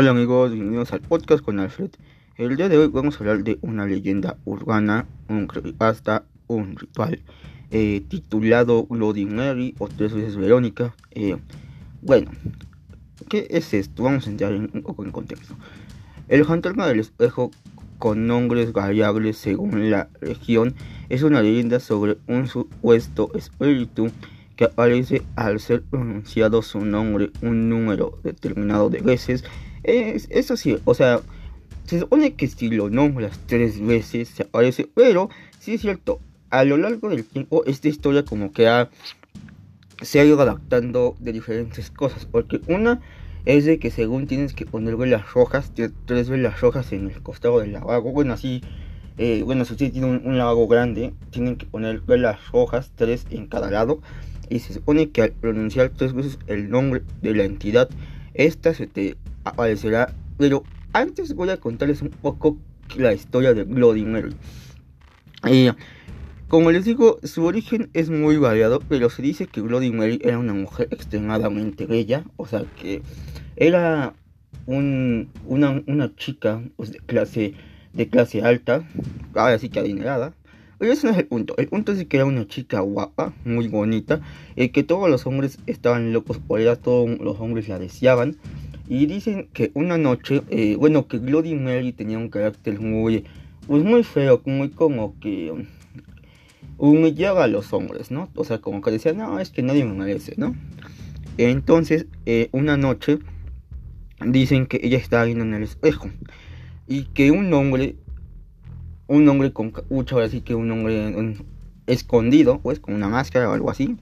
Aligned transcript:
Hola 0.00 0.10
amigos, 0.10 0.52
bienvenidos 0.52 0.92
al 0.92 1.00
podcast 1.00 1.42
con 1.42 1.58
Alfred. 1.58 1.90
El 2.36 2.56
día 2.56 2.68
de 2.68 2.78
hoy 2.78 2.86
vamos 2.86 3.16
a 3.16 3.18
hablar 3.18 3.42
de 3.42 3.58
una 3.62 3.84
leyenda 3.84 4.36
urbana, 4.44 5.06
un 5.28 5.48
hasta 5.80 6.24
un 6.46 6.76
ritual 6.76 7.20
eh, 7.72 8.04
titulado 8.06 8.86
Bloody 8.86 9.26
Mary 9.26 9.74
o 9.80 9.88
tres 9.88 10.14
veces 10.14 10.36
Verónica. 10.36 10.94
Eh, 11.10 11.36
bueno, 12.00 12.30
¿qué 13.28 13.48
es 13.50 13.74
esto? 13.74 14.04
Vamos 14.04 14.28
a 14.28 14.30
entrar 14.30 14.52
un 14.52 14.68
poco 14.82 15.04
en 15.04 15.10
contexto. 15.10 15.56
El 16.28 16.44
fantasma 16.44 16.86
del 16.86 17.00
espejo 17.00 17.50
con 17.98 18.28
nombres 18.28 18.72
variables 18.72 19.36
según 19.36 19.90
la 19.90 20.10
región 20.20 20.76
es 21.08 21.24
una 21.24 21.42
leyenda 21.42 21.80
sobre 21.80 22.18
un 22.28 22.46
supuesto 22.46 23.32
espíritu 23.34 24.12
que 24.54 24.66
aparece 24.66 25.22
al 25.34 25.58
ser 25.58 25.82
pronunciado 25.82 26.62
su 26.62 26.84
nombre 26.84 27.32
un 27.42 27.68
número 27.68 28.20
determinado 28.22 28.90
de 28.90 29.00
veces 29.00 29.42
es, 29.82 30.28
eso 30.30 30.56
sí, 30.56 30.78
o 30.84 30.94
sea, 30.94 31.20
se 31.84 32.00
supone 32.00 32.34
que 32.34 32.46
si 32.48 32.68
lo 32.68 32.90
nombras 32.90 33.40
tres 33.46 33.80
veces 33.80 34.28
se 34.28 34.42
aparece, 34.42 34.88
pero 34.94 35.30
sí 35.58 35.74
es 35.74 35.80
cierto, 35.80 36.20
a 36.50 36.64
lo 36.64 36.76
largo 36.76 37.08
del 37.08 37.24
tiempo 37.24 37.64
esta 37.64 37.88
historia 37.88 38.24
como 38.24 38.52
que 38.52 38.68
ha, 38.68 38.90
se 40.02 40.20
ha 40.20 40.24
ido 40.24 40.40
adaptando 40.40 41.16
de 41.18 41.32
diferentes 41.32 41.90
cosas, 41.90 42.26
porque 42.26 42.60
una 42.66 43.00
es 43.46 43.64
de 43.64 43.78
que 43.78 43.90
según 43.90 44.26
tienes 44.26 44.52
que 44.52 44.66
poner 44.66 44.96
velas 44.96 45.32
rojas, 45.32 45.72
tres 46.04 46.28
velas 46.28 46.60
rojas 46.60 46.92
en 46.92 47.10
el 47.10 47.22
costado 47.22 47.60
del 47.60 47.72
lavabo, 47.72 48.12
bueno 48.12 48.34
así, 48.34 48.60
eh, 49.16 49.42
bueno 49.44 49.64
si 49.64 49.72
usted 49.72 49.90
tiene 49.90 50.08
un, 50.08 50.22
un, 50.24 50.36
lavabo 50.36 50.68
grande, 50.68 51.14
tienen 51.30 51.56
que 51.56 51.64
poner 51.64 52.00
velas 52.00 52.38
rojas, 52.52 52.92
tres 52.94 53.26
en 53.30 53.46
cada 53.46 53.70
lado, 53.70 54.00
y 54.50 54.58
se 54.58 54.74
supone 54.74 55.10
que 55.10 55.22
al 55.22 55.32
pronunciar 55.32 55.90
tres 55.90 56.12
veces 56.12 56.38
el 56.46 56.68
nombre 56.68 57.02
de 57.22 57.34
la 57.34 57.44
entidad, 57.44 57.88
esta 58.34 58.74
se 58.74 58.86
te 58.86 59.16
aparecerá. 59.48 60.14
Pero 60.36 60.64
antes 60.92 61.34
voy 61.34 61.50
a 61.50 61.56
contarles 61.56 62.02
un 62.02 62.10
poco 62.10 62.58
la 62.96 63.12
historia 63.12 63.54
de 63.54 63.64
Bloody 63.64 64.04
Mary. 64.04 64.34
Eh, 65.46 65.72
como 66.48 66.70
les 66.70 66.86
digo, 66.86 67.18
su 67.24 67.44
origen 67.44 67.90
es 67.92 68.08
muy 68.08 68.38
variado, 68.38 68.80
pero 68.88 69.10
se 69.10 69.20
dice 69.20 69.46
que 69.46 69.60
Bloody 69.60 69.92
Mary 69.92 70.18
era 70.22 70.38
una 70.38 70.54
mujer 70.54 70.88
extremadamente 70.90 71.84
bella, 71.84 72.24
o 72.36 72.46
sea 72.46 72.64
que 72.80 73.02
era 73.56 74.14
un, 74.64 75.28
una, 75.44 76.14
chica 76.16 76.62
pues, 76.76 76.92
de, 76.92 77.00
clase, 77.00 78.42
alta, 78.42 78.88
ahora 79.34 79.58
sí 79.58 79.68
que 79.68 79.80
adinerada. 79.80 80.32
Pero 80.78 80.92
ese 80.92 81.06
no 81.06 81.12
es 81.12 81.18
el 81.18 81.26
punto. 81.26 81.54
El 81.58 81.68
punto 81.68 81.92
es 81.92 82.06
que 82.06 82.16
era 82.16 82.24
una 82.24 82.46
chica 82.46 82.80
guapa, 82.80 83.34
muy 83.44 83.68
bonita, 83.68 84.20
y 84.56 84.68
que 84.68 84.84
todos 84.84 85.10
los 85.10 85.26
hombres 85.26 85.58
estaban 85.66 86.12
locos 86.12 86.38
por 86.38 86.60
ella, 86.60 86.76
todos 86.76 87.18
los 87.18 87.40
hombres 87.40 87.68
la 87.68 87.78
deseaban. 87.78 88.36
Y 88.88 89.06
dicen 89.06 89.48
que 89.52 89.70
una 89.74 89.98
noche, 89.98 90.42
eh, 90.48 90.76
bueno, 90.76 91.06
que 91.08 91.18
Bloody 91.18 91.54
Mary 91.54 91.92
tenía 91.92 92.16
un 92.16 92.30
carácter 92.30 92.80
muy, 92.80 93.24
pues 93.66 93.84
muy 93.84 94.02
feo, 94.02 94.40
muy 94.46 94.70
como 94.70 95.18
que 95.20 95.50
um, 95.50 95.66
humillaba 96.78 97.44
a 97.44 97.48
los 97.48 97.72
hombres, 97.74 98.10
¿no? 98.10 98.30
O 98.34 98.44
sea, 98.44 98.58
como 98.60 98.80
que 98.80 98.90
decía, 98.90 99.12
no, 99.12 99.40
es 99.40 99.50
que 99.50 99.62
nadie 99.62 99.84
me 99.84 99.92
merece, 99.92 100.34
¿no? 100.38 100.56
Entonces, 101.36 102.06
eh, 102.24 102.48
una 102.52 102.78
noche, 102.78 103.18
dicen 104.26 104.66
que 104.66 104.80
ella 104.82 104.98
estaba 104.98 105.24
viendo 105.24 105.44
en 105.44 105.54
el 105.54 105.62
espejo 105.62 106.08
y 106.86 107.04
que 107.04 107.30
un 107.30 107.52
hombre, 107.52 107.96
un 109.06 109.28
hombre 109.28 109.52
con 109.52 109.70
capucha, 109.70 110.14
ahora 110.14 110.28
sí 110.30 110.40
que 110.40 110.54
un 110.54 110.70
hombre 110.70 111.36
escondido, 111.86 112.60
pues 112.60 112.80
con 112.80 112.94
una 112.94 113.08
máscara 113.08 113.50
o 113.50 113.52
algo 113.52 113.70
así, 113.70 113.96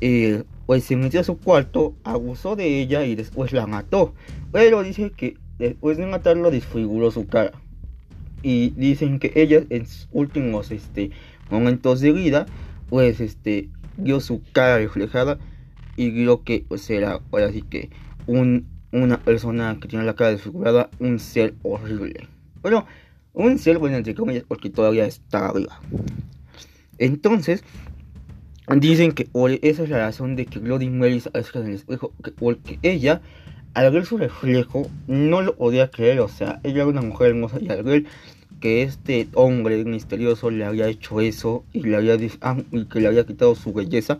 eh, 0.00 0.42
pues 0.68 0.84
se 0.84 0.96
metió 0.96 1.20
a 1.20 1.24
su 1.24 1.38
cuarto, 1.38 1.94
abusó 2.04 2.54
de 2.54 2.82
ella 2.82 3.06
y 3.06 3.14
después 3.14 3.54
la 3.54 3.66
mató. 3.66 4.12
Pero 4.52 4.82
dice 4.82 5.12
que 5.16 5.38
después 5.58 5.96
de 5.96 6.04
matarlo 6.04 6.50
desfiguró 6.50 7.10
su 7.10 7.26
cara. 7.26 7.52
Y 8.42 8.68
dicen 8.76 9.18
que 9.18 9.32
ella 9.34 9.62
en 9.70 9.86
sus 9.86 10.08
últimos 10.12 10.70
este, 10.70 11.10
momentos 11.48 12.02
de 12.02 12.12
vida, 12.12 12.44
pues 12.90 13.18
este, 13.18 13.70
dio 13.96 14.20
su 14.20 14.42
cara 14.52 14.76
reflejada 14.76 15.38
y 15.96 16.10
vio 16.10 16.44
que 16.44 16.66
pues 16.68 16.90
era 16.90 17.18
que 17.70 17.88
un, 18.26 18.66
una 18.92 19.18
persona 19.20 19.78
que 19.80 19.88
tiene 19.88 20.04
la 20.04 20.16
cara 20.16 20.32
desfigurada, 20.32 20.90
un 20.98 21.18
ser 21.18 21.54
horrible. 21.62 22.28
Bueno, 22.60 22.84
un 23.32 23.58
ser 23.58 23.78
bueno 23.78 23.96
entre 23.96 24.14
comillas 24.14 24.44
porque 24.46 24.68
todavía 24.68 25.06
está 25.06 25.50
viva. 25.50 25.80
Entonces, 26.98 27.64
Dicen 28.76 29.12
que 29.12 29.28
esa 29.62 29.82
es 29.82 29.88
la 29.88 29.98
razón 29.98 30.36
de 30.36 30.44
que 30.44 30.58
Bloody 30.58 30.90
Mary 30.90 31.20
se 31.20 31.30
en 31.30 31.66
el 31.66 31.74
espejo, 31.74 32.12
porque 32.38 32.78
ella, 32.82 33.22
al 33.72 33.90
ver 33.90 34.04
su 34.04 34.18
reflejo, 34.18 34.86
no 35.06 35.40
lo 35.40 35.56
podía 35.56 35.90
creer, 35.90 36.20
o 36.20 36.28
sea, 36.28 36.60
ella 36.62 36.82
era 36.82 36.86
una 36.86 37.00
mujer 37.00 37.28
hermosa 37.28 37.58
y 37.60 37.70
al 37.70 37.82
ver 37.82 38.04
que 38.60 38.82
este 38.82 39.28
hombre 39.34 39.82
misterioso 39.84 40.50
le 40.50 40.64
había 40.64 40.88
hecho 40.88 41.20
eso 41.20 41.64
y, 41.72 41.80
le 41.80 41.96
había, 41.96 42.18
ah, 42.42 42.58
y 42.70 42.84
que 42.84 43.00
le 43.00 43.08
había 43.08 43.24
quitado 43.24 43.54
su 43.54 43.72
belleza, 43.72 44.18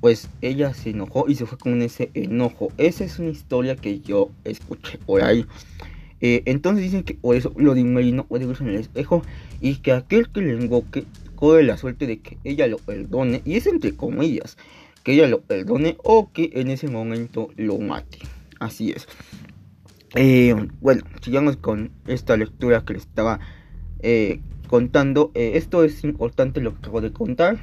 pues 0.00 0.28
ella 0.42 0.74
se 0.74 0.90
enojó 0.90 1.26
y 1.28 1.36
se 1.36 1.46
fue 1.46 1.56
con 1.56 1.80
ese 1.80 2.10
enojo. 2.12 2.72
Esa 2.76 3.04
es 3.04 3.18
una 3.18 3.30
historia 3.30 3.76
que 3.76 4.00
yo 4.00 4.30
escuché 4.44 4.98
por 4.98 5.22
ahí. 5.22 5.46
Eh, 6.24 6.44
entonces 6.46 6.84
dicen 6.84 7.02
que 7.02 7.14
por 7.14 7.34
eso 7.34 7.50
Bloody 7.50 7.82
Mary 7.82 8.12
no 8.12 8.24
puede 8.24 8.46
verse 8.46 8.62
en 8.62 8.70
el 8.70 8.76
espejo 8.76 9.22
y 9.60 9.76
que 9.78 9.90
aquel 9.90 10.30
que 10.30 10.40
le 10.40 10.54
invoque 10.54 11.04
corre 11.34 11.64
la 11.64 11.76
suerte 11.76 12.06
de 12.06 12.20
que 12.20 12.38
ella 12.44 12.68
lo 12.68 12.78
perdone, 12.78 13.42
y 13.44 13.56
es 13.56 13.66
entre 13.66 13.96
comillas, 13.96 14.56
que 15.02 15.14
ella 15.14 15.26
lo 15.26 15.40
perdone 15.40 15.96
o 16.04 16.30
que 16.32 16.52
en 16.54 16.68
ese 16.68 16.86
momento 16.86 17.48
lo 17.56 17.76
mate. 17.78 18.18
Así 18.60 18.92
es. 18.92 19.08
Eh, 20.14 20.54
bueno, 20.80 21.02
sigamos 21.20 21.56
con 21.56 21.90
esta 22.06 22.36
lectura 22.36 22.84
que 22.84 22.92
les 22.92 23.02
estaba 23.02 23.40
eh, 23.98 24.38
contando. 24.68 25.32
Esto 25.34 25.82
es 25.82 26.04
importante 26.04 26.60
lo 26.60 26.70
que 26.70 26.78
acabo 26.78 27.00
de 27.00 27.12
contar. 27.12 27.58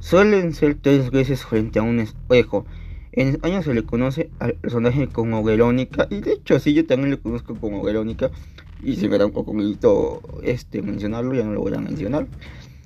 Suelen 0.00 0.52
ser 0.52 0.74
tres 0.74 1.12
veces 1.12 1.44
frente 1.44 1.78
a 1.78 1.82
un 1.82 2.00
espejo. 2.00 2.66
En 3.16 3.28
España 3.28 3.62
se 3.62 3.72
le 3.72 3.82
conoce 3.82 4.30
al 4.38 4.54
personaje 4.54 5.08
como 5.08 5.42
Verónica. 5.42 6.06
Y 6.10 6.20
de 6.20 6.34
hecho, 6.34 6.60
sí, 6.60 6.74
yo 6.74 6.86
también 6.86 7.10
lo 7.10 7.20
conozco 7.20 7.56
como 7.56 7.82
Verónica 7.82 8.30
y 8.82 8.96
si 8.96 9.08
me 9.08 9.16
da 9.16 9.24
un 9.24 9.32
poco 9.32 9.54
miedo 9.54 10.20
este, 10.42 10.82
mencionarlo, 10.82 11.34
ya 11.34 11.44
no 11.44 11.52
lo 11.54 11.60
voy 11.60 11.74
a 11.74 11.78
mencionar. 11.78 12.26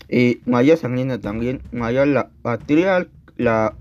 Eh, 0.08 0.40
María 0.46 0.76
Sanguina 0.76 1.20
también, 1.20 1.62
María 1.72 2.06
la 2.06 2.30
patrial, 2.42 3.10
la 3.36 3.76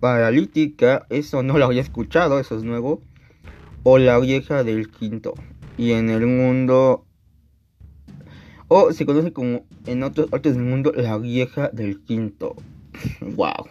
paralítica, 0.00 1.06
eso 1.08 1.42
no 1.42 1.56
lo 1.56 1.64
había 1.64 1.80
escuchado, 1.80 2.38
eso 2.38 2.56
es 2.56 2.62
nuevo. 2.62 3.00
O 3.82 3.98
la 3.98 4.18
vieja 4.18 4.64
del 4.64 4.90
quinto. 4.90 5.34
Y 5.78 5.92
en 5.92 6.10
el 6.10 6.26
mundo, 6.26 7.06
o 8.68 8.92
se 8.92 9.06
conoce 9.06 9.32
como 9.32 9.64
en 9.86 10.02
otros 10.02 10.28
partes 10.28 10.54
del 10.54 10.64
mundo, 10.64 10.92
la 10.94 11.16
vieja 11.16 11.68
del 11.68 12.00
quinto. 12.00 12.54
wow, 13.20 13.66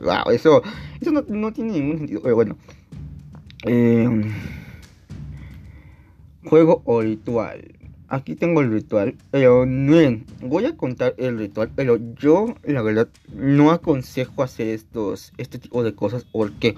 wow, 0.00 0.32
eso, 0.32 0.62
eso 1.00 1.12
no, 1.12 1.24
no 1.28 1.52
tiene 1.52 1.72
ningún 1.72 1.98
sentido, 1.98 2.20
pero 2.22 2.34
bueno. 2.34 2.56
Eh, 3.66 4.08
Juego 6.44 6.80
o 6.86 7.02
ritual. 7.02 7.74
Aquí 8.08 8.34
tengo 8.34 8.60
el 8.60 8.72
ritual, 8.72 9.14
pero 9.30 9.66
miren, 9.66 10.24
voy 10.42 10.64
a 10.64 10.76
contar 10.76 11.14
el 11.18 11.38
ritual, 11.38 11.70
pero 11.76 11.98
yo 12.18 12.56
la 12.64 12.82
verdad 12.82 13.08
no 13.36 13.70
aconsejo 13.70 14.42
hacer 14.42 14.68
estos, 14.68 15.32
este 15.36 15.58
tipo 15.58 15.84
de 15.84 15.94
cosas 15.94 16.24
porque, 16.24 16.74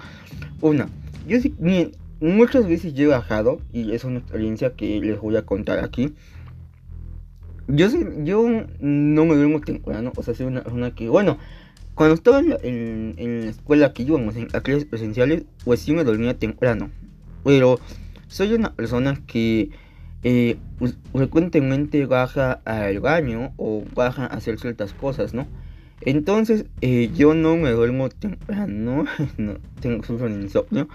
una, 0.60 0.88
yo 1.26 1.40
sí, 1.40 1.54
miren, 1.58 1.92
muchas 2.20 2.66
veces 2.66 2.92
yo 2.92 3.04
he 3.04 3.08
bajado 3.08 3.60
y 3.72 3.92
es 3.92 4.04
una 4.04 4.18
experiencia 4.18 4.74
que 4.74 5.00
les 5.00 5.18
voy 5.20 5.36
a 5.36 5.46
contar 5.46 5.78
aquí. 5.78 6.12
Yo, 7.68 7.86
yo 8.24 8.66
no 8.80 9.24
me 9.24 9.36
duermo 9.36 9.60
temprano, 9.60 10.12
o 10.14 10.22
sea, 10.22 10.34
soy 10.34 10.46
una 10.46 10.62
persona 10.62 10.94
que, 10.94 11.08
bueno, 11.08 11.38
cuando 11.94 12.14
estaba 12.14 12.40
en 12.40 13.14
la, 13.16 13.50
escuela 13.50 13.92
que 13.92 14.02
íbamos 14.02 14.36
en 14.36 14.46
clases 14.46 14.84
presenciales, 14.84 15.44
pues 15.64 15.80
sí 15.80 15.92
me 15.92 16.04
dormía 16.04 16.38
temprano, 16.38 16.90
pero 17.44 17.78
soy 18.28 18.54
una 18.54 18.72
persona 18.72 19.20
que 19.26 19.70
eh, 20.22 20.56
pues, 20.78 20.96
frecuentemente 21.12 22.06
baja 22.06 22.60
al 22.64 23.00
baño 23.00 23.52
o 23.56 23.84
baja 23.94 24.24
a 24.24 24.36
hacer 24.36 24.58
ciertas 24.58 24.94
cosas, 24.94 25.34
¿no? 25.34 25.46
Entonces 26.00 26.66
eh, 26.80 27.10
yo 27.14 27.34
no 27.34 27.56
me 27.56 27.70
duermo 27.70 28.08
temprano, 28.08 29.04
no 29.36 29.58
tengo 29.80 30.02
sufro 30.02 30.28
de 30.28 30.40
insomnio, 30.40 30.88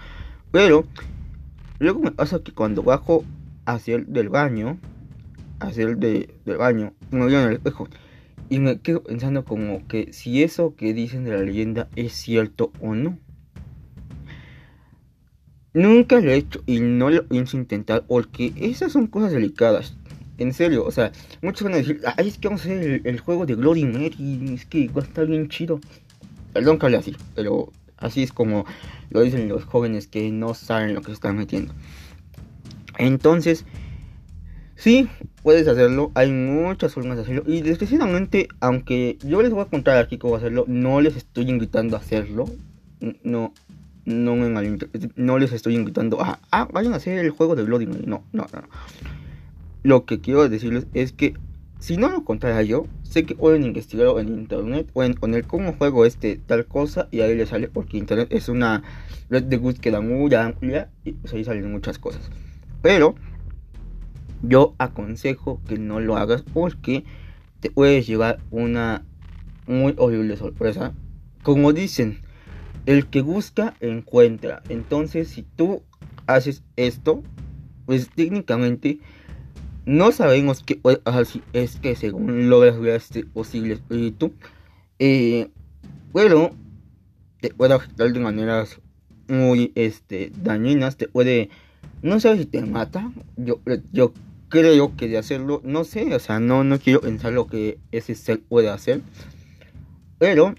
pero 0.50 0.84
luego 1.78 2.00
me 2.00 2.10
pasa 2.10 2.40
que 2.40 2.52
cuando 2.52 2.82
bajo 2.82 3.24
hacia 3.66 3.96
el 3.96 4.12
del 4.12 4.28
baño, 4.30 4.78
hacia 5.60 5.84
el 5.84 6.00
de, 6.00 6.34
del 6.44 6.56
baño, 6.56 6.92
me 7.10 7.24
veo 7.26 7.40
en 7.40 7.48
el 7.48 7.54
espejo 7.54 7.88
y 8.48 8.58
me 8.58 8.80
quedo 8.80 9.02
pensando 9.02 9.44
como 9.44 9.86
que 9.86 10.12
si 10.12 10.42
eso 10.42 10.74
que 10.76 10.94
dicen 10.94 11.24
de 11.24 11.32
la 11.32 11.42
leyenda 11.42 11.88
es 11.96 12.12
cierto 12.12 12.72
o 12.80 12.94
no. 12.94 13.18
Nunca 15.74 16.20
lo 16.20 16.30
he 16.30 16.36
hecho 16.36 16.62
y 16.66 16.80
no 16.80 17.10
lo 17.10 17.26
pienso 17.26 17.56
intentar 17.56 18.04
porque 18.06 18.52
esas 18.56 18.92
son 18.92 19.06
cosas 19.06 19.32
delicadas. 19.32 19.96
En 20.38 20.52
serio, 20.52 20.84
o 20.84 20.90
sea, 20.90 21.12
muchos 21.42 21.64
van 21.64 21.74
a 21.74 21.76
decir, 21.78 22.00
ay, 22.16 22.28
es 22.28 22.38
que 22.38 22.48
vamos 22.48 22.62
a 22.62 22.64
hacer 22.64 23.00
el, 23.04 23.20
juego 23.20 23.44
de 23.44 23.54
Glory 23.54 23.84
Mary, 23.84 24.54
es 24.54 24.64
que 24.66 24.88
va 24.88 25.02
a 25.02 25.04
estar 25.04 25.26
bien 25.26 25.48
chido. 25.48 25.80
Perdón 26.52 26.78
que 26.78 26.86
hable 26.86 26.98
así, 26.98 27.16
pero 27.34 27.72
Así 27.98 28.22
es 28.22 28.32
como 28.32 28.64
lo 29.10 29.22
dicen 29.22 29.48
los 29.48 29.64
jóvenes 29.64 30.06
que 30.06 30.30
no 30.30 30.54
saben 30.54 30.94
lo 30.94 31.00
que 31.00 31.08
se 31.08 31.14
están 31.14 31.36
metiendo. 31.36 31.74
Entonces, 32.96 33.64
sí, 34.78 35.08
puedes 35.42 35.68
hacerlo. 35.68 36.10
Hay 36.14 36.32
muchas 36.32 36.94
formas 36.94 37.16
de 37.16 37.24
hacerlo. 37.24 37.42
Y 37.46 37.60
desgraciadamente, 37.60 38.48
aunque 38.60 39.18
yo 39.22 39.42
les 39.42 39.50
voy 39.50 39.62
a 39.62 39.66
contar 39.66 39.98
aquí 39.98 40.16
cómo 40.16 40.36
hacerlo, 40.36 40.64
no 40.66 41.00
les 41.00 41.16
estoy 41.16 41.50
invitando 41.50 41.96
a 41.96 42.00
hacerlo. 42.00 42.46
No, 43.22 43.52
no, 44.06 44.36
no 45.16 45.38
les 45.38 45.52
estoy 45.52 45.74
invitando 45.74 46.20
a, 46.22 46.40
ah, 46.50 46.68
vayan 46.72 46.94
a 46.94 46.96
hacer 46.96 47.18
el 47.18 47.30
juego 47.30 47.54
de 47.54 47.64
Bloody 47.64 47.86
No, 47.86 48.24
no, 48.32 48.46
no. 48.52 48.62
Lo 49.82 50.04
que 50.06 50.20
quiero 50.20 50.48
decirles 50.48 50.86
es 50.94 51.12
que 51.12 51.34
si 51.78 51.96
no 51.96 52.08
lo 52.08 52.24
contara 52.24 52.62
yo, 52.62 52.86
sé 53.04 53.24
que 53.24 53.36
pueden 53.36 53.62
investigarlo 53.62 54.18
en 54.18 54.28
internet, 54.28 54.90
pueden 54.92 55.14
poner 55.14 55.44
cómo 55.44 55.74
juego 55.74 56.04
este 56.04 56.40
tal 56.44 56.66
cosa 56.66 57.08
y 57.10 57.20
ahí 57.20 57.36
les 57.36 57.50
sale 57.50 57.68
porque 57.68 57.96
internet 57.96 58.28
es 58.30 58.48
una 58.48 58.82
red 59.30 59.44
de 59.44 59.58
búsqueda 59.58 60.00
muy 60.00 60.34
amplia 60.34 60.90
y 61.04 61.12
pues 61.12 61.32
ahí 61.34 61.44
salen 61.44 61.70
muchas 61.70 61.98
cosas. 61.98 62.30
Pero 62.82 63.14
yo 64.42 64.74
aconsejo 64.78 65.60
que 65.68 65.78
no 65.78 66.00
lo 66.00 66.16
hagas 66.16 66.42
porque 66.42 67.04
te 67.60 67.70
puedes 67.70 68.06
llevar 68.06 68.38
una 68.50 69.04
muy 69.66 69.94
horrible 69.98 70.36
sorpresa. 70.36 70.92
Como 71.42 71.72
dicen, 71.72 72.20
el 72.86 73.06
que 73.06 73.20
busca 73.20 73.74
encuentra. 73.80 74.62
Entonces, 74.68 75.28
si 75.28 75.42
tú 75.42 75.82
haces 76.26 76.62
esto, 76.76 77.22
pues 77.86 78.10
técnicamente 78.10 78.98
no 79.86 80.12
sabemos 80.12 80.62
qué 80.62 80.80
así 81.04 81.42
es 81.54 81.76
que 81.76 81.96
según 81.96 82.50
logras 82.50 82.78
ver 82.78 82.96
este 82.96 83.24
posible 83.24 83.74
espíritu, 83.74 84.32
eh, 84.98 85.48
bueno, 86.12 86.50
te 87.40 87.50
puede 87.50 87.74
afectar 87.74 88.12
de 88.12 88.20
maneras 88.20 88.80
muy 89.28 89.72
este, 89.74 90.30
dañinas, 90.42 90.96
te 90.96 91.08
puede, 91.08 91.48
no 92.02 92.20
sé 92.20 92.36
si 92.36 92.44
te 92.44 92.60
mata, 92.62 93.10
yo, 93.36 93.60
yo 93.92 94.12
creo 94.48 94.96
que 94.96 95.08
de 95.08 95.18
hacerlo, 95.18 95.60
no 95.64 95.84
sé, 95.84 96.14
o 96.14 96.18
sea, 96.18 96.40
no, 96.40 96.64
no 96.64 96.78
quiero 96.78 97.00
pensar 97.00 97.32
lo 97.32 97.46
que 97.46 97.78
ese 97.92 98.14
ser 98.14 98.40
puede 98.40 98.68
hacer, 98.68 99.02
pero 100.18 100.54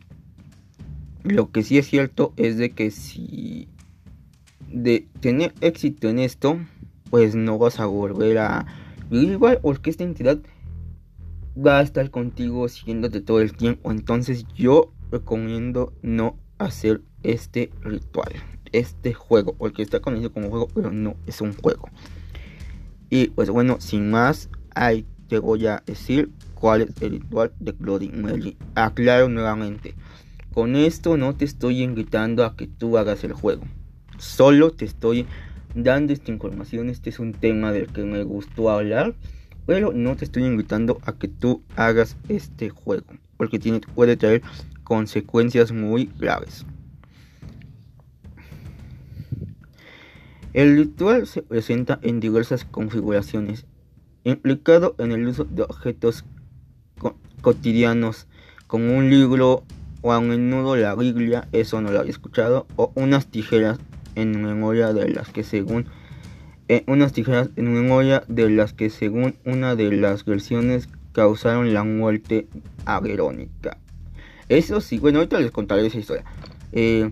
lo 1.24 1.52
que 1.52 1.64
sí 1.64 1.78
es 1.78 1.88
cierto 1.88 2.34
es 2.38 2.58
de 2.58 2.72
que 2.72 2.92
si 2.92 3.68
de 4.72 5.08
tener 5.20 5.54
éxito 5.62 6.10
en 6.10 6.20
esto, 6.20 6.60
pues 7.10 7.36
no 7.36 7.58
vas 7.58 7.80
a 7.80 7.86
volver 7.86 8.38
a 8.38 8.66
igual 9.12 9.60
porque 9.62 9.90
esta 9.90 10.04
entidad 10.04 10.40
va 11.58 11.80
a 11.80 11.82
estar 11.82 12.10
contigo 12.12 12.68
siguiéndote 12.70 13.22
todo 13.22 13.42
el 13.42 13.54
tiempo. 13.54 13.92
Entonces 13.92 14.46
yo 14.56 14.94
recomiendo 15.12 15.94
no 16.02 16.38
hacer 16.58 17.02
este 17.24 17.72
ritual, 17.82 18.32
este 18.72 19.14
juego, 19.14 19.54
porque 19.54 19.82
está 19.82 20.00
conocido 20.00 20.32
como 20.32 20.50
juego, 20.50 20.68
pero 20.74 20.92
no 20.92 21.16
es 21.26 21.42
un 21.42 21.54
juego. 21.54 21.90
Y 23.10 23.28
pues 23.28 23.50
bueno, 23.50 23.78
sin 23.80 24.10
más, 24.10 24.50
ahí 24.76 25.06
te 25.28 25.40
voy 25.40 25.68
a 25.68 25.84
decir 25.86 26.32
cuál 26.54 26.82
es 26.82 27.02
el 27.02 27.12
ritual 27.12 27.52
de 27.60 27.72
Bloody 27.72 28.10
Mary. 28.10 28.58
Aclaro 28.76 29.30
nuevamente, 29.30 29.96
con 30.54 30.76
esto 30.76 31.18
no 31.18 31.36
te 31.36 31.46
estoy 31.46 31.82
invitando 31.82 32.46
a 32.46 32.56
que 32.56 32.68
tú 32.68 32.98
hagas 32.98 33.24
el 33.24 33.34
juego. 33.34 33.64
Solo 34.18 34.72
te 34.72 34.86
estoy 34.86 35.26
dando 35.76 36.14
esta 36.14 36.32
información. 36.32 36.90
Este 36.90 37.10
es 37.10 37.20
un 37.20 37.34
tema 37.34 37.72
del 37.72 37.88
que 37.88 38.04
me 38.04 38.24
gustó 38.24 38.70
hablar. 38.70 39.16
Pero 39.66 39.94
no 39.94 40.16
te 40.16 40.26
estoy 40.26 40.46
invitando 40.46 40.98
a 41.04 41.14
que 41.14 41.28
tú 41.28 41.62
hagas 41.76 42.18
este 42.28 42.70
juego. 42.70 43.06
Porque 43.38 43.60
tiene, 43.60 43.82
puede 43.94 44.18
traer 44.18 44.42
consecuencias 44.84 45.72
muy 45.72 46.10
graves. 46.18 46.66
El 50.54 50.78
ritual 50.78 51.28
se 51.28 51.44
presenta 51.44 52.00
en 52.02 52.20
diversas 52.20 52.66
configuraciones, 52.66 53.66
implicado 54.24 54.96
en 54.98 55.12
el 55.12 55.28
uso 55.28 55.46
de 55.46 55.64
objetos 55.64 56.26
cotidianos, 57.42 58.28
como 58.68 58.98
un 58.98 59.10
libro 59.10 59.64
o 60.02 60.12
a 60.12 60.22
menudo 60.22 60.76
la 60.76 60.96
Biblia, 60.96 61.48
eso 61.52 61.82
no 61.82 61.92
lo 61.92 62.00
había 62.00 62.12
escuchado, 62.12 62.66
o 62.76 62.92
unas 62.96 63.28
tijeras 63.28 63.80
en 64.16 64.42
memoria 64.42 64.94
de 64.94 65.10
las 65.10 65.30
que 65.30 65.44
según 65.44 65.86
eh, 66.68 66.84
unas 66.88 67.14
tijeras 67.14 67.50
en 67.56 67.74
memoria 67.74 68.24
de 68.28 68.50
las 68.50 68.74
que 68.74 68.90
según 68.90 69.36
una 69.46 69.76
de 69.76 69.92
las 69.92 70.26
versiones 70.26 70.90
causaron 71.14 71.74
la 71.74 71.84
muerte 71.84 72.48
a 72.86 73.00
Verónica. 73.00 73.78
Eso 74.50 74.82
sí, 74.82 75.00
bueno, 75.00 75.20
ahorita 75.20 75.40
les 75.40 75.52
contaré 75.52 75.86
esa 75.86 75.98
historia. 75.98 76.26
Eh, 76.72 77.12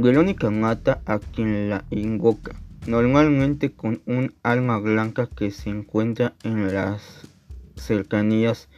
Verónica 0.00 0.48
mata 0.48 1.02
a 1.06 1.18
quien 1.18 1.70
la 1.70 1.84
invoca, 1.90 2.54
normalmente 2.86 3.72
con 3.72 4.00
un 4.06 4.32
alma 4.44 4.78
blanca 4.78 5.26
que 5.26 5.50
se 5.50 5.70
encuentra 5.70 6.34
en 6.44 6.72
las 6.72 7.26
cercanías, 7.74 8.68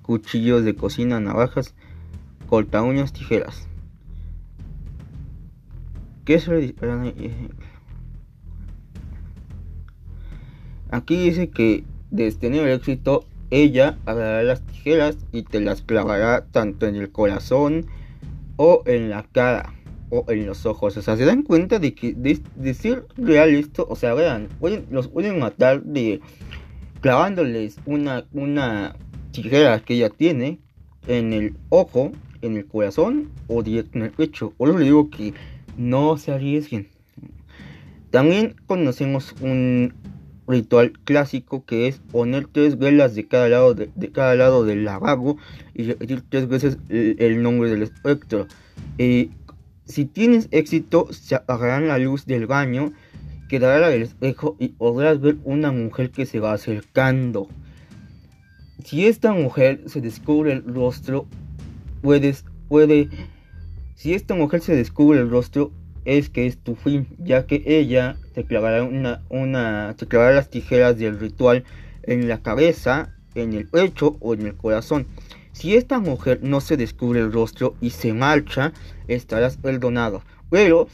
cuchillos 0.00 0.64
de 0.64 0.74
cocina, 0.74 1.20
navajas, 1.20 1.74
corta 2.46 2.80
uñas, 2.80 3.12
tijeras. 3.12 3.68
Aquí 10.90 11.16
dice 11.22 11.50
que 11.50 11.84
de 12.10 12.32
tener 12.32 12.66
éxito, 12.68 13.26
ella 13.50 13.98
agarrará 14.06 14.44
las 14.44 14.62
tijeras 14.62 15.18
y 15.30 15.42
te 15.42 15.60
las 15.60 15.82
clavará 15.82 16.46
tanto 16.46 16.86
en 16.86 16.96
el 16.96 17.12
corazón 17.12 17.84
o 18.56 18.82
en 18.86 19.10
la 19.10 19.24
cara 19.24 19.74
o 20.10 20.24
en 20.28 20.46
los 20.46 20.66
ojos. 20.66 20.96
O 20.96 21.02
sea, 21.02 21.16
se 21.16 21.24
dan 21.24 21.42
cuenta 21.42 21.78
de 21.78 21.94
que 21.94 22.12
de, 22.12 22.40
decir 22.56 23.04
real 23.16 23.50
esto, 23.50 23.86
o 23.88 23.96
sea, 23.96 24.14
vean, 24.14 24.48
los 24.90 25.08
pueden 25.08 25.38
matar 25.38 25.82
de 25.82 26.20
clavándoles 27.00 27.76
una, 27.86 28.26
una 28.32 28.96
tijera 29.32 29.80
que 29.80 29.94
ella 29.94 30.10
tiene 30.10 30.58
en 31.06 31.32
el 31.32 31.56
ojo, 31.70 32.12
en 32.42 32.56
el 32.56 32.66
corazón 32.66 33.30
o 33.46 33.62
directo 33.62 33.98
en 33.98 34.04
el 34.04 34.10
pecho. 34.10 34.52
O 34.58 34.66
le 34.66 34.84
digo 34.84 35.10
que 35.10 35.32
no 35.76 36.16
se 36.18 36.32
arriesguen. 36.32 36.88
También 38.10 38.56
conocemos 38.66 39.34
un 39.40 39.94
ritual 40.50 40.92
clásico 41.04 41.64
que 41.64 41.86
es 41.86 41.98
poner 41.98 42.46
tres 42.48 42.76
velas 42.76 43.14
de 43.14 43.26
cada 43.26 43.48
lado 43.48 43.74
de, 43.74 43.88
cada 44.12 44.34
lado 44.34 44.64
del 44.64 44.84
lavabo 44.84 45.38
y 45.74 45.84
repetir 45.84 46.22
tres 46.28 46.48
veces 46.48 46.78
el, 46.88 47.42
nombre 47.42 47.70
del 47.70 47.82
espectro. 47.82 48.48
Eh, 48.98 49.30
si 49.90 50.06
tienes 50.06 50.48
éxito, 50.50 51.12
se 51.12 51.34
apagará 51.34 51.80
la 51.80 51.98
luz 51.98 52.24
del 52.24 52.46
baño, 52.46 52.92
quedará 53.48 53.88
del 53.88 54.02
espejo 54.02 54.56
y 54.58 54.68
podrás 54.68 55.20
ver 55.20 55.36
una 55.44 55.72
mujer 55.72 56.10
que 56.10 56.26
se 56.26 56.40
va 56.40 56.52
acercando. 56.52 57.48
Si 58.84 59.06
esta 59.06 59.32
mujer 59.32 59.82
se 59.86 60.00
descubre 60.00 60.52
el 60.52 60.64
rostro, 60.64 61.26
puedes, 62.00 62.44
puede 62.68 63.10
si 64.00 64.14
esta 64.14 64.34
mujer 64.34 64.62
se 64.62 64.74
descubre 64.74 65.20
el 65.20 65.28
rostro, 65.28 65.72
es 66.06 66.30
que 66.30 66.46
es 66.46 66.56
tu 66.56 66.74
fin, 66.74 67.06
ya 67.18 67.44
que 67.44 67.62
ella 67.66 68.16
te 68.32 68.44
clavará 68.44 68.82
una, 68.82 69.20
una, 69.28 69.94
te 69.98 70.06
clavará 70.06 70.34
las 70.34 70.48
tijeras 70.48 70.96
del 70.96 71.20
ritual 71.20 71.64
en 72.04 72.26
la 72.26 72.40
cabeza, 72.40 73.14
en 73.34 73.52
el 73.52 73.68
pecho 73.68 74.16
o 74.20 74.32
en 74.32 74.46
el 74.46 74.54
corazón. 74.54 75.06
Si 75.52 75.76
esta 75.76 75.98
mujer 75.98 76.40
no 76.42 76.62
se 76.62 76.78
descubre 76.78 77.20
el 77.20 77.30
rostro 77.30 77.74
y 77.82 77.90
se 77.90 78.14
marcha, 78.14 78.72
estarás 79.14 79.56
perdonado. 79.56 80.22
Pero 80.50 80.88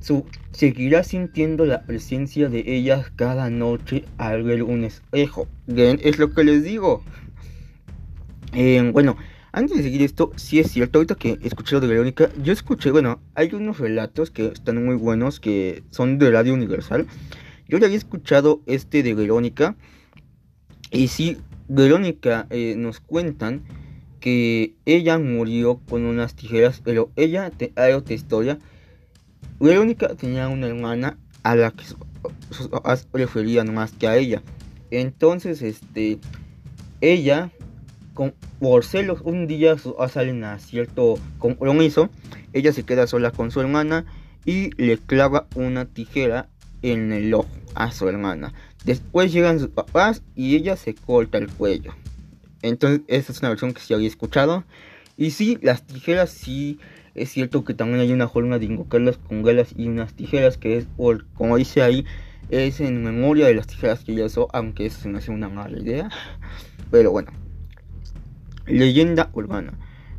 su, 0.00 0.24
seguirás 0.52 1.08
sintiendo 1.08 1.64
la 1.66 1.82
presencia 1.82 2.48
de 2.48 2.64
ella 2.66 3.04
cada 3.16 3.50
noche 3.50 4.04
al 4.18 4.42
ver 4.42 4.62
un 4.62 4.84
espejo. 4.84 5.46
Es 5.68 6.18
lo 6.18 6.32
que 6.32 6.44
les 6.44 6.64
digo. 6.64 7.02
Eh, 8.52 8.90
bueno, 8.92 9.16
antes 9.52 9.76
de 9.76 9.82
seguir 9.82 10.02
esto, 10.02 10.32
sí 10.36 10.60
es 10.60 10.70
cierto, 10.70 10.98
ahorita 10.98 11.16
que 11.16 11.38
escuché 11.42 11.74
lo 11.74 11.80
de 11.80 11.88
Verónica, 11.88 12.30
yo 12.42 12.52
escuché, 12.52 12.90
bueno, 12.90 13.20
hay 13.34 13.52
unos 13.52 13.78
relatos 13.78 14.30
que 14.30 14.46
están 14.46 14.84
muy 14.84 14.94
buenos, 14.94 15.40
que 15.40 15.82
son 15.90 16.18
de 16.18 16.30
Radio 16.30 16.54
Universal. 16.54 17.06
Yo 17.68 17.78
ya 17.78 17.86
había 17.86 17.98
escuchado 17.98 18.62
este 18.66 19.02
de 19.02 19.14
Verónica, 19.14 19.76
y 20.90 21.08
sí, 21.08 21.36
Verónica 21.68 22.46
eh, 22.50 22.74
nos 22.76 23.00
cuentan 23.00 23.62
que 24.20 24.74
ella 24.84 25.18
murió 25.18 25.80
con 25.88 26.04
unas 26.04 26.34
tijeras, 26.34 26.80
pero 26.84 27.10
ella, 27.16 27.50
te, 27.50 27.72
hay 27.76 27.92
otra 27.94 28.14
historia. 28.14 28.58
Verónica 29.58 30.14
tenía 30.14 30.48
una 30.48 30.66
hermana 30.66 31.18
a 31.42 31.56
la 31.56 31.70
que 31.70 31.84
sus 32.50 32.68
papás 32.68 33.06
preferían 33.10 33.74
más 33.74 33.92
que 33.92 34.06
a 34.06 34.16
ella. 34.16 34.42
Entonces, 34.90 35.62
este, 35.62 36.18
ella 37.00 37.50
por 38.58 38.84
celos, 38.84 39.20
un 39.24 39.46
día 39.46 39.76
salen 40.08 40.44
a 40.44 40.58
cierto 40.58 41.18
compromiso, 41.38 42.10
ella 42.52 42.72
se 42.72 42.82
queda 42.82 43.06
sola 43.06 43.30
con 43.30 43.50
su 43.50 43.60
hermana 43.60 44.04
y 44.44 44.70
le 44.82 44.98
clava 44.98 45.46
una 45.54 45.86
tijera 45.86 46.48
en 46.82 47.12
el 47.12 47.32
ojo 47.32 47.48
a 47.74 47.92
su 47.92 48.08
hermana. 48.08 48.52
Después 48.84 49.32
llegan 49.32 49.58
sus 49.58 49.68
papás 49.68 50.22
y 50.34 50.56
ella 50.56 50.76
se 50.76 50.94
corta 50.94 51.38
el 51.38 51.48
cuello. 51.48 51.94
Entonces, 52.62 53.02
esta 53.08 53.32
es 53.32 53.40
una 53.40 53.50
versión 53.50 53.72
que 53.72 53.80
sí 53.80 53.94
había 53.94 54.08
escuchado. 54.08 54.64
Y 55.16 55.32
sí, 55.32 55.58
las 55.62 55.86
tijeras 55.86 56.30
sí 56.30 56.78
Es 57.14 57.30
cierto 57.30 57.64
que 57.64 57.74
también 57.74 58.00
hay 58.00 58.12
una 58.12 58.28
forma 58.28 58.58
de 58.58 58.66
invocarlas 58.66 59.18
con 59.18 59.42
galas 59.42 59.74
y 59.76 59.88
unas 59.88 60.14
tijeras 60.14 60.56
que 60.56 60.76
es, 60.78 60.86
como 61.34 61.56
dice 61.56 61.82
ahí, 61.82 62.04
es 62.50 62.80
en 62.80 63.02
memoria 63.02 63.46
de 63.46 63.54
las 63.54 63.66
tijeras 63.66 64.04
que 64.04 64.12
ella 64.12 64.26
usó, 64.26 64.48
aunque 64.52 64.86
eso 64.86 65.00
se 65.00 65.08
me 65.08 65.18
hace 65.18 65.30
una 65.30 65.48
mala 65.48 65.78
idea. 65.78 66.08
Pero 66.90 67.10
bueno. 67.10 67.32
Leyenda 68.66 69.30
urbana. 69.32 69.72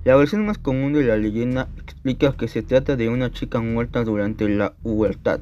La 0.04 0.16
versión 0.16 0.46
más 0.46 0.58
común 0.58 0.94
de 0.94 1.04
la 1.04 1.16
leyenda 1.16 1.70
explica 1.78 2.36
que 2.36 2.48
se 2.48 2.62
trata 2.62 2.96
de 2.96 3.08
una 3.08 3.32
chica 3.32 3.62
muerta 3.62 4.04
durante 4.04 4.50
la 4.50 4.74
huertad 4.84 5.40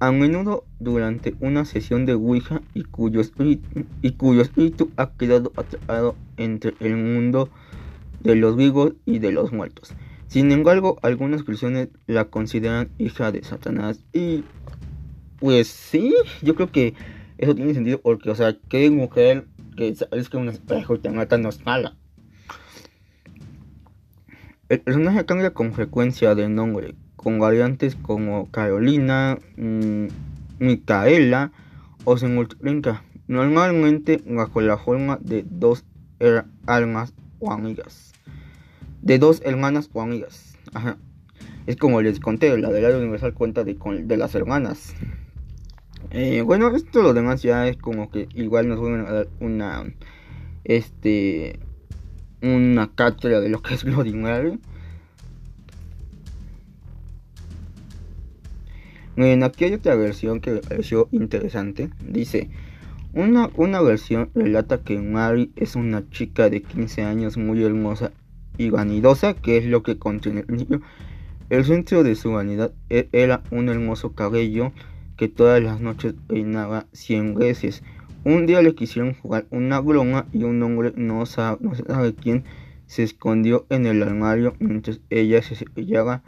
a 0.00 0.12
menudo 0.12 0.64
durante 0.78 1.34
una 1.40 1.64
sesión 1.64 2.06
de 2.06 2.14
Ouija 2.14 2.60
y 2.74 2.84
cuyo, 2.84 3.20
espíritu, 3.20 3.68
y 4.02 4.92
ha 4.96 5.10
quedado 5.12 5.52
atrapado 5.56 6.16
entre 6.36 6.74
el 6.80 6.96
mundo 6.96 7.48
de 8.20 8.36
los 8.36 8.56
vivos 8.56 8.94
y 9.04 9.18
de 9.18 9.32
los 9.32 9.52
muertos. 9.52 9.92
Sin 10.28 10.52
embargo, 10.52 10.98
algunas 11.02 11.44
versiones 11.44 11.88
la 12.06 12.26
consideran 12.26 12.90
hija 12.98 13.32
de 13.32 13.42
Satanás 13.42 14.04
y 14.12 14.44
pues 15.40 15.68
sí, 15.68 16.14
yo 16.42 16.54
creo 16.54 16.70
que 16.70 16.94
eso 17.38 17.54
tiene 17.54 17.74
sentido 17.74 18.00
porque, 18.00 18.30
o 18.30 18.34
sea, 18.34 18.56
que 18.68 18.90
mujer 18.90 19.46
que 19.76 19.88
es 19.88 20.28
que 20.28 20.36
un 20.36 20.48
espejo 20.48 20.98
te 20.98 21.10
mata 21.10 21.38
no 21.38 21.48
es 21.48 21.64
mala. 21.64 21.96
El 24.68 24.80
personaje 24.80 25.24
cambia 25.24 25.54
con 25.54 25.72
frecuencia 25.72 26.34
de 26.34 26.48
nombre, 26.48 26.94
con 27.18 27.38
variantes 27.40 27.96
como 27.96 28.50
Carolina, 28.50 29.38
mmm, 29.56 30.06
Micaela 30.60 31.52
o 32.04 32.16
se 32.16 32.28
multiplica 32.28 33.02
normalmente 33.26 34.22
bajo 34.24 34.62
la 34.62 34.78
forma 34.78 35.18
de 35.20 35.44
dos 35.46 35.84
almas 36.66 37.12
o 37.40 37.52
amigas. 37.52 38.12
De 39.02 39.18
dos 39.18 39.42
hermanas 39.44 39.90
o 39.92 40.00
amigas. 40.00 40.56
Ajá. 40.72 40.96
Es 41.66 41.76
como 41.76 42.00
les 42.00 42.20
conté, 42.20 42.56
la 42.56 42.70
de 42.70 42.80
la 42.80 42.96
universal 42.96 43.34
cuenta 43.34 43.64
de, 43.64 43.76
de 44.04 44.16
las 44.16 44.34
hermanas. 44.34 44.94
Eh, 46.10 46.40
bueno, 46.42 46.74
esto 46.74 47.02
lo 47.02 47.12
demás 47.12 47.42
ya 47.42 47.68
es 47.68 47.76
como 47.76 48.10
que 48.10 48.28
igual 48.34 48.68
nos 48.68 48.78
vuelven 48.78 49.06
a 49.06 49.12
dar 49.12 49.28
una 49.40 49.84
este 50.64 51.58
una 52.40 52.94
cátedra 52.94 53.40
de 53.40 53.48
lo 53.48 53.60
que 53.60 53.74
es 53.74 53.84
Bloody 53.84 54.14
Mary. 54.14 54.58
Miren, 59.18 59.42
aquí 59.42 59.64
hay 59.64 59.74
otra 59.74 59.96
versión 59.96 60.38
que 60.38 60.52
pareció 60.58 61.08
interesante. 61.10 61.90
Dice, 62.08 62.50
una, 63.12 63.50
una 63.56 63.80
versión 63.80 64.30
relata 64.32 64.84
que 64.84 65.00
Mary 65.00 65.50
es 65.56 65.74
una 65.74 66.08
chica 66.08 66.48
de 66.48 66.62
15 66.62 67.02
años 67.02 67.36
muy 67.36 67.64
hermosa 67.64 68.12
y 68.58 68.70
vanidosa, 68.70 69.34
que 69.34 69.56
es 69.56 69.64
lo 69.64 69.82
que 69.82 69.98
contiene 69.98 70.44
el 70.46 70.58
libro. 70.58 70.82
El 71.50 71.64
centro 71.64 72.04
de 72.04 72.14
su 72.14 72.30
vanidad 72.30 72.72
e, 72.90 73.08
era 73.10 73.42
un 73.50 73.68
hermoso 73.68 74.12
cabello 74.12 74.70
que 75.16 75.26
todas 75.26 75.60
las 75.60 75.80
noches 75.80 76.14
peinaba 76.28 76.86
100 76.92 77.34
veces. 77.34 77.82
Un 78.22 78.46
día 78.46 78.62
le 78.62 78.76
quisieron 78.76 79.14
jugar 79.14 79.48
una 79.50 79.80
broma 79.80 80.28
y 80.32 80.44
un 80.44 80.62
hombre 80.62 80.92
no 80.94 81.26
sabe, 81.26 81.58
sabe 81.88 82.14
quién 82.14 82.44
se 82.86 83.02
escondió 83.02 83.66
en 83.68 83.86
el 83.86 84.00
armario 84.00 84.54
mientras 84.60 85.00
ella 85.10 85.42
se 85.42 85.56
cepillaba 85.56 86.22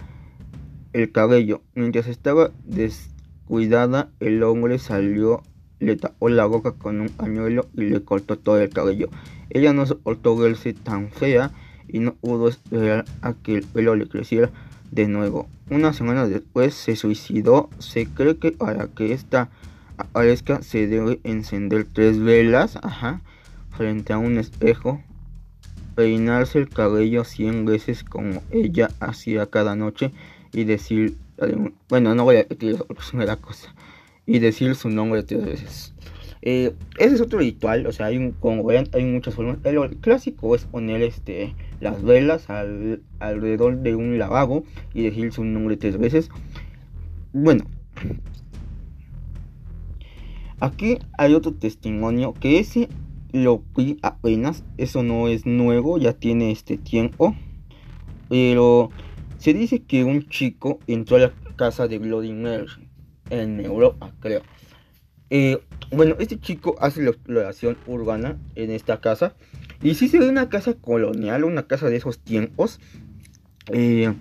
el 0.92 1.12
cabello. 1.12 1.62
Mientras 1.74 2.06
estaba 2.06 2.50
descuidada, 2.64 4.10
el 4.20 4.42
hombre 4.42 4.78
salió, 4.78 5.42
le 5.78 5.96
tapó 5.96 6.28
la 6.28 6.46
boca 6.46 6.72
con 6.72 7.00
un 7.00 7.08
pañuelo 7.08 7.66
y 7.74 7.82
le 7.82 8.02
cortó 8.02 8.36
todo 8.36 8.60
el 8.60 8.70
cabello. 8.70 9.08
Ella 9.50 9.72
no 9.72 9.86
soportó 9.86 10.36
verse 10.36 10.72
tan 10.74 11.10
fea 11.10 11.50
y 11.88 11.98
no 11.98 12.14
pudo 12.14 12.48
esperar 12.48 13.04
a 13.22 13.34
que 13.34 13.56
el 13.56 13.64
pelo 13.64 13.96
le 13.96 14.08
creciera 14.08 14.50
de 14.90 15.08
nuevo. 15.08 15.48
Una 15.70 15.92
semana 15.92 16.26
después 16.26 16.74
se 16.74 16.96
suicidó. 16.96 17.70
Se 17.78 18.06
cree 18.06 18.36
que 18.36 18.52
para 18.52 18.88
que 18.88 19.12
esta 19.12 19.50
aparezca 19.96 20.62
se 20.62 20.86
debe 20.86 21.20
encender 21.24 21.86
tres 21.92 22.18
velas 22.18 22.78
frente 23.70 24.12
a 24.12 24.18
un 24.18 24.38
espejo, 24.38 25.02
peinarse 25.94 26.58
el 26.58 26.68
cabello 26.68 27.24
100 27.24 27.64
veces 27.66 28.04
como 28.04 28.42
ella 28.50 28.88
hacía 29.00 29.46
cada 29.46 29.76
noche 29.76 30.12
y 30.52 30.64
decir, 30.64 31.16
bueno, 31.88 32.14
no 32.14 32.24
voy 32.24 32.36
a 32.36 32.42
repetir 32.42 32.78
la 33.14 33.36
cosa, 33.36 33.74
y 34.26 34.38
decir 34.38 34.74
su 34.74 34.88
nombre 34.88 35.22
tres 35.22 35.44
veces. 35.44 35.94
Eh, 36.42 36.72
ese 36.96 37.16
es 37.16 37.20
otro 37.20 37.38
ritual, 37.38 37.86
o 37.86 37.92
sea, 37.92 38.06
hay 38.06 38.16
un, 38.16 38.32
como 38.32 38.68
hay 38.70 39.04
muchas 39.04 39.34
formas. 39.34 39.58
El, 39.64 39.96
clásico 39.98 40.54
es 40.54 40.64
poner 40.64 41.02
este, 41.02 41.54
las 41.80 42.02
velas 42.02 42.48
alrededor 43.18 43.78
de 43.78 43.94
un 43.94 44.18
lavabo 44.18 44.64
y 44.94 45.02
decir 45.02 45.32
su 45.32 45.44
nombre 45.44 45.76
tres 45.76 45.98
veces. 45.98 46.30
Bueno, 47.32 47.64
aquí 50.60 50.98
hay 51.18 51.34
otro 51.34 51.52
testimonio 51.52 52.32
que 52.32 52.58
ese 52.58 52.88
lo 53.32 53.62
vi 53.76 53.98
apenas, 54.02 54.64
eso 54.78 55.02
no 55.02 55.28
es 55.28 55.46
nuevo, 55.46 55.98
ya 55.98 56.14
tiene 56.14 56.50
este 56.50 56.76
tiempo, 56.78 57.36
pero 58.28 58.90
se 59.40 59.54
dice 59.54 59.82
que 59.82 60.04
un 60.04 60.28
chico 60.28 60.80
entró 60.86 61.16
a 61.16 61.20
la 61.20 61.32
casa 61.56 61.88
de 61.88 61.98
Bloody 61.98 62.32
Mary 62.32 62.66
en 63.30 63.58
Europa, 63.60 64.12
creo. 64.20 64.42
Eh, 65.30 65.58
bueno, 65.90 66.16
este 66.18 66.38
chico 66.38 66.76
hace 66.78 67.02
la 67.02 67.10
exploración 67.10 67.78
urbana 67.86 68.38
en 68.54 68.70
esta 68.70 69.00
casa. 69.00 69.34
Y 69.82 69.94
si 69.94 70.08
se 70.08 70.18
ve 70.18 70.28
una 70.28 70.50
casa 70.50 70.74
colonial, 70.74 71.44
una 71.44 71.66
casa 71.66 71.88
de 71.88 71.96
esos 71.96 72.18
tiempos. 72.18 72.80
Eh, 73.72 74.12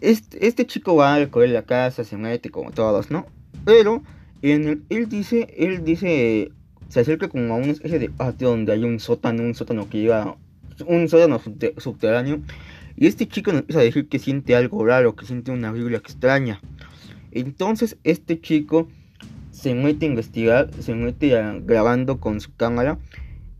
este, 0.00 0.66
chico 0.66 0.96
va 0.96 1.14
a 1.14 1.18
recorrer 1.18 1.50
la 1.50 1.62
casa, 1.62 2.02
se 2.02 2.16
mete 2.16 2.50
como 2.50 2.72
todos, 2.72 3.12
¿no? 3.12 3.26
Pero 3.64 4.02
en 4.42 4.84
él 4.88 5.08
dice, 5.08 5.54
él 5.56 5.84
dice, 5.84 6.50
se 6.88 7.00
acerca 7.00 7.28
como 7.28 7.54
a 7.54 7.56
una 7.56 7.72
especie 7.72 8.00
de 8.00 8.10
patio 8.10 8.50
donde 8.50 8.72
hay 8.72 8.82
un 8.82 8.98
sótano, 8.98 9.44
un 9.44 9.54
sótano 9.54 9.88
que 9.88 10.00
lleva, 10.00 10.36
un 10.86 11.08
sótano 11.08 11.40
subterráneo 11.78 12.40
y 12.96 13.06
este 13.06 13.28
chico 13.28 13.50
empieza 13.50 13.80
a 13.80 13.84
decir 13.84 14.08
que 14.08 14.18
siente 14.18 14.56
algo 14.56 14.84
raro, 14.84 15.14
que 15.14 15.26
siente 15.26 15.50
una 15.50 15.70
Biblia 15.72 15.98
extraña. 15.98 16.60
Entonces 17.30 17.96
este 18.04 18.40
chico 18.40 18.88
se 19.50 19.74
mete 19.74 20.06
a 20.06 20.08
investigar, 20.08 20.70
se 20.80 20.94
mete 20.94 21.34
grabando 21.64 22.18
con 22.18 22.40
su 22.40 22.54
cámara. 22.54 22.98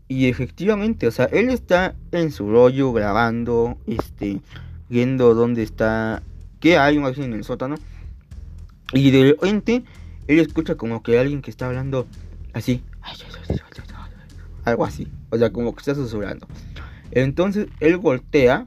Y 0.07 0.27
efectivamente, 0.27 1.05
o 1.07 1.11
sea, 1.11 1.25
él 1.25 1.49
está 1.49 1.95
en 2.11 2.31
su 2.31 2.49
rollo 2.49 2.93
grabando, 2.93 3.77
este, 3.87 4.39
viendo 4.89 5.35
dónde 5.35 5.63
está, 5.63 6.23
qué 6.59 6.77
hay 6.77 6.97
más 6.97 7.17
en 7.17 7.33
el 7.33 7.43
sótano. 7.43 7.75
Y 8.93 9.11
de 9.11 9.23
repente, 9.23 9.83
él 10.27 10.39
escucha 10.39 10.75
como 10.75 11.03
que 11.03 11.19
alguien 11.19 11.41
que 11.41 11.51
está 11.51 11.67
hablando 11.67 12.07
así, 12.53 12.83
algo 14.63 14.85
así, 14.85 15.07
o 15.29 15.37
sea, 15.37 15.51
como 15.51 15.73
que 15.73 15.79
está 15.79 15.93
susurrando. 15.93 16.47
Entonces, 17.11 17.67
él 17.79 17.97
voltea 17.97 18.65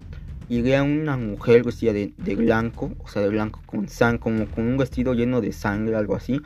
y 0.51 0.73
a 0.73 0.83
una 0.83 1.17
mujer 1.17 1.63
vestida 1.63 1.93
de, 1.93 2.13
blanco, 2.35 2.91
o 2.99 3.07
sea, 3.07 3.23
de 3.23 3.29
blanco 3.29 3.63
con 3.67 3.89
sangre, 3.89 4.19
como 4.19 4.47
con 4.47 4.67
un 4.67 4.77
vestido 4.79 5.15
lleno 5.15 5.41
de 5.41 5.53
sangre, 5.53 5.95
algo 5.95 6.17
así. 6.17 6.41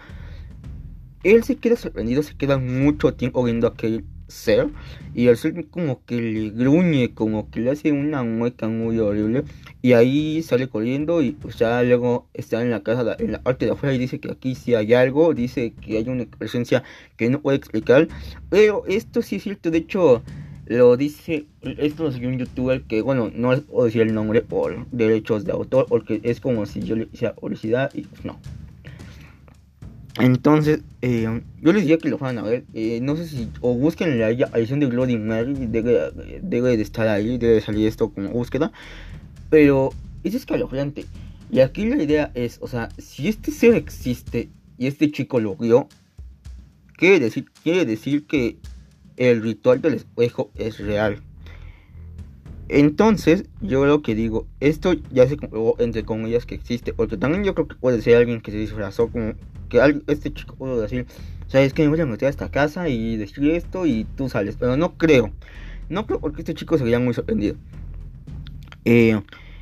Él 1.23 1.42
se 1.42 1.56
queda 1.56 1.75
sorprendido, 1.76 2.23
se 2.23 2.37
queda 2.37 2.58
mucho 2.58 3.14
tiempo 3.14 3.42
viendo 3.42 3.66
a 3.66 3.70
aquel 3.70 4.04
ser 4.28 4.68
y 5.14 5.28
el 5.28 5.38
ser 5.38 5.68
como 5.68 6.04
que 6.04 6.20
le 6.20 6.50
gruñe, 6.50 7.14
como 7.14 7.50
que 7.50 7.61
le 7.61 7.70
hace 7.70 7.92
una 7.92 8.23
mueca 8.23 8.68
muy 8.68 8.99
horrible 8.99 9.44
y 9.80 9.94
ahí 9.94 10.42
sale 10.42 10.68
corriendo 10.68 11.23
y 11.23 11.32
pues 11.32 11.56
ya 11.56 11.82
luego 11.82 12.28
está 12.34 12.61
en 12.61 12.70
la 12.70 12.82
casa, 12.82 13.16
en 13.18 13.32
la 13.32 13.40
parte 13.40 13.64
de 13.64 13.73
afuera 13.73 13.94
y 13.94 13.99
dice 13.99 14.20
que 14.20 14.30
aquí 14.30 14.54
sí 14.54 14.75
hay 14.75 14.92
algo, 14.92 15.32
dice 15.32 15.73
que 15.80 15.96
hay 15.96 16.08
una 16.11 16.26
presencia 16.26 16.82
que 17.16 17.30
no 17.30 17.40
puede 17.40 17.56
explicar, 17.56 18.08
pero 18.50 18.84
esto 18.87 19.23
sí 19.23 19.37
es 19.37 19.44
cierto, 19.44 19.70
de 19.70 19.78
hecho 19.78 20.23
lo 20.66 20.97
dice, 20.97 21.47
esto 21.62 22.04
lo 22.04 22.12
siguió 22.12 22.28
un 22.28 22.38
youtuber 22.38 22.83
que, 22.83 23.02
bueno, 23.02 23.30
no 23.35 23.56
puedo 23.62 23.87
decir 23.87 24.02
el 24.02 24.14
nombre 24.14 24.40
por 24.40 24.87
derechos 24.90 25.44
de 25.44 25.52
autor, 25.52 25.87
porque 25.88 26.21
es 26.23 26.40
como 26.40 26.64
si 26.66 26.80
yo 26.80 26.97
le 26.97 27.09
hiciera 27.12 27.35
publicidad 27.35 27.90
y 27.94 28.02
pues 28.02 28.25
no. 28.25 28.38
Entonces, 30.21 30.80
eh, 31.02 31.42
yo 31.61 31.73
les 31.73 31.83
diría 31.83 31.99
que 31.99 32.09
lo 32.09 32.18
fueran 32.18 32.38
a 32.38 32.42
ver. 32.42 32.64
Eh, 32.73 33.00
no 33.02 33.16
sé 33.16 33.26
si, 33.26 33.49
o 33.61 33.75
busquen 33.75 34.18
la 34.18 34.30
edición 34.30 34.78
de 34.78 34.87
Bloody 34.87 35.18
Mary, 35.18 35.54
debe, 35.54 36.76
de 36.76 36.83
estar 36.83 37.09
ahí, 37.09 37.37
debe 37.37 37.54
de 37.54 37.61
salir 37.61 37.88
esto 37.88 38.11
como 38.11 38.30
búsqueda. 38.30 38.73
Pero 39.50 39.90
es 40.23 40.35
escalofriante. 40.35 41.04
Y 41.50 41.61
aquí 41.61 41.87
la 41.87 42.02
idea 42.02 42.30
es, 42.35 42.59
o 42.61 42.68
sea, 42.68 42.88
si 42.97 43.28
este 43.28 43.50
ser 43.50 43.75
existe 43.75 44.49
y 44.78 44.87
este 44.87 45.11
chico 45.11 45.40
lo 45.40 45.56
vio, 45.56 45.88
quiere 46.97 47.18
decir, 47.18 47.47
quiere 47.62 47.85
decir 47.85 48.26
que 48.26 48.56
el 49.16 49.42
ritual 49.42 49.80
del 49.80 49.94
espejo 49.94 50.50
es 50.56 50.78
real. 50.78 51.23
Entonces, 52.68 53.44
yo 53.61 53.85
lo 53.85 54.00
que 54.00 54.14
digo, 54.14 54.47
esto 54.61 54.94
ya 55.12 55.28
se 55.28 55.37
comprobó 55.37 55.76
entre 55.78 56.04
comillas 56.04 56.47
que 56.47 56.54
existe, 56.54 56.94
porque 56.94 57.16
también 57.16 57.44
yo 57.44 57.54
creo 57.54 57.68
que 57.68 57.75
puede 57.75 58.00
ser 58.00 58.16
alguien 58.16 58.40
que 58.40 58.50
se 58.52 58.56
disfrazó 58.56 59.09
como 59.09 59.35
que 59.68 60.02
este 60.06 60.33
chico 60.33 60.54
pudo 60.56 60.80
decir, 60.80 61.06
sabes 61.47 61.75
que 61.75 61.83
me 61.83 61.88
voy 61.88 62.00
a 62.00 62.06
meter 62.06 62.26
a 62.26 62.30
esta 62.30 62.50
casa 62.50 62.88
y 62.88 63.16
decir 63.16 63.50
esto 63.50 63.85
y 63.87 64.04
tú 64.16 64.28
sales, 64.28 64.56
pero 64.59 64.76
no 64.76 64.97
creo, 64.97 65.30
no 65.88 66.06
creo 66.06 66.21
porque 66.21 66.40
este 66.40 66.54
chico 66.54 66.78
se 66.78 66.85
veía 66.85 66.99
muy 66.99 67.12
sorprendido. 67.12 67.56
Eh, 68.87 69.21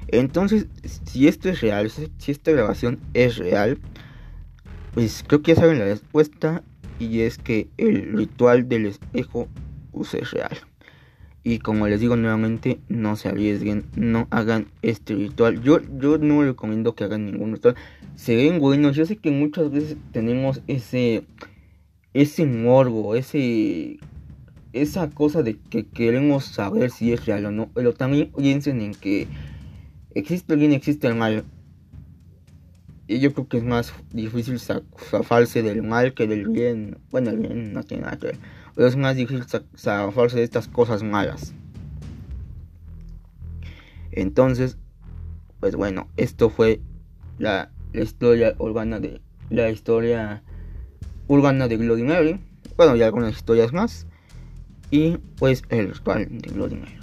Entonces, 0.09 0.66
si 1.04 1.26
esto 1.26 1.49
es 1.49 1.61
real, 1.61 1.90
si 1.90 2.30
esta 2.30 2.52
grabación 2.52 3.00
es 3.14 3.37
real, 3.37 3.78
pues 4.94 5.25
creo 5.26 5.42
que 5.42 5.54
ya 5.54 5.61
saben 5.61 5.78
la 5.78 5.87
respuesta 5.87 6.62
y 7.02 7.23
es 7.23 7.38
que 7.38 7.68
el 7.76 8.12
ritual 8.12 8.68
del 8.68 8.87
espejo 8.87 9.49
es 10.00 10.30
real. 10.30 10.56
Y 11.44 11.59
como 11.59 11.88
les 11.88 12.00
digo 12.00 12.14
nuevamente, 12.16 12.78
no 12.88 13.16
se 13.16 13.28
arriesguen, 13.28 13.85
no 13.97 14.28
hagan 14.30 14.68
este 14.82 15.14
ritual. 15.14 15.61
Yo, 15.62 15.80
yo 15.99 16.18
no 16.18 16.42
recomiendo 16.42 16.94
que 16.94 17.04
hagan 17.04 17.26
ningún 17.26 17.54
ritual. 17.54 17.75
Se 18.14 18.37
ven 18.37 18.61
buenos. 18.61 18.94
Yo 18.94 19.04
sé 19.06 19.16
que 19.16 19.32
muchas 19.32 19.71
veces 19.73 19.97
tenemos 20.12 20.62
ese, 20.68 21.25
ese 22.14 22.47
morbo, 22.47 23.16
ese, 23.16 23.99
esa 24.73 25.11
cosa 25.11 25.42
de 25.42 25.59
que 25.59 25.85
queremos 25.85 26.44
saber 26.44 26.92
si 26.92 27.12
es 27.12 27.26
real 27.26 27.47
o 27.47 27.50
no. 27.50 27.71
Pero 27.75 27.92
también 27.92 28.30
piensen 28.37 28.80
en 28.80 28.94
que 28.94 29.26
existe 30.14 30.54
el 30.54 30.61
bien, 30.61 30.73
existe 30.73 31.09
el 31.09 31.16
mal. 31.16 31.44
Y 33.12 33.21
yo 33.21 33.33
creo 33.33 33.49
que 33.49 33.59
es 33.59 33.64
más 33.64 33.92
difícil 34.11 34.59
zafarse 34.59 35.62
del 35.62 35.83
mal 35.83 36.14
que 36.14 36.26
del 36.26 36.49
bien. 36.49 36.99
Bueno, 37.11 37.31
el 37.31 37.38
bien 37.38 37.73
no 37.73 37.83
tiene 37.83 38.04
nada 38.04 38.19
que 38.19 38.26
ver 38.28 38.38
es 38.76 38.97
más 38.97 39.16
difícil 39.16 39.45
zafarse 39.76 40.38
de 40.38 40.45
estas 40.45 40.69
cosas 40.69 41.02
malas. 41.02 41.54
Entonces, 44.11 44.78
pues 45.61 45.76
bueno, 45.76 46.09
esto 46.16 46.50
fue 46.50 46.81
la, 47.38 47.71
historia 47.92 48.54
urbana 48.59 49.00
de 49.00 49.21
la 49.50 49.71
historia 49.71 50.42
urbana 51.28 51.69
de 51.69 51.76
Glory 51.76 52.02
Mary. 52.02 52.40
Bueno, 52.76 52.97
y 52.97 53.02
algunas 53.02 53.35
historias 53.35 53.73
más. 53.73 54.07
Y 54.90 55.19
pues 55.37 55.62
el 55.69 55.92
ritual 55.92 56.26
de 56.31 56.50
Glory 56.50 56.76
Mary. 56.76 56.99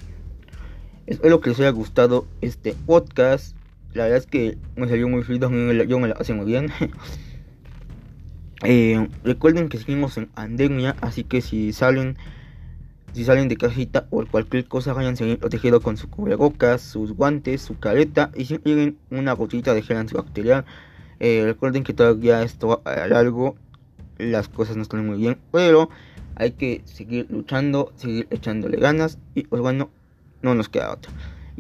Espero 1.06 1.42
que 1.42 1.51
les 1.51 1.60
haya 1.60 1.70
gustado 1.70 2.28
este 2.42 2.74
podcast. 2.74 3.56
La 3.93 4.03
verdad 4.03 4.19
es 4.19 4.27
que 4.27 4.58
me 4.75 4.88
salió 4.88 5.08
muy 5.08 5.24
fluido, 5.24 5.50
yo 5.50 6.00
me 6.00 6.08
lo 6.08 6.19
hacía 6.19 6.36
muy 6.36 6.46
bien. 6.46 6.72
Eh, 8.65 9.08
recuerden 9.24 9.69
que 9.69 9.77
seguimos 9.77 10.17
en 10.17 10.29
Andemia, 10.36 10.98
así 11.00 11.24
que 11.24 11.39
si 11.39 11.72
salen 11.72 12.17
si 13.13 13.24
salen 13.24 13.48
de 13.48 13.58
casita 13.58 14.08
o 14.12 14.25
cualquier 14.25 14.65
cosa, 14.67 14.93
vayan 14.93 15.15
a 15.15 15.38
protegido 15.38 15.81
con 15.81 15.98
su 15.98 16.10
cubrebocas, 16.10 16.81
sus 16.81 17.13
guantes, 17.13 17.62
su 17.62 17.79
careta 17.79 18.31
y 18.36 18.46
si 18.46 18.60
tienen 18.60 19.00
una 19.10 19.34
gotita 19.34 19.74
de 19.74 19.81
gel 19.81 19.98
antibacterial. 19.98 20.65
Eh, 21.19 21.43
recuerden 21.46 21.84
que 21.84 21.93
todavía 21.93 22.43
esto 22.43 22.81
a 22.86 23.08
largo, 23.08 23.55
las 24.17 24.48
cosas 24.48 24.75
no 24.75 24.84
están 24.84 25.05
muy 25.05 25.17
bien, 25.17 25.38
pero 25.51 25.89
hay 26.36 26.51
que 26.51 26.81
seguir 26.86 27.27
luchando, 27.29 27.91
seguir 27.96 28.27
echándole 28.29 28.77
ganas 28.77 29.17
y 29.36 29.43
pues 29.43 29.62
bueno, 29.62 29.89
no 30.41 30.53
nos 30.53 30.69
queda 30.69 30.93
otra. 30.93 31.12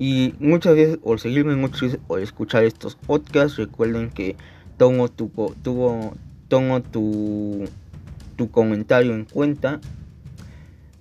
Y 0.01 0.33
muchas 0.39 0.75
veces 0.75 0.97
por 0.97 1.19
seguirme, 1.19 1.57
muchas 1.57 1.81
veces 1.81 1.99
por 2.07 2.21
escuchar 2.21 2.63
estos 2.63 2.95
podcasts, 2.95 3.57
recuerden 3.57 4.09
que 4.09 4.37
tomo 4.77 5.09
tuvo, 5.09 5.53
tuvo 5.61 6.13
tomo 6.47 6.81
tu, 6.81 7.65
tu 8.37 8.49
comentario 8.49 9.13
en 9.13 9.25
cuenta 9.25 9.81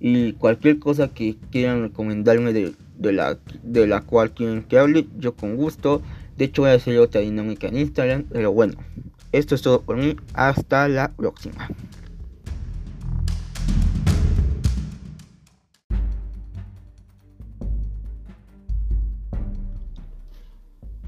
y 0.00 0.32
cualquier 0.34 0.80
cosa 0.80 1.08
que 1.08 1.36
quieran 1.50 1.82
recomendarme 1.82 2.52
de, 2.52 2.74
la, 3.12 3.38
de 3.62 3.86
la 3.86 4.00
cual 4.02 4.32
quieren 4.32 4.62
que 4.62 4.78
hable, 4.78 5.06
yo 5.18 5.34
con 5.34 5.56
gusto. 5.56 6.02
De 6.36 6.46
hecho 6.46 6.62
voy 6.62 6.72
a 6.72 6.74
hacer 6.74 6.98
otra 6.98 7.20
dinámica 7.20 7.68
en 7.68 7.78
Instagram, 7.78 8.24
pero 8.30 8.52
bueno, 8.52 8.74
esto 9.32 9.54
es 9.54 9.62
todo 9.62 9.80
por 9.82 9.96
mí. 9.96 10.16
Hasta 10.34 10.88
la 10.88 11.12
próxima. 11.12 11.68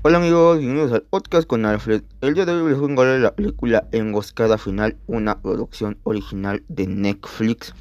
Hola 0.02 0.16
amigos, 0.16 0.59
bienvenidos 0.59 0.93
al 0.93 1.02
podcast 1.02 1.47
con 1.47 1.67
Alfred. 1.67 2.02
El 2.23 2.32
día 2.32 2.47
de 2.47 2.52
hoy 2.52 2.71
les 2.71 2.78
voy 2.78 2.89
a 2.89 2.95
hablar 2.95 3.21
la 3.21 3.34
película 3.34 3.86
Emboscada 3.93 4.56
Final, 4.56 4.97
una 5.06 5.43
producción 5.43 5.99
original 6.04 6.63
de 6.69 6.86
Netflix. 6.86 7.75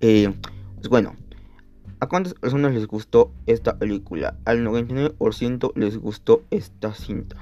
Eh, 0.00 0.32
pues 0.76 0.88
bueno, 0.88 1.16
¿a 2.00 2.06
cuántas 2.06 2.32
personas 2.32 2.72
les 2.72 2.86
gustó 2.86 3.30
esta 3.44 3.76
película? 3.76 4.38
Al 4.46 4.64
99% 4.64 5.72
les 5.74 5.98
gustó 5.98 6.44
esta 6.50 6.94
cinta. 6.94 7.36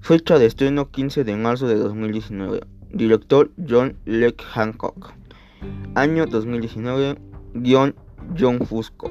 Fecha 0.00 0.38
de 0.38 0.46
estreno 0.46 0.90
15 0.90 1.24
de 1.24 1.36
marzo 1.36 1.68
de 1.68 1.74
2019. 1.74 2.62
Director 2.90 3.50
John 3.68 3.98
Leck 4.06 4.42
Hancock. 4.44 5.12
Año 5.94 6.24
2019. 6.24 7.18
Guión 7.52 7.94
John 8.38 8.60
Fusco. 8.66 9.10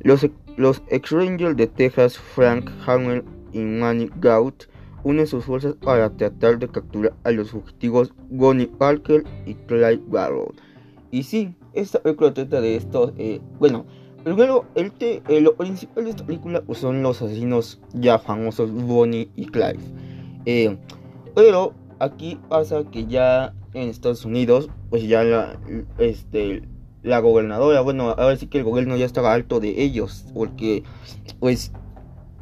Los 0.00 0.24
los 0.58 0.82
ex-Rangers 0.88 1.56
de 1.56 1.68
Texas, 1.68 2.18
Frank 2.18 2.68
Hammer 2.84 3.24
y 3.52 3.60
Manny 3.60 4.10
Gaut, 4.20 4.68
unen 5.04 5.26
sus 5.26 5.44
fuerzas 5.44 5.76
para 5.76 6.10
tratar 6.10 6.58
de 6.58 6.68
capturar 6.68 7.14
a 7.22 7.30
los 7.30 7.52
fugitivos 7.52 8.12
Gonnie 8.30 8.66
Parker 8.66 9.24
y 9.46 9.54
Clyde 9.54 10.02
Barrow. 10.08 10.52
Y 11.12 11.22
sí, 11.22 11.54
esta 11.72 12.02
película 12.02 12.34
trata 12.34 12.60
de 12.60 12.74
estos, 12.74 13.12
eh, 13.16 13.40
bueno, 13.60 13.86
primero, 14.24 14.66
el 14.74 14.92
eh, 15.00 15.40
lo 15.40 15.54
principal 15.54 16.04
de 16.04 16.10
esta 16.10 16.26
película 16.26 16.60
pues, 16.62 16.78
son 16.78 17.02
los 17.02 17.22
asesinos 17.22 17.80
ya 17.94 18.18
famosos 18.18 18.72
Bonnie 18.72 19.30
y 19.36 19.46
Clyde. 19.46 19.78
Eh, 20.44 20.76
pero 21.36 21.72
aquí 22.00 22.38
pasa 22.48 22.82
que 22.90 23.06
ya 23.06 23.54
en 23.74 23.88
Estados 23.88 24.24
Unidos, 24.24 24.68
pues 24.90 25.06
ya 25.06 25.22
la, 25.22 25.58
este, 25.98 26.62
la 27.02 27.20
gobernadora, 27.20 27.80
bueno, 27.80 28.10
ahora 28.10 28.36
sí 28.36 28.46
que 28.46 28.58
el 28.58 28.64
gobierno 28.64 28.96
ya 28.96 29.06
estaba 29.06 29.32
alto 29.32 29.60
de 29.60 29.82
ellos, 29.82 30.26
porque 30.34 30.82
pues 31.38 31.72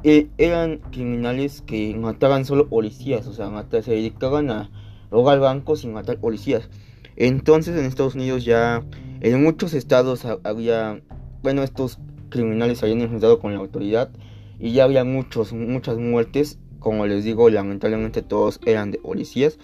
e, 0.03 0.29
eran 0.39 0.79
criminales 0.91 1.63
que 1.63 1.95
mataban 1.95 2.45
solo 2.45 2.69
policías, 2.69 3.27
o 3.27 3.33
sea, 3.33 3.51
se 3.83 3.91
dedicaban 3.91 4.51
a 4.51 4.71
robar 5.11 5.41
bancos 5.41 5.85
y 5.85 5.89
matar 5.89 6.19
policías. 6.19 6.69
Entonces 7.17 7.79
en 7.79 7.87
Estados 7.87 8.15
Unidos 8.15 8.45
ya, 8.45 8.85
en 9.21 9.43
muchos 9.43 9.75
estados 9.75 10.27
había, 10.45 11.01
bueno, 11.43 11.63
estos 11.63 11.99
criminales 12.29 12.83
habían 12.83 13.01
enfrentado 13.01 13.39
con 13.39 13.53
la 13.55 13.61
autoridad 13.61 14.11
y 14.59 14.73
ya 14.73 14.85
había 14.85 15.05
muchos, 15.05 15.53
muchas 15.53 15.99
muertes, 15.99 16.59
como 16.79 17.07
les 17.07 17.25
digo, 17.25 17.51
lamentablemente 17.51 18.23
todos 18.23 18.61
eran 18.65 18.91
de 18.91 18.99
policías. 18.99 19.59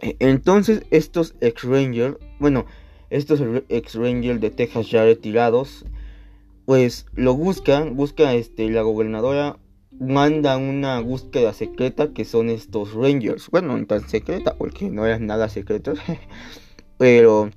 E, 0.00 0.16
entonces 0.18 0.86
estos 0.90 1.34
ex-rangers, 1.40 2.16
bueno, 2.38 2.66
estos 3.10 3.40
ex 3.68 3.94
Rangers 3.94 4.40
de 4.40 4.50
Texas 4.50 4.90
ya 4.90 5.04
retirados, 5.04 5.84
pues 6.64 7.06
lo 7.14 7.34
buscan, 7.34 7.96
busca 7.96 8.34
este, 8.34 8.68
la 8.70 8.82
gobernadora 8.82 9.58
manda 9.98 10.56
una 10.56 11.00
búsqueda 11.00 11.52
secreta 11.52 12.12
que 12.12 12.24
son 12.24 12.50
estos 12.50 12.92
Rangers. 12.92 13.48
Bueno, 13.50 13.76
no 13.76 13.86
tan 13.86 14.08
secreta 14.08 14.54
porque 14.56 14.90
no 14.90 15.06
eran 15.06 15.26
nada 15.26 15.48
secretos, 15.48 15.98
pero 16.98 17.50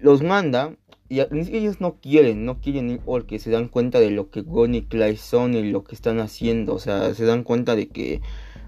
los 0.00 0.22
manda 0.22 0.76
y 1.08 1.20
ellos 1.20 1.80
no 1.80 2.00
quieren, 2.00 2.46
no 2.46 2.60
quieren 2.60 2.88
ir 2.88 3.00
porque 3.00 3.38
se 3.38 3.50
dan 3.50 3.68
cuenta 3.68 4.00
de 4.00 4.10
lo 4.10 4.30
que 4.30 4.40
Gonnie 4.40 4.78
y 4.78 4.82
Clyde 4.86 5.18
son 5.18 5.54
y 5.54 5.70
lo 5.70 5.84
que 5.84 5.94
están 5.94 6.20
haciendo, 6.20 6.74
o 6.74 6.78
sea, 6.78 7.12
se 7.14 7.26
dan 7.26 7.44
cuenta 7.44 7.76
de 7.76 7.88
que 7.88 8.22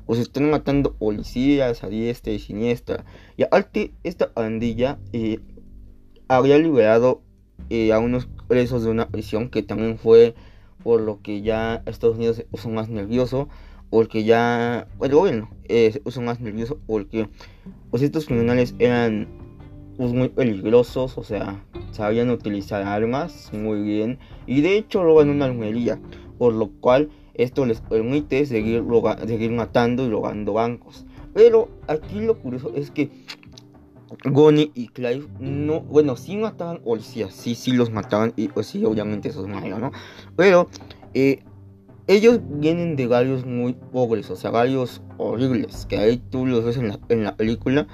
os 0.05 0.19
están 0.19 0.51
matando 0.51 0.93
policías 0.93 1.83
a 1.83 1.89
diestra 1.89 2.35
y 2.35 2.39
siniestra. 2.39 3.07
Y 3.39 3.45
aparte, 3.45 3.93
esta 4.03 4.35
pandilla 4.35 4.99
eh, 5.15 5.41
había 6.29 6.59
liberado 6.59 7.23
eh, 7.71 7.93
a 7.93 7.99
unos 7.99 8.29
presos 8.49 8.85
de 8.85 8.91
una 8.91 9.09
prisión 9.09 9.49
que 9.49 9.63
también 9.63 9.99
fue 9.99 10.35
por 10.83 11.01
lo 11.01 11.23
que 11.23 11.43
ya 11.43 11.83
Estados 11.87 12.17
Unidos 12.17 12.37
se 12.37 12.45
puso 12.45 12.69
más 12.69 12.89
nervioso 12.89 13.49
porque 13.91 14.25
ya 14.25 14.87
bueno 14.99 15.19
bueno 15.19 15.51
eh, 15.69 15.91
se 15.93 16.01
puso 16.01 16.21
más 16.21 16.41
nervioso 16.41 16.79
porque 16.87 17.29
pues 17.91 18.03
estos 18.03 18.27
criminales 18.27 18.75
eran 18.79 19.29
pues, 19.97 20.13
muy 20.13 20.29
peligrosos 20.29 21.17
o 21.17 21.25
sea 21.25 21.65
sabían 21.93 22.31
utilizar 22.31 22.83
armas 22.83 23.51
muy 23.53 23.83
bien 23.83 24.19
y 24.47 24.61
de 24.61 24.77
hecho 24.77 25.03
roban 25.03 25.31
una 25.31 25.47
almería 25.47 25.99
por 26.39 26.53
lo 26.53 26.69
cual 26.81 27.11
esto 27.35 27.67
les 27.67 27.81
permite 27.81 28.47
seguir, 28.47 28.85
seguir 29.27 29.51
matando 29.51 30.07
y 30.07 30.11
robando 30.11 30.53
bancos. 30.53 31.05
Pero 31.35 31.69
aquí 31.89 32.21
lo 32.21 32.39
curioso 32.39 32.73
es 32.75 32.91
que 32.91 33.11
Gonnie 34.25 34.71
y 34.75 34.89
Clive 34.89 35.27
no, 35.41 35.81
bueno, 35.81 36.17
sí 36.17 36.37
mataban 36.37 36.79
policías, 36.83 37.35
sí, 37.35 37.55
sí 37.55 37.73
los 37.73 37.91
mataban 37.91 38.33
y 38.37 38.49
pues 38.49 38.67
sí, 38.67 38.85
obviamente 38.85 39.29
eso 39.29 39.43
es 39.43 39.49
malo, 39.49 39.79
¿no? 39.79 39.93
Pero 40.37 40.69
eh, 41.15 41.43
ellos 42.07 42.41
vienen 42.43 42.97
de 42.97 43.07
gallos 43.07 43.47
muy 43.47 43.73
pobres, 43.73 44.31
o 44.31 44.37
sea, 44.37 44.51
gallos 44.51 45.03
horribles, 45.19 45.87
que 45.87 45.99
ahí 45.99 46.19
tú 46.31 46.47
los 46.47 46.65
ves 46.65 46.77
en 46.77 46.89
la, 46.89 46.99
en 47.09 47.25
la 47.25 47.37
película 47.37 47.87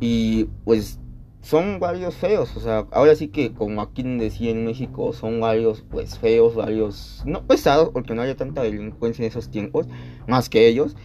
y 0.00 0.44
pues 0.64 0.98
son 1.40 1.78
gallos 1.78 2.14
feos, 2.14 2.56
o 2.56 2.60
sea, 2.60 2.86
ahora 2.90 3.14
sí 3.14 3.28
que 3.28 3.52
como 3.52 3.82
aquí 3.82 4.02
decía 4.02 4.50
en 4.50 4.64
México, 4.64 5.12
son 5.12 5.40
gallos 5.40 5.84
pues 5.90 6.18
feos, 6.18 6.56
gallos 6.56 7.22
no 7.26 7.46
pesados, 7.46 7.90
porque 7.90 8.14
no 8.14 8.22
había 8.22 8.36
tanta 8.36 8.62
delincuencia 8.62 9.24
en 9.24 9.30
esos 9.30 9.50
tiempos, 9.50 9.86
más 10.26 10.48
que 10.48 10.66
ellos, 10.66 10.96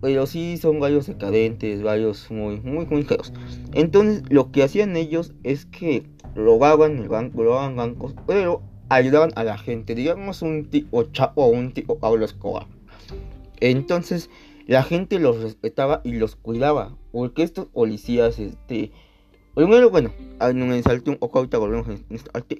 pero 0.00 0.26
sí 0.26 0.56
son 0.56 0.80
gallos 0.80 1.06
decadentes, 1.06 1.82
gallos 1.82 2.30
muy, 2.30 2.60
muy, 2.60 2.86
muy 2.86 3.02
feos. 3.02 3.32
Entonces, 3.72 4.22
lo 4.28 4.50
que 4.52 4.62
hacían 4.62 4.96
ellos 4.96 5.32
es 5.42 5.66
que 5.66 6.04
robaban 6.34 6.98
el 6.98 7.08
banco, 7.08 7.42
robaban 7.42 7.76
bancos, 7.76 8.14
pero 8.26 8.62
ayudaban 8.88 9.30
a 9.34 9.44
la 9.44 9.58
gente, 9.58 9.94
digamos 9.94 10.42
un 10.42 10.70
tipo 10.70 11.02
Chapo 11.04 11.44
o 11.44 11.48
un 11.48 11.72
tipo 11.72 11.98
Pablo 11.98 12.24
Escobar. 12.24 12.66
Entonces 13.60 14.30
la 14.66 14.82
gente 14.82 15.18
los 15.18 15.42
respetaba 15.42 16.00
y 16.04 16.12
los 16.12 16.36
cuidaba, 16.36 16.96
porque 17.10 17.42
estos 17.42 17.66
policías, 17.66 18.38
este, 18.38 18.92
Primero, 19.58 19.90
bueno, 19.90 20.12
me 20.54 20.80
salté 20.84 21.10
un 21.10 21.16
poco 21.16 21.40
ahorita 21.40 21.58
volvemos 21.58 21.88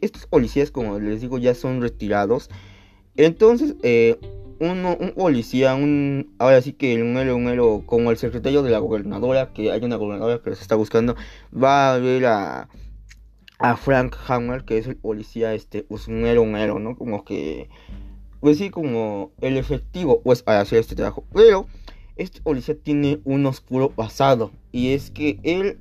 Estos 0.01 0.27
policías, 0.27 0.72
como 0.72 0.98
les 0.98 1.20
digo, 1.20 1.38
ya 1.38 1.55
son 1.55 1.81
retirados. 1.81 2.51
Entonces, 3.14 3.77
eh, 3.85 4.18
uno, 4.61 4.97
un 4.99 5.12
policía, 5.12 5.75
un 5.75 6.35
ahora 6.38 6.61
sí 6.62 6.73
que 6.73 7.03
un 7.03 7.16
héroe, 7.16 7.35
un 7.35 7.83
como 7.83 8.11
el 8.11 8.16
secretario 8.16 8.62
de 8.62 8.71
la 8.71 8.79
gobernadora, 8.79 9.53
que 9.53 9.73
hay 9.73 9.85
una 9.85 9.97
gobernadora 9.97 10.40
que 10.42 10.51
los 10.51 10.61
está 10.61 10.75
buscando, 10.75 11.16
va 11.53 11.94
a 11.94 11.99
ver 11.99 12.27
a, 12.27 12.68
a 13.59 13.77
Frank 13.77 14.16
Hammer, 14.27 14.64
que 14.64 14.79
es 14.79 14.87
el 14.87 14.97
policía, 14.97 15.55
este, 15.55 15.83
pues 15.83 16.09
un 16.09 16.25
héroe, 16.25 16.47
un 16.47 16.57
héroe, 16.57 16.81
¿no? 16.81 16.97
Como 16.97 17.25
que, 17.25 17.68
pues 18.40 18.59
sí, 18.59 18.71
como 18.71 19.33
el 19.40 19.57
efectivo, 19.57 20.23
pues, 20.23 20.42
para 20.42 20.61
hacer 20.61 20.79
este 20.79 20.94
trabajo. 20.94 21.25
Pero, 21.33 21.66
este 22.16 22.40
policía 22.40 22.77
tiene 22.77 23.21
un 23.25 23.47
oscuro 23.47 23.90
pasado, 23.90 24.53
y 24.73 24.92
es 24.92 25.11
que 25.11 25.40
él 25.42 25.79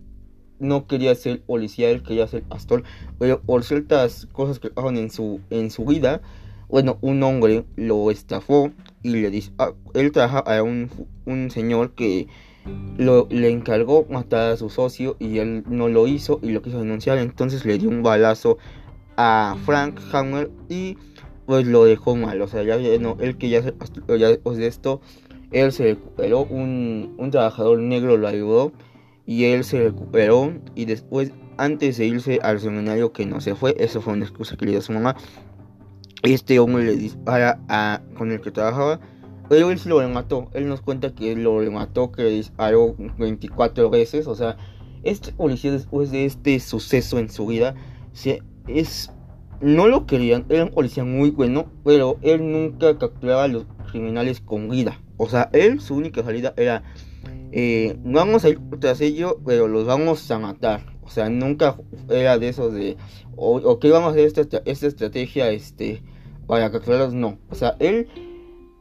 no 0.60 0.88
quería 0.88 1.14
ser 1.16 1.42
policía, 1.42 1.90
él 1.90 2.04
quería 2.04 2.28
ser 2.28 2.44
pastor, 2.44 2.84
pero 3.20 3.42
por 3.42 3.64
ciertas 3.64 4.28
cosas 4.32 4.60
que 4.60 4.70
pasaron 4.70 4.98
en 4.98 5.12
su, 5.12 5.40
en 5.50 5.70
su 5.70 5.86
vida, 5.86 6.22
bueno, 6.70 6.98
un 7.02 7.24
hombre 7.24 7.66
lo 7.76 8.12
estafó 8.12 8.72
y 9.04 9.10
le 9.10 9.30
dice, 9.30 9.52
ah, 9.58 9.72
él 9.94 10.12
trabaja 10.12 10.40
a 10.40 10.64
un, 10.64 10.90
un 11.26 11.50
señor 11.50 11.94
que 11.96 12.28
lo, 12.98 13.28
le 13.30 13.50
encargó 13.50 14.06
matar 14.10 14.52
a 14.52 14.58
su 14.58 14.70
socio 14.70 15.16
y 15.20 15.38
él 15.38 15.64
no 15.68 15.88
lo 15.88 16.08
hizo 16.08 16.40
y 16.42 16.50
lo 16.50 16.62
quiso 16.62 16.80
denunciar, 16.80 17.18
entonces 17.18 17.66
le 17.66 17.78
dio 17.78 17.90
un 17.90 18.04
balazo 18.04 18.58
a 19.16 19.56
Frank 19.66 20.00
Hammer 20.12 20.52
y 20.70 20.98
pues 21.46 21.66
lo 21.66 21.86
dejó 21.86 22.16
mal, 22.16 22.42
o 22.42 22.48
sea, 22.48 22.64
ya 22.64 22.78
no, 23.00 23.16
él 23.22 23.38
que 23.38 23.50
ya, 23.50 23.62
ya 23.62 24.28
después 24.28 24.58
de 24.58 24.68
esto, 24.68 25.00
él 25.52 25.72
se 25.72 25.84
recuperó, 25.84 26.42
un, 26.44 27.16
un 27.18 27.32
trabajador 27.32 27.80
negro 27.80 28.18
lo 28.18 28.28
ayudó 28.28 28.74
y 29.26 29.46
él 29.46 29.64
se 29.64 29.82
recuperó 29.82 30.54
y 30.76 30.86
después 30.86 31.32
antes 31.58 31.98
de 31.98 32.06
irse 32.06 32.40
al 32.44 32.60
seminario 32.60 33.12
que 33.12 33.26
no 33.26 33.42
se 33.42 33.56
fue, 33.56 33.76
eso 33.80 34.02
fue 34.02 34.14
una 34.14 34.26
excusa 34.26 34.56
que 34.56 34.66
le 34.66 34.72
dio 34.72 34.80
a 34.80 34.84
su 34.84 34.92
mamá. 34.92 35.16
Este 36.34 36.60
hombre 36.60 36.84
le 36.84 36.98
dispara 36.98 37.62
a 37.70 38.02
con 38.18 38.34
el 38.34 38.42
que 38.42 38.52
trabajaba, 38.52 39.00
pero 39.48 39.72
él 39.72 39.80
se 39.80 39.88
lo 39.88 40.06
mató. 40.10 40.50
Él 40.54 40.68
nos 40.68 40.82
cuenta 40.82 41.16
que 41.16 41.34
lo 41.38 41.62
mató, 41.72 42.12
que 42.12 42.24
le 42.24 42.32
disparó 42.32 42.96
24 43.18 43.90
veces. 43.90 44.28
O 44.28 44.36
sea, 44.36 44.58
este 45.04 45.32
policía 45.32 45.72
después 45.72 46.12
de 46.12 46.26
este 46.26 46.60
suceso 46.60 47.18
en 47.18 47.30
su 47.30 47.48
vida, 47.48 47.76
se, 48.12 48.44
es, 48.68 49.10
no 49.62 49.88
lo 49.88 50.06
querían, 50.06 50.46
era 50.50 50.66
un 50.66 50.72
policía 50.72 51.06
muy 51.06 51.30
bueno, 51.30 51.72
pero 51.86 52.18
él 52.22 52.52
nunca 52.52 52.98
capturaba 52.98 53.46
a 53.46 53.48
los 53.48 53.66
criminales 53.90 54.42
con 54.42 54.68
vida. 54.68 55.00
O 55.16 55.30
sea, 55.30 55.50
él 55.54 55.80
su 55.80 55.96
única 55.96 56.24
salida 56.24 56.54
era 56.58 56.84
eh, 57.54 57.98
vamos 58.04 58.44
a 58.44 58.50
ir 58.50 58.60
tras 58.82 59.00
ello, 59.00 59.40
pero 59.46 59.70
los 59.70 59.86
vamos 59.86 60.30
a 60.30 60.40
matar. 60.40 60.82
O 61.04 61.10
sea, 61.10 61.30
nunca 61.30 61.78
era 62.10 62.38
de 62.38 62.50
esos 62.50 62.74
de, 62.74 62.98
o, 63.38 63.80
que 63.80 63.90
vamos 63.90 64.10
a 64.10 64.12
hacer 64.12 64.26
esta, 64.26 64.62
esta 64.66 64.88
estrategia 64.88 65.50
este, 65.52 66.04
para 66.48 66.72
capturarlos, 66.72 67.14
no. 67.14 67.38
O 67.50 67.56
sea, 67.56 67.76
él 67.80 68.08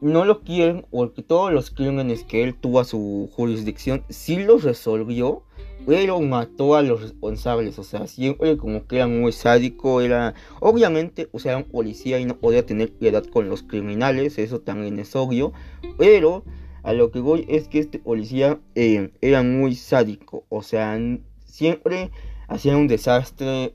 no 0.01 0.25
lo 0.25 0.41
quieren 0.41 0.85
porque 0.89 1.23
todos 1.23 1.51
los 1.51 1.71
crímenes 1.71 2.23
que 2.23 2.43
él 2.43 2.55
tuvo 2.55 2.79
a 2.79 2.85
su 2.85 3.29
jurisdicción 3.35 4.03
sí 4.09 4.37
los 4.37 4.63
resolvió, 4.63 5.43
pero 5.85 6.19
mató 6.21 6.75
a 6.75 6.81
los 6.81 7.01
responsables. 7.01 7.77
O 7.79 7.83
sea, 7.83 8.07
siempre 8.07 8.57
como 8.57 8.87
que 8.87 8.97
era 8.97 9.07
muy 9.07 9.31
sádico, 9.31 10.01
era, 10.01 10.33
obviamente, 10.59 11.29
o 11.31 11.39
sea, 11.39 11.53
era 11.53 11.59
un 11.59 11.71
policía 11.71 12.19
y 12.19 12.25
no 12.25 12.37
podía 12.37 12.65
tener 12.65 12.91
piedad 12.91 13.25
con 13.25 13.49
los 13.49 13.63
criminales, 13.63 14.37
eso 14.37 14.61
también 14.61 14.99
es 14.99 15.15
obvio, 15.15 15.53
pero 15.97 16.43
a 16.83 16.93
lo 16.93 17.11
que 17.11 17.19
voy 17.19 17.45
es 17.49 17.67
que 17.67 17.79
este 17.79 17.99
policía 17.99 18.59
eh, 18.75 19.11
era 19.21 19.43
muy 19.43 19.75
sádico, 19.75 20.45
o 20.47 20.61
sea, 20.61 20.97
siempre 21.45 22.11
hacía 22.47 22.77
un 22.77 22.87
desastre 22.87 23.73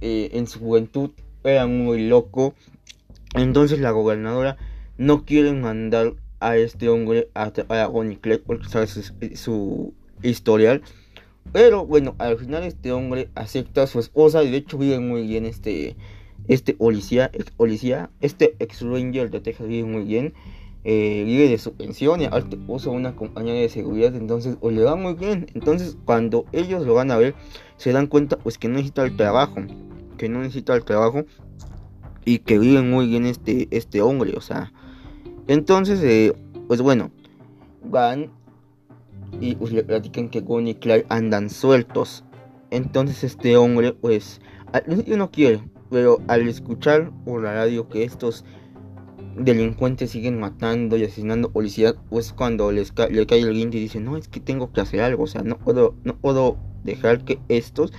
eh, 0.00 0.30
en 0.32 0.46
su 0.46 0.60
juventud, 0.60 1.10
era 1.44 1.66
muy 1.66 2.06
loco. 2.06 2.54
Entonces 3.34 3.80
la 3.80 3.90
gobernadora 3.90 4.56
no 4.96 5.24
quiere 5.24 5.52
mandar 5.52 6.14
a 6.40 6.56
este 6.56 6.88
hombre 6.88 7.28
a, 7.34 7.52
a 7.68 7.86
Bonnie 7.86 8.18
porque 8.44 8.68
sabe 8.68 8.86
su, 8.86 9.94
historial. 10.22 10.82
Pero 11.52 11.86
bueno, 11.86 12.14
al 12.18 12.36
final 12.36 12.64
este 12.64 12.92
hombre 12.92 13.30
acepta 13.34 13.84
a 13.84 13.86
su 13.86 14.00
esposa 14.00 14.42
y 14.42 14.50
de 14.50 14.58
hecho 14.58 14.76
vive 14.76 14.98
muy 15.00 15.26
bien 15.26 15.46
este, 15.46 15.96
este 16.46 16.74
policía, 16.74 17.30
ex 17.32 17.50
policía, 17.50 18.10
este 18.20 18.54
ex 18.58 18.82
ranger 18.82 19.30
de 19.30 19.40
Texas 19.40 19.66
vive 19.66 19.88
muy 19.88 20.04
bien 20.04 20.34
eh, 20.84 21.24
vive 21.26 21.48
de 21.48 21.58
su 21.58 21.74
pensión 21.74 22.20
y 22.20 22.24
aparte 22.24 22.56
usa 22.66 22.92
una 22.92 23.14
compañía 23.16 23.52
de 23.52 23.68
seguridad, 23.68 24.14
entonces 24.14 24.56
pues, 24.60 24.74
le 24.74 24.84
va 24.84 24.96
muy 24.96 25.14
bien. 25.14 25.46
Entonces 25.54 25.96
cuando 26.04 26.46
ellos 26.52 26.86
lo 26.86 26.94
van 26.94 27.10
a 27.10 27.16
ver, 27.16 27.34
se 27.76 27.92
dan 27.92 28.06
cuenta 28.06 28.38
pues 28.38 28.58
que 28.58 28.68
no 28.68 28.74
necesita 28.74 29.04
el 29.04 29.16
trabajo, 29.16 29.56
que 30.16 30.28
no 30.28 30.40
necesita 30.40 30.74
el 30.74 30.84
trabajo 30.84 31.24
y 32.28 32.40
que 32.40 32.58
vive 32.58 32.82
muy 32.82 33.06
bien 33.06 33.24
este, 33.24 33.68
este 33.70 34.02
hombre, 34.02 34.34
o 34.36 34.40
sea. 34.42 34.70
Entonces, 35.46 36.02
eh, 36.02 36.34
pues 36.66 36.82
bueno, 36.82 37.10
van 37.84 38.30
y 39.40 39.54
pues, 39.54 39.72
le 39.72 39.82
platican 39.82 40.28
que 40.28 40.40
Gon 40.40 40.68
y 40.68 40.74
Clay 40.74 41.06
andan 41.08 41.48
sueltos. 41.48 42.24
Entonces 42.70 43.24
este 43.24 43.56
hombre 43.56 43.94
pues 43.94 44.42
al 44.74 44.82
principio 44.82 45.16
no 45.16 45.30
quiere, 45.30 45.62
pero 45.90 46.18
al 46.28 46.46
escuchar 46.46 47.10
por 47.24 47.42
la 47.42 47.54
radio 47.54 47.88
que 47.88 48.04
estos 48.04 48.44
delincuentes 49.38 50.10
siguen 50.10 50.38
matando 50.38 50.98
y 50.98 51.04
asesinando 51.04 51.50
policías, 51.50 51.94
pues 52.10 52.34
cuando 52.34 52.70
les 52.72 52.92
le 53.10 53.26
cae 53.26 53.40
el 53.40 53.54
guinte 53.54 53.78
y 53.78 53.80
dice, 53.80 54.00
no, 54.00 54.18
es 54.18 54.28
que 54.28 54.40
tengo 54.40 54.70
que 54.70 54.82
hacer 54.82 55.00
algo, 55.00 55.22
o 55.22 55.26
sea, 55.26 55.42
no 55.42 55.56
puedo, 55.56 55.94
no 56.04 56.14
puedo 56.18 56.58
dejar 56.84 57.24
que 57.24 57.38
estos 57.48 57.94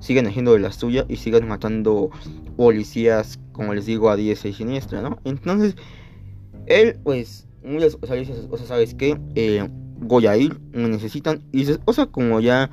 sigan 0.00 0.26
haciendo 0.26 0.52
de 0.52 0.60
la 0.60 0.72
suya 0.72 1.04
y 1.08 1.16
sigan 1.16 1.48
matando 1.48 2.10
policías, 2.56 3.38
como 3.52 3.74
les 3.74 3.86
digo, 3.86 4.10
a 4.10 4.16
10 4.16 4.44
y 4.44 4.52
siniestra, 4.52 5.02
¿no? 5.02 5.18
Entonces, 5.24 5.76
él, 6.66 6.98
pues, 7.02 7.46
muchas, 7.64 7.96
o 8.00 8.06
sea, 8.06 8.20
o 8.50 8.56
sea 8.56 8.66
¿sabes 8.66 8.94
qué? 8.94 9.18
Eh, 9.34 9.68
voy 10.00 10.26
a 10.26 10.36
ir, 10.36 10.58
me 10.72 10.88
necesitan, 10.88 11.42
y 11.52 11.66
o 11.84 11.92
sea, 11.92 12.06
como 12.06 12.40
ya 12.40 12.70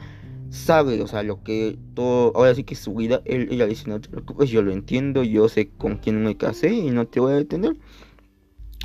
sabe, 0.49 1.01
o 1.01 1.07
sea, 1.07 1.23
lo 1.23 1.43
que 1.43 1.77
todo, 1.93 2.31
ahora 2.35 2.55
sí 2.55 2.63
que 2.63 2.75
su 2.75 2.93
vida, 2.93 3.21
él, 3.25 3.47
ella 3.51 3.65
dice, 3.65 3.89
no 3.89 3.99
te 3.99 4.09
preocupes, 4.09 4.49
yo 4.49 4.61
lo 4.61 4.71
entiendo, 4.71 5.23
yo 5.23 5.49
sé 5.49 5.69
con 5.69 5.97
quién 5.97 6.23
me 6.23 6.37
casé 6.37 6.73
y 6.73 6.89
no 6.91 7.07
te 7.07 7.19
voy 7.19 7.33
a 7.33 7.37
detener. 7.37 7.75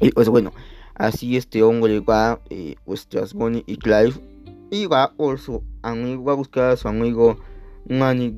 Y 0.00 0.11
pues 0.11 0.29
bueno, 0.29 0.53
así 0.94 1.37
este 1.37 1.62
hombre 1.62 2.00
va, 2.00 2.40
eh, 2.50 2.76
pues 2.85 3.07
Bonnie 3.35 3.64
y 3.66 3.76
Clive, 3.76 4.14
y 4.70 4.87
va 4.87 5.12
por 5.12 5.38
su 5.38 5.62
amigo, 5.83 6.24
va 6.24 6.33
a 6.33 6.37
buscar 6.37 6.70
a 6.70 6.76
su 6.76 6.88
amigo 6.88 7.38
Manny. 7.90 8.35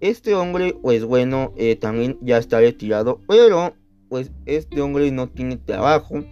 Este 0.00 0.34
hombre, 0.34 0.76
pues 0.80 1.04
bueno, 1.04 1.52
eh, 1.56 1.76
también 1.76 2.18
ya 2.22 2.38
está 2.38 2.60
retirado, 2.60 3.20
pero 3.26 3.74
pues 4.08 4.30
este 4.46 4.80
hombre 4.80 5.10
no 5.10 5.28
tiene 5.28 5.56
trabajo. 5.56 6.24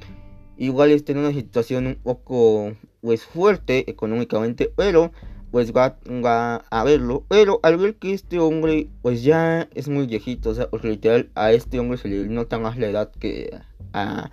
Igual 0.57 0.93
está 0.93 1.13
en 1.13 1.19
una 1.19 1.33
situación 1.33 1.87
un 1.87 1.97
poco 1.97 2.73
pues 3.01 3.25
fuerte 3.25 3.91
económicamente, 3.91 4.73
pero 4.77 5.11
pues 5.51 5.73
va, 5.73 5.99
va 6.25 6.57
a 6.71 6.85
verlo. 6.85 7.25
Pero 7.29 7.59
al 7.63 7.77
ver 7.77 7.97
que 7.97 8.13
este 8.13 8.39
hombre 8.39 8.89
pues 9.03 9.25
ya 9.25 9.69
es 9.75 9.89
muy 9.89 10.07
viejito, 10.07 10.51
o 10.51 10.55
sea, 10.55 10.71
porque 10.71 10.89
literal 10.89 11.31
a 11.35 11.53
este 11.53 11.81
hombre 11.81 11.99
se 11.99 12.09
le 12.09 12.29
nota 12.29 12.59
más 12.59 12.79
la 12.79 12.87
edad 12.89 13.11
que 13.11 13.59
a, 13.93 14.31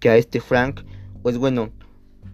que 0.00 0.10
a 0.10 0.16
este 0.16 0.40
Frank, 0.40 0.80
pues 1.22 1.38
bueno, 1.38 1.70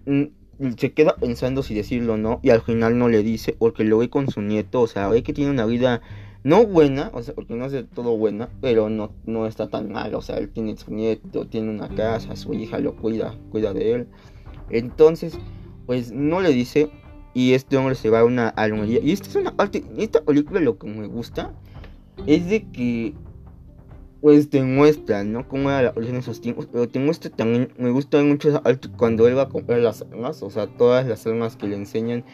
mm, 0.07 0.38
se 0.77 0.93
queda 0.93 1.17
pensando 1.17 1.63
si 1.63 1.75
decirlo 1.75 2.15
o 2.15 2.17
no, 2.17 2.41
y 2.43 2.51
al 2.51 2.63
final 2.63 2.99
no 2.99 3.09
le 3.09 3.23
dice, 3.23 3.55
porque 3.59 3.85
lo 3.85 3.99
ve 3.99 4.11
con 4.11 4.29
su 4.29 4.43
nieto, 4.43 4.81
o 4.81 4.87
sea, 4.87 5.09
ve 5.09 5.23
que 5.23 5.33
tiene 5.33 5.51
una 5.51 5.67
vida 5.67 6.01
no 6.45 6.65
buena, 6.67 7.11
o 7.15 7.23
sea, 7.23 7.35
porque 7.35 7.55
no 7.55 7.67
es 7.67 7.73
de 7.73 7.83
todo 7.85 8.17
buena, 8.17 8.49
pero 8.61 8.89
no, 8.89 9.13
no 9.27 9.47
está 9.47 9.69
tan 9.69 9.91
mal, 9.93 10.15
o 10.15 10.23
sea, 10.23 10.39
él 10.39 10.51
tiene 10.51 10.77
su 10.77 10.93
nieto, 10.93 11.47
tiene 11.47 11.71
una 11.71 11.89
casa, 11.89 12.37
su 12.37 12.55
hija 12.55 12.79
lo 12.79 12.97
cuida, 12.97 13.35
cuida 13.51 13.73
de 13.73 13.93
él. 13.93 14.09
Entonces, 14.71 15.39
pues 15.87 16.13
no 16.13 16.41
le 16.41 16.51
dice, 16.51 16.91
y 17.35 17.53
este 17.55 17.77
hombre 17.77 17.95
se 17.95 18.11
va 18.11 18.21
a 18.21 18.25
una 18.25 18.49
almohadilla. 18.49 19.01
Y 19.01 19.13
esta 19.13 19.29
es 19.29 19.37
una 19.37 19.57
parte, 19.57 19.85
esta 19.97 20.23
película 20.23 20.61
lo 20.61 20.79
que 20.79 20.87
me 20.87 21.07
gusta 21.07 21.55
es 22.27 22.49
de 22.49 22.69
que 22.71 23.15
pues 24.21 24.51
te 24.51 24.63
muestra, 24.63 25.25
¿no? 25.25 25.49
Cómo 25.49 25.71
era 25.71 25.93
la 25.95 26.07
en 26.07 26.17
esos 26.17 26.41
tiempos. 26.41 26.67
Pero 26.71 26.89
te 26.89 26.99
muestra 26.99 27.31
también, 27.31 27.73
me 27.79 27.91
gusta 27.91 28.23
mucho 28.23 28.63
cuando 28.97 29.29
él 29.29 29.37
va 29.37 29.43
a 29.43 29.49
comprar 29.49 29.81
las 29.81 30.03
armas, 30.03 30.43
o 30.43 30.51
sea, 30.51 30.67
todas 30.67 31.07
las 31.07 31.27
armas 31.27 31.57
que 31.57 31.69
le 31.69 31.77
enseñan 31.77 32.25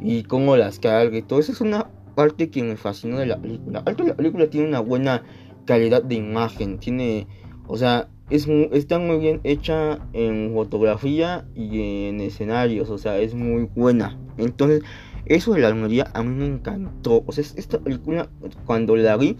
y 0.00 0.22
cómo 0.24 0.56
las 0.56 0.78
carga 0.78 1.16
y 1.16 1.22
todo. 1.22 1.40
Eso 1.40 1.52
es 1.52 1.60
una 1.60 1.88
parte 2.14 2.50
que 2.50 2.62
me 2.62 2.76
fascinó 2.76 3.18
de 3.18 3.26
la 3.26 3.40
película. 3.40 3.82
Alto 3.84 4.04
la 4.04 4.16
película 4.16 4.48
tiene 4.48 4.68
una 4.68 4.80
buena 4.80 5.22
calidad 5.64 6.02
de 6.02 6.16
imagen, 6.16 6.78
tiene, 6.78 7.26
o 7.66 7.76
sea, 7.76 8.08
es 8.30 8.48
está 8.72 8.98
muy 8.98 9.18
bien 9.18 9.40
hecha 9.44 9.98
en 10.12 10.52
fotografía 10.54 11.46
y 11.54 12.08
en 12.08 12.20
escenarios, 12.20 12.90
o 12.90 12.98
sea, 12.98 13.18
es 13.18 13.34
muy 13.34 13.68
buena. 13.74 14.18
Entonces, 14.38 14.82
eso 15.26 15.52
de 15.52 15.60
la 15.60 15.68
almería 15.68 16.10
a 16.14 16.22
mí 16.22 16.34
me 16.34 16.46
encantó. 16.46 17.22
O 17.26 17.32
sea, 17.32 17.44
esta 17.56 17.78
película, 17.78 18.28
cuando 18.66 18.96
la 18.96 19.16
vi, 19.16 19.36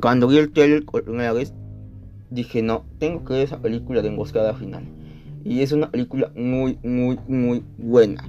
Cuando 0.00 0.26
vi 0.26 0.38
el 0.38 0.50
trailer 0.52 0.84
por 0.84 1.04
primera 1.04 1.32
vez, 1.32 1.52
dije, 2.30 2.62
no, 2.62 2.84
tengo 2.98 3.24
que 3.24 3.34
ver 3.34 3.42
esa 3.42 3.60
película 3.60 4.02
de 4.02 4.08
Emboscada 4.08 4.54
Final. 4.54 4.84
Y 5.44 5.60
es 5.60 5.72
una 5.72 5.90
película 5.90 6.32
muy, 6.34 6.78
muy, 6.82 7.18
muy 7.28 7.64
buena. 7.78 8.24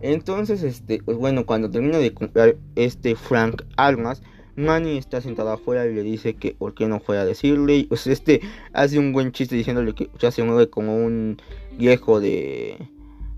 Entonces, 0.00 0.62
este, 0.62 1.02
pues 1.02 1.16
bueno, 1.16 1.46
cuando 1.46 1.70
termina 1.70 1.98
de 1.98 2.12
comprar 2.12 2.56
este 2.74 3.16
Frank 3.16 3.62
Almas, 3.76 4.22
Manny 4.56 4.96
está 4.96 5.20
sentada 5.20 5.54
afuera 5.54 5.86
y 5.86 5.94
le 5.94 6.02
dice 6.02 6.34
que 6.34 6.52
por 6.52 6.74
qué 6.74 6.88
no 6.88 7.00
fue 7.00 7.18
a 7.18 7.24
decirle. 7.24 7.76
Y 7.76 7.84
pues 7.84 8.06
este 8.06 8.40
hace 8.72 8.98
un 8.98 9.12
buen 9.12 9.32
chiste 9.32 9.54
diciéndole 9.54 9.94
que 9.94 10.10
ya 10.18 10.30
se 10.30 10.42
mueve 10.42 10.68
como 10.68 10.96
un 10.96 11.38
viejo 11.78 12.20
de 12.20 12.76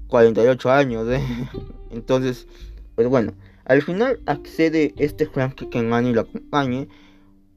48 0.09 0.71
años. 0.71 1.09
¿eh? 1.09 1.21
Entonces, 1.91 2.47
pues 2.95 3.09
bueno, 3.09 3.35
al 3.65 3.83
final 3.83 4.21
accede 4.27 4.95
este 4.97 5.27
Frank 5.27 5.69
que 5.69 5.83
Manny 5.83 6.13
lo 6.13 6.23
acompañe. 6.23 6.89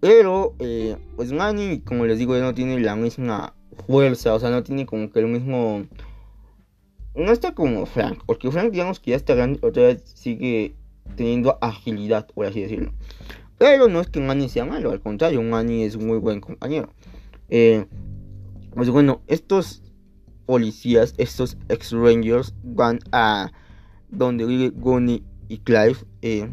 Pero, 0.01 0.55
eh, 0.59 0.97
pues 1.15 1.31
Manny, 1.31 1.79
como 1.81 2.05
les 2.05 2.19
digo, 2.19 2.35
no 2.37 2.53
tiene 2.53 2.79
la 2.79 2.95
misma 2.95 3.53
fuerza, 3.87 4.33
o 4.33 4.39
sea, 4.39 4.49
no 4.49 4.63
tiene 4.63 4.85
como 4.85 5.09
que 5.11 5.19
el 5.19 5.27
mismo... 5.27 5.85
No 7.15 7.31
está 7.31 7.53
como 7.53 7.85
Frank, 7.85 8.23
porque 8.25 8.49
Frank 8.51 8.71
digamos 8.71 8.99
que 8.99 9.11
ya 9.11 9.17
está 9.17 9.35
grande, 9.35 9.59
otra 9.61 9.83
vez 9.83 10.01
sigue 10.05 10.75
teniendo 11.15 11.57
agilidad, 11.61 12.27
por 12.27 12.47
así 12.47 12.61
decirlo. 12.61 12.93
Pero 13.57 13.89
no 13.89 14.01
es 14.01 14.07
que 14.07 14.19
Manny 14.19 14.49
sea 14.49 14.65
malo, 14.65 14.91
al 14.91 15.01
contrario, 15.01 15.41
Manny 15.43 15.83
es 15.83 15.97
muy 15.97 16.17
buen 16.17 16.41
compañero. 16.41 16.89
Eh, 17.49 17.85
pues 18.73 18.89
bueno, 18.89 19.21
estos 19.27 19.83
policías, 20.47 21.13
estos 21.17 21.57
ex-rangers, 21.69 22.55
van 22.63 22.99
a 23.11 23.51
donde 24.09 24.45
vive 24.45 24.69
Gunny 24.69 25.23
y 25.47 25.59
Clive. 25.59 25.97
Eh, 26.21 26.49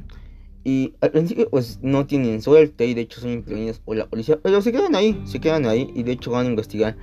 y 0.65 0.95
al 1.01 1.11
principio 1.11 1.49
pues 1.49 1.79
no 1.83 2.07
tienen 2.07 2.43
suerte 2.43 2.87
y 2.87 2.95
de 2.95 3.03
hecho 3.03 3.21
son 3.21 3.31
impedidos 3.31 3.79
por 3.79 3.97
la 3.97 4.07
policía. 4.07 4.39
Pero 4.43 4.61
se 4.63 4.73
quedan 4.73 4.95
ahí, 4.95 5.21
se 5.25 5.41
quedan 5.41 5.67
ahí 5.67 5.91
y 5.95 6.03
de 6.03 6.13
hecho 6.13 6.31
van 6.31 6.47
a 6.47 6.51
investigar 6.51 6.97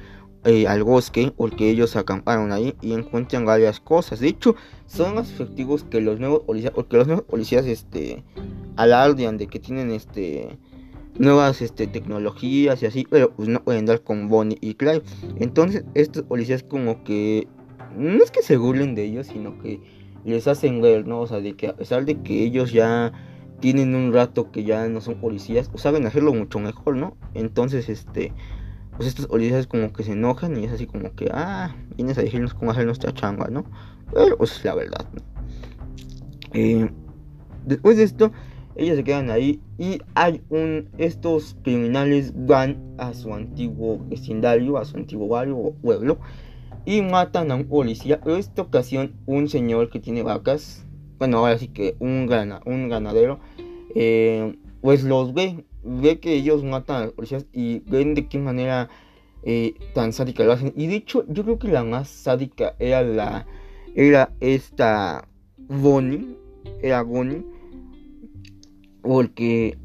eh, 0.44 0.68
al 0.68 0.84
bosque 0.84 1.34
porque 1.36 1.70
ellos 1.70 1.96
acamparon 1.96 2.52
ahí 2.52 2.76
y 2.82 2.94
encuentran 2.94 3.46
varias 3.46 3.80
cosas. 3.80 4.20
De 4.20 4.28
hecho 4.28 4.56
son 4.86 5.16
más 5.16 5.32
efectivos 5.32 5.84
que 5.84 6.02
los 6.02 6.20
nuevos 6.20 6.42
policías 6.42 6.74
porque 6.74 6.98
los 6.98 7.08
nuevos 7.08 7.26
policías 7.26 7.66
este 7.66 8.24
alardean 8.76 9.38
de 9.38 9.48
que 9.48 9.60
tienen 9.60 9.92
este 9.92 10.60
nuevas 11.18 11.62
este, 11.62 11.88
tecnologías 11.88 12.84
y 12.84 12.86
así, 12.86 13.08
pero 13.10 13.32
pues 13.32 13.48
no 13.48 13.64
pueden 13.64 13.86
dar 13.86 14.02
con 14.02 14.28
Bonnie 14.28 14.58
y 14.62 14.76
Clive. 14.76 15.02
Entonces 15.38 15.86
estos 15.94 16.24
policías 16.24 16.62
como 16.62 17.04
que 17.04 17.48
no 17.98 18.24
es 18.24 18.32
que 18.32 18.44
se 18.44 18.58
burlen 18.58 18.96
de 18.96 19.06
ellos, 19.06 19.28
sino 19.28 19.58
que 19.60 19.80
les 20.26 20.48
hacen 20.48 20.82
ver, 20.82 21.08
¿no? 21.08 21.22
O 21.22 21.28
sea, 21.28 21.40
de 21.40 21.56
que 21.56 21.68
a 21.68 21.76
pesar 21.76 22.06
de 22.06 22.22
que 22.22 22.44
ellos 22.44 22.72
ya 22.72 23.14
tienen 23.66 23.96
un 23.96 24.14
rato 24.14 24.52
que 24.52 24.64
ya 24.64 24.88
no 24.90 25.02
son 25.02 25.16
policías, 25.16 25.70
pues 25.70 25.82
saben 25.82 26.06
hacerlo 26.06 26.32
mucho 26.36 26.60
mejor, 26.60 26.98
¿no? 26.98 27.18
Entonces, 27.34 27.90
este, 27.90 28.32
pues 28.96 29.10
estos 29.10 29.26
policías 29.26 29.66
como 29.66 29.92
que 29.92 30.04
se 30.04 30.12
enojan 30.12 30.56
y 30.56 30.66
es 30.66 30.72
así 30.72 30.86
como 30.86 31.16
que, 31.16 31.32
ah, 31.34 31.76
vienes 31.96 32.16
a 32.20 32.22
decirnos 32.22 32.54
cómo 32.54 32.70
hacer 32.70 32.86
nuestra 32.86 33.12
chamba, 33.12 33.48
¿no? 33.48 33.66
Pero 34.14 34.38
pues 34.38 34.64
la 34.64 34.76
verdad, 34.76 35.08
¿no? 35.12 35.22
Eh, 36.54 36.92
después 37.66 37.98
de 37.98 38.04
esto, 38.04 38.32
ellos 38.76 38.98
se 38.98 39.04
quedan 39.04 39.32
ahí 39.32 39.60
y 39.80 39.98
hay 40.14 40.44
un, 40.52 40.88
estos 41.00 41.58
criminales 41.64 42.34
van 42.36 42.78
a 43.00 43.16
su 43.16 43.34
antiguo 43.34 44.00
vecindario, 44.08 44.78
a 44.78 44.86
su 44.86 44.98
antiguo 44.98 45.28
barrio 45.28 45.58
o 45.58 45.74
pueblo 45.74 46.20
y 46.86 47.02
matan 47.02 47.50
a 47.50 47.56
un 47.56 47.66
policía. 47.66 48.22
Pero 48.24 48.38
esta 48.38 48.62
ocasión 48.62 49.14
un 49.26 49.50
señor 49.50 49.90
que 49.90 50.00
tiene 50.00 50.22
vacas 50.22 50.85
bueno, 51.18 51.40
ahora 51.40 51.58
sí 51.58 51.68
que 51.68 51.96
un, 52.00 52.30
un 52.66 52.90
ganadero, 52.90 53.40
eh, 53.96 54.56
pues 54.82 55.04
los 55.04 55.34
ve, 55.34 55.66
ve 55.84 56.20
que 56.20 56.34
ellos 56.34 56.64
matan 56.64 57.02
a 57.02 57.06
los 57.06 57.14
policías 57.14 57.46
y 57.54 57.80
ven 57.80 58.14
de 58.14 58.28
qué 58.28 58.38
manera 58.38 58.90
eh, 59.44 59.76
tan 59.94 60.14
sádica 60.14 60.44
lo 60.44 60.54
hacen. 60.54 60.74
Y 60.76 60.88
de 60.88 60.96
hecho, 60.96 61.26
yo 61.28 61.44
creo 61.44 61.60
que 61.60 61.68
la 61.68 61.84
más 61.84 62.10
sádica 62.10 62.76
era 62.80 63.02
la, 63.02 63.46
era 63.96 64.34
esta 64.40 65.28
Bonnie, 65.58 66.38
era 66.82 67.02
Bonnie, 67.04 67.46
porque 69.02 69.78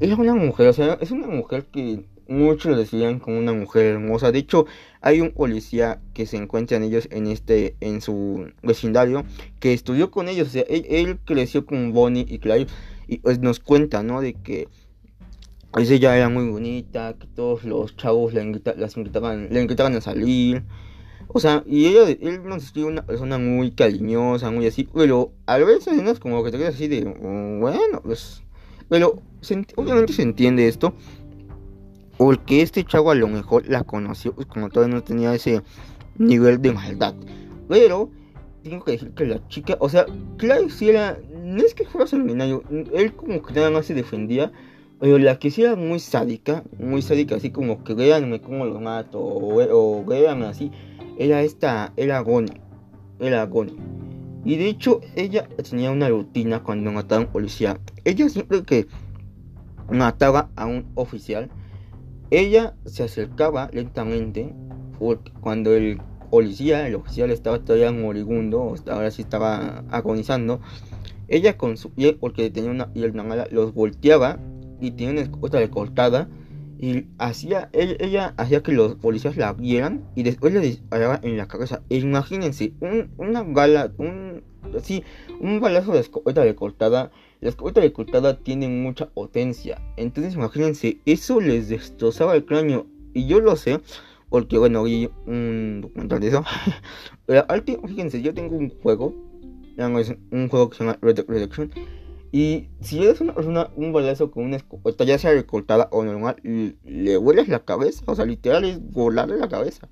era 0.00 0.16
una 0.16 0.34
mujer, 0.34 0.68
o 0.68 0.72
sea, 0.72 0.98
es 1.00 1.10
una 1.10 1.28
mujer 1.28 1.66
que 1.66 2.04
muchos 2.28 2.70
lo 2.72 2.76
decían 2.76 3.18
como 3.18 3.38
una 3.38 3.52
mujer 3.52 3.86
hermosa. 3.86 4.32
De 4.32 4.38
hecho, 4.38 4.66
hay 5.00 5.20
un 5.20 5.32
policía 5.32 6.00
que 6.14 6.26
se 6.26 6.36
encuentra 6.36 6.76
en 6.76 6.84
ellos 6.84 7.08
en 7.10 7.26
este 7.26 7.76
en 7.80 8.00
su 8.00 8.50
vecindario 8.62 9.24
que 9.60 9.72
estudió 9.72 10.10
con 10.10 10.28
ellos. 10.28 10.48
O 10.48 10.50
sea, 10.50 10.64
él, 10.68 11.18
creció 11.24 11.66
con 11.66 11.92
Bonnie 11.92 12.26
y 12.28 12.38
Clive 12.38 12.66
y 13.06 13.18
pues 13.18 13.38
nos 13.40 13.60
cuenta, 13.60 14.02
¿no? 14.02 14.20
De 14.20 14.34
que 14.34 14.68
pues 15.72 15.90
ella 15.90 16.16
era 16.16 16.28
muy 16.28 16.48
bonita, 16.48 17.16
que 17.18 17.26
todos 17.26 17.64
los 17.64 17.96
chavos 17.96 18.32
la 18.32 18.42
invitaban, 18.42 19.48
le 19.50 19.60
invitaban 19.60 19.96
a 19.96 20.00
salir. 20.00 20.62
O 21.28 21.40
sea, 21.40 21.64
y 21.66 21.86
ella, 21.86 22.08
él 22.08 22.44
nos 22.44 22.62
escribe 22.62 22.86
una 22.86 23.04
persona 23.04 23.38
muy 23.38 23.72
cariñosa, 23.72 24.52
muy 24.52 24.66
así, 24.66 24.88
pero 24.94 25.32
a 25.46 25.58
veces 25.58 26.20
como 26.20 26.44
que 26.44 26.52
te 26.52 26.58
quedas 26.58 26.76
así 26.76 26.86
de, 26.86 27.04
mm, 27.04 27.60
bueno, 27.60 28.00
pues, 28.04 28.42
pero 28.88 29.20
obviamente 29.76 30.12
se 30.12 30.22
entiende 30.22 30.68
esto, 30.68 30.94
porque 32.16 32.62
este 32.62 32.84
chavo 32.84 33.10
a 33.10 33.14
lo 33.14 33.28
mejor 33.28 33.66
la 33.68 33.84
conoció, 33.84 34.34
pues 34.34 34.46
como 34.46 34.68
todavía 34.68 34.94
no 34.94 35.02
tenía 35.02 35.34
ese 35.34 35.62
nivel 36.16 36.60
de 36.62 36.72
maldad. 36.72 37.14
Pero 37.68 38.10
tengo 38.62 38.84
que 38.84 38.92
decir 38.92 39.10
que 39.10 39.26
la 39.26 39.46
chica, 39.48 39.76
o 39.80 39.88
sea, 39.88 40.06
Clive 40.38 40.70
si 40.70 40.88
era, 40.88 41.18
no 41.42 41.62
es 41.62 41.74
que 41.74 41.84
fuera 41.84 42.06
sanguinario, 42.06 42.62
él 42.94 43.12
como 43.14 43.42
que 43.42 43.54
nada 43.54 43.70
más 43.70 43.86
se 43.86 43.94
defendía, 43.94 44.52
pero 45.00 45.18
la 45.18 45.38
que 45.38 45.50
sí 45.50 45.62
era 45.62 45.76
muy 45.76 45.98
sádica, 45.98 46.64
muy 46.78 47.02
sádica, 47.02 47.36
así 47.36 47.50
como 47.50 47.84
que 47.84 47.94
véanme 47.94 48.40
cómo 48.40 48.64
lo 48.64 48.80
mato, 48.80 49.18
o, 49.20 49.60
o 49.60 50.04
véanme 50.04 50.46
así, 50.46 50.70
era 51.18 51.42
esta, 51.42 51.92
era 51.96 52.20
Goni, 52.20 52.52
era 53.20 53.44
Goni. 53.46 53.76
Y 54.44 54.56
de 54.56 54.68
hecho, 54.68 55.00
ella 55.16 55.48
tenía 55.68 55.90
una 55.90 56.08
rutina 56.08 56.62
cuando 56.62 56.92
mataba 56.92 57.22
a 57.22 57.24
un 57.24 57.32
policía. 57.32 57.80
Ella 58.04 58.28
siempre 58.28 58.62
que 58.62 58.86
mataba 59.90 60.50
a 60.54 60.66
un 60.66 60.86
oficial, 60.94 61.50
ella 62.30 62.74
se 62.84 63.04
acercaba 63.04 63.70
lentamente 63.72 64.54
porque 64.98 65.32
cuando 65.40 65.74
el 65.74 66.00
policía, 66.30 66.86
el 66.86 66.96
oficial 66.96 67.30
estaba 67.30 67.60
todavía 67.60 67.92
moribundo, 67.92 68.74
ahora 68.90 69.10
sí 69.10 69.22
estaba 69.22 69.84
agonizando. 69.90 70.60
Ella 71.28 71.56
con 71.56 71.76
su 71.76 71.90
piel, 71.90 72.16
porque 72.16 72.50
tenía 72.50 72.70
una 72.70 72.92
piel 72.92 73.12
mala, 73.14 73.46
los 73.50 73.72
volteaba 73.72 74.38
y 74.80 74.90
tenía 74.90 75.12
una 75.12 75.20
escopeta 75.22 75.70
cortada 75.70 76.28
y 76.78 77.06
hacía 77.18 77.70
ella, 77.72 78.34
hacía 78.36 78.62
que 78.62 78.72
los 78.72 78.96
policías 78.96 79.36
la 79.36 79.52
vieran 79.52 80.04
y 80.14 80.22
después 80.22 80.52
le 80.52 80.60
disparaba 80.60 81.20
en 81.22 81.36
la 81.36 81.48
cabeza. 81.48 81.82
Imagínense, 81.88 82.72
un, 82.80 83.10
una 83.18 83.42
gala, 83.42 83.92
un 83.98 84.42
sí, 84.82 85.04
un 85.40 85.60
balazo 85.60 85.92
de 85.92 86.00
escopeta 86.00 86.42
de 86.42 86.54
cortada 86.54 87.10
la 87.44 87.50
escopeta 87.50 87.82
de 87.82 87.92
cortada 87.92 88.38
tiene 88.38 88.68
mucha 88.68 89.10
potencia. 89.10 89.78
Entonces 89.98 90.32
imagínense, 90.32 90.96
eso 91.04 91.42
les 91.42 91.68
destrozaba 91.68 92.34
el 92.36 92.46
cráneo. 92.46 92.86
Y 93.12 93.26
yo 93.26 93.38
lo 93.38 93.54
sé, 93.56 93.80
porque 94.30 94.56
bueno, 94.56 94.82
vi 94.82 95.10
un 95.26 95.82
documental 95.82 96.20
de 96.20 96.28
eso. 96.28 96.42
Pero 97.26 97.44
fíjense, 97.86 98.22
yo 98.22 98.32
tengo 98.32 98.56
un 98.56 98.70
juego. 98.70 99.14
Un 99.76 100.48
juego 100.48 100.70
que 100.70 100.78
se 100.78 100.84
llama 100.84 100.98
Red 101.02 101.26
Redemption. 101.28 101.70
Y 102.34 102.66
si 102.80 103.00
eres 103.00 103.20
una 103.20 103.32
persona, 103.32 103.70
un 103.76 103.92
balazo 103.92 104.32
con 104.32 104.42
una 104.42 104.56
escopeta, 104.56 105.04
ya 105.04 105.18
sea 105.18 105.30
recortada 105.30 105.88
o 105.92 106.02
normal, 106.02 106.34
le 106.42 107.16
vuelas 107.16 107.46
la 107.46 107.64
cabeza. 107.64 108.02
O 108.06 108.16
sea, 108.16 108.24
literal 108.24 108.64
es 108.64 108.80
volarle 108.90 109.38
la 109.38 109.48
cabeza. 109.48 109.88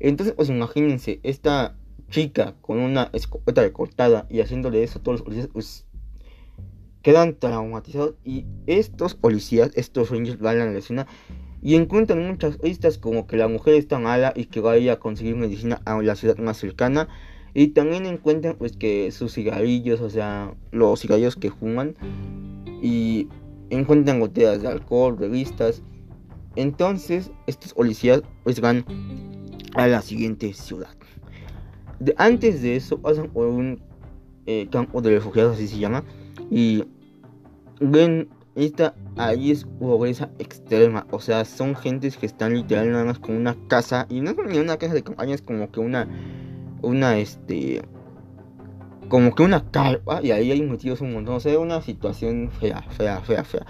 Entonces, 0.00 0.34
pues 0.34 0.48
imagínense, 0.48 1.20
esta 1.22 1.76
chica 2.08 2.54
con 2.62 2.78
una 2.78 3.10
escopeta 3.12 3.60
recortada 3.60 4.26
y 4.30 4.40
haciéndole 4.40 4.82
eso 4.82 5.00
a 5.00 5.02
todos 5.02 5.16
los 5.16 5.22
policías, 5.22 5.48
pues 5.52 5.84
quedan 7.02 7.38
traumatizados 7.38 8.14
y 8.24 8.46
estos 8.66 9.14
policías, 9.14 9.70
estos 9.74 10.08
rangers 10.08 10.38
van 10.38 10.58
a 10.58 10.64
la 10.64 10.78
escena 10.78 11.06
y 11.60 11.74
encuentran 11.74 12.26
muchas 12.26 12.56
pistas 12.56 12.96
como 12.96 13.26
que 13.26 13.36
la 13.36 13.48
mujer 13.48 13.74
está 13.74 13.98
mala 13.98 14.32
y 14.34 14.46
que 14.46 14.60
vaya 14.60 14.94
a 14.94 14.98
conseguir 14.98 15.36
medicina 15.36 15.82
a 15.84 16.00
la 16.00 16.16
ciudad 16.16 16.38
más 16.38 16.56
cercana 16.56 17.08
y 17.58 17.68
también 17.68 18.04
encuentran 18.04 18.54
pues 18.58 18.76
que 18.76 19.10
sus 19.10 19.32
cigarrillos, 19.32 20.02
o 20.02 20.10
sea, 20.10 20.54
los 20.72 21.00
cigarrillos 21.00 21.36
que 21.36 21.50
fuman 21.50 21.96
y 22.82 23.28
encuentran 23.70 24.20
goteras 24.20 24.60
de 24.60 24.68
alcohol, 24.68 25.16
revistas. 25.18 25.82
Entonces, 26.54 27.30
estos 27.46 27.72
policías 27.72 28.20
pues 28.44 28.60
van 28.60 28.84
a 29.74 29.86
la 29.86 30.02
siguiente 30.02 30.52
ciudad. 30.52 30.94
antes 32.18 32.60
de 32.60 32.76
eso 32.76 32.98
pasan 32.98 33.30
por 33.30 33.46
un 33.46 33.80
eh, 34.44 34.68
campo 34.70 35.00
de 35.00 35.12
refugiados, 35.12 35.56
así 35.56 35.66
se 35.66 35.78
llama, 35.78 36.04
y 36.50 36.84
ven, 37.80 38.28
esta 38.54 38.94
ahí 39.16 39.50
es 39.50 39.64
pobreza 39.64 40.28
extrema. 40.38 41.06
O 41.10 41.20
sea, 41.20 41.46
son 41.46 41.74
gentes 41.74 42.18
que 42.18 42.26
están 42.26 42.52
literal 42.52 42.92
nada 42.92 43.06
más 43.06 43.18
con 43.18 43.34
una 43.34 43.56
casa. 43.68 44.06
Y 44.10 44.20
no 44.20 44.32
es 44.32 44.36
ni 44.46 44.58
una 44.58 44.76
casa 44.76 44.92
de 44.92 45.02
campaña, 45.02 45.34
es 45.34 45.40
como 45.40 45.70
que 45.70 45.80
una. 45.80 46.06
Una 46.86 47.18
este. 47.18 47.82
Como 49.08 49.34
que 49.34 49.42
una 49.42 49.70
carpa. 49.70 50.20
Y 50.22 50.30
ahí 50.30 50.52
hay 50.52 50.62
metidos 50.62 51.00
un 51.00 51.12
montón. 51.12 51.34
O 51.34 51.40
sea, 51.40 51.58
una 51.58 51.82
situación 51.82 52.50
fea, 52.60 52.82
fea, 52.90 53.20
fea, 53.20 53.44
fea. 53.44 53.66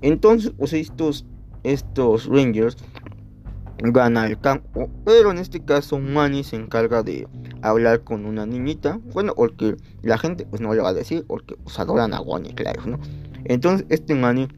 Entonces, 0.00 0.52
pues 0.56 0.72
estos, 0.72 1.26
estos 1.64 2.26
Rangers 2.26 2.76
gana 3.82 4.26
el 4.26 4.38
campo, 4.38 4.88
pero 5.04 5.30
en 5.30 5.38
este 5.38 5.60
caso 5.60 5.98
Manny 5.98 6.44
se 6.44 6.56
encarga 6.56 7.02
de 7.02 7.26
hablar 7.62 8.04
con 8.04 8.26
una 8.26 8.46
niñita, 8.46 9.00
bueno, 9.12 9.34
porque 9.34 9.76
la 10.02 10.18
gente 10.18 10.46
pues 10.46 10.60
no 10.60 10.74
le 10.74 10.82
va 10.82 10.90
a 10.90 10.94
decir, 10.94 11.24
porque 11.26 11.56
pues, 11.56 11.78
adoran 11.78 12.12
a 12.12 12.20
Bonnie 12.20 12.54
Clive, 12.54 12.82
¿no? 12.86 12.98
Entonces 13.44 13.86
este 13.88 14.14
Manny 14.14 14.48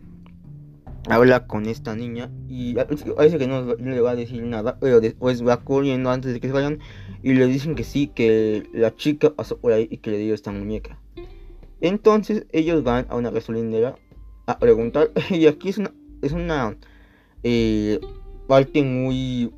habla 1.08 1.46
con 1.46 1.66
esta 1.66 1.96
niña 1.96 2.30
y 2.48 2.74
parece 2.74 3.38
que 3.38 3.46
no 3.46 3.74
le 3.74 4.00
va 4.00 4.12
a 4.12 4.16
decir 4.16 4.42
nada, 4.42 4.78
pero 4.78 5.00
después 5.00 5.46
va 5.46 5.64
corriendo 5.64 6.10
antes 6.10 6.32
de 6.32 6.40
que 6.40 6.46
se 6.46 6.52
vayan 6.52 6.78
y 7.22 7.34
le 7.34 7.46
dicen 7.46 7.74
que 7.74 7.84
sí, 7.84 8.08
que 8.08 8.64
la 8.72 8.94
chica 8.94 9.34
pasó 9.34 9.58
por 9.58 9.72
ahí 9.72 9.88
y 9.90 9.98
que 9.98 10.10
le 10.10 10.18
dio 10.18 10.34
esta 10.34 10.52
muñeca. 10.52 10.98
Entonces 11.80 12.46
ellos 12.52 12.84
van 12.84 13.06
a 13.08 13.16
una 13.16 13.30
gasolinera 13.30 13.96
a 14.46 14.58
preguntar 14.58 15.10
y 15.30 15.46
aquí 15.46 15.70
es 15.70 15.78
una, 15.78 15.92
es 16.22 16.32
una 16.32 16.76
eh, 17.42 17.98
parte 18.46 18.82
muy 18.82 19.52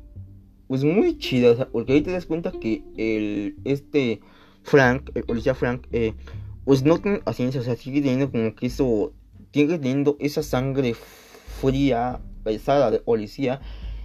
pues 0.67 0.83
muy 0.83 1.17
chida, 1.19 1.67
porque 1.71 1.93
ahí 1.93 2.01
te 2.01 2.11
das 2.11 2.25
cuenta 2.25 2.51
que 2.51 2.83
el 2.97 3.55
este 3.65 4.19
Frank, 4.63 5.11
el 5.13 5.23
policía 5.23 5.53
Frank, 5.53 5.85
eh, 5.91 6.13
pues 6.63 6.83
no 6.83 6.97
tiene 6.97 7.19
paciencia, 7.19 7.61
o 7.61 7.63
sea, 7.63 7.75
sigue 7.75 8.01
teniendo 8.01 8.31
como 8.31 8.55
que 8.55 8.65
eso, 8.65 9.13
sigue 9.53 9.77
teniendo 9.77 10.17
esa 10.19 10.41
sangre 10.41 10.95
fría, 11.65 12.19
pesada 12.43 12.91
de 12.91 12.99
policía. 12.99 13.61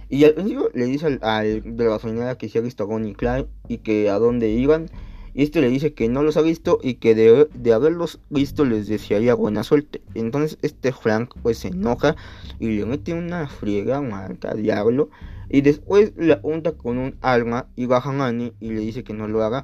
Y 0.09 0.25
al 0.25 0.33
principio 0.33 0.69
le 0.73 0.85
dice 0.85 1.05
al, 1.05 1.19
al 1.21 1.77
de 1.77 1.83
la 1.83 1.91
gasolinera 1.91 2.37
que 2.37 2.49
se 2.49 2.57
ha 2.57 2.61
visto 2.61 2.83
a 2.83 2.87
Bonnie 2.87 3.13
Clyde 3.13 3.47
y 3.67 3.77
que 3.77 4.09
a 4.09 4.19
dónde 4.19 4.49
iban. 4.49 4.89
Y 5.33 5.43
este 5.43 5.61
le 5.61 5.69
dice 5.69 5.93
que 5.93 6.09
no 6.09 6.23
los 6.23 6.35
ha 6.35 6.41
visto 6.41 6.79
y 6.83 6.95
que 6.95 7.15
de, 7.15 7.47
de, 7.53 7.73
haberlos 7.73 8.19
visto 8.29 8.65
les 8.65 8.87
desearía 8.87 9.33
buena 9.33 9.63
suerte. 9.63 10.01
Entonces 10.13 10.57
este 10.61 10.91
Frank 10.91 11.33
pues 11.41 11.59
se 11.59 11.69
enoja 11.69 12.17
y 12.59 12.67
le 12.67 12.85
mete 12.85 13.13
una 13.13 13.47
friega, 13.47 14.01
marca, 14.01 14.53
diablo. 14.53 15.09
Y 15.49 15.61
después 15.61 16.11
la 16.17 16.39
junta 16.41 16.73
con 16.73 16.97
un 16.97 17.15
arma 17.21 17.67
y 17.77 17.85
baja 17.85 18.09
a 18.09 18.27
Annie 18.27 18.53
y 18.59 18.71
le 18.71 18.81
dice 18.81 19.05
que 19.05 19.13
no 19.13 19.29
lo 19.29 19.43
haga. 19.43 19.63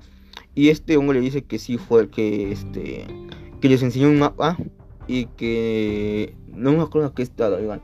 Y 0.55 0.69
este 0.69 0.95
hombre 0.95 1.19
le 1.19 1.25
dice 1.25 1.43
que 1.43 1.59
sí 1.59 1.77
fue 1.77 2.03
el 2.03 2.09
que 2.09 2.51
este 2.51 3.05
que 3.59 3.69
les 3.69 3.81
enseñó 3.81 4.07
un 4.07 4.19
mapa 4.19 4.57
y 5.07 5.25
que 5.25 6.35
no 6.47 6.73
me 6.73 6.81
acuerdo 6.81 7.13
qué 7.13 7.23
estado 7.23 7.61
iban 7.61 7.81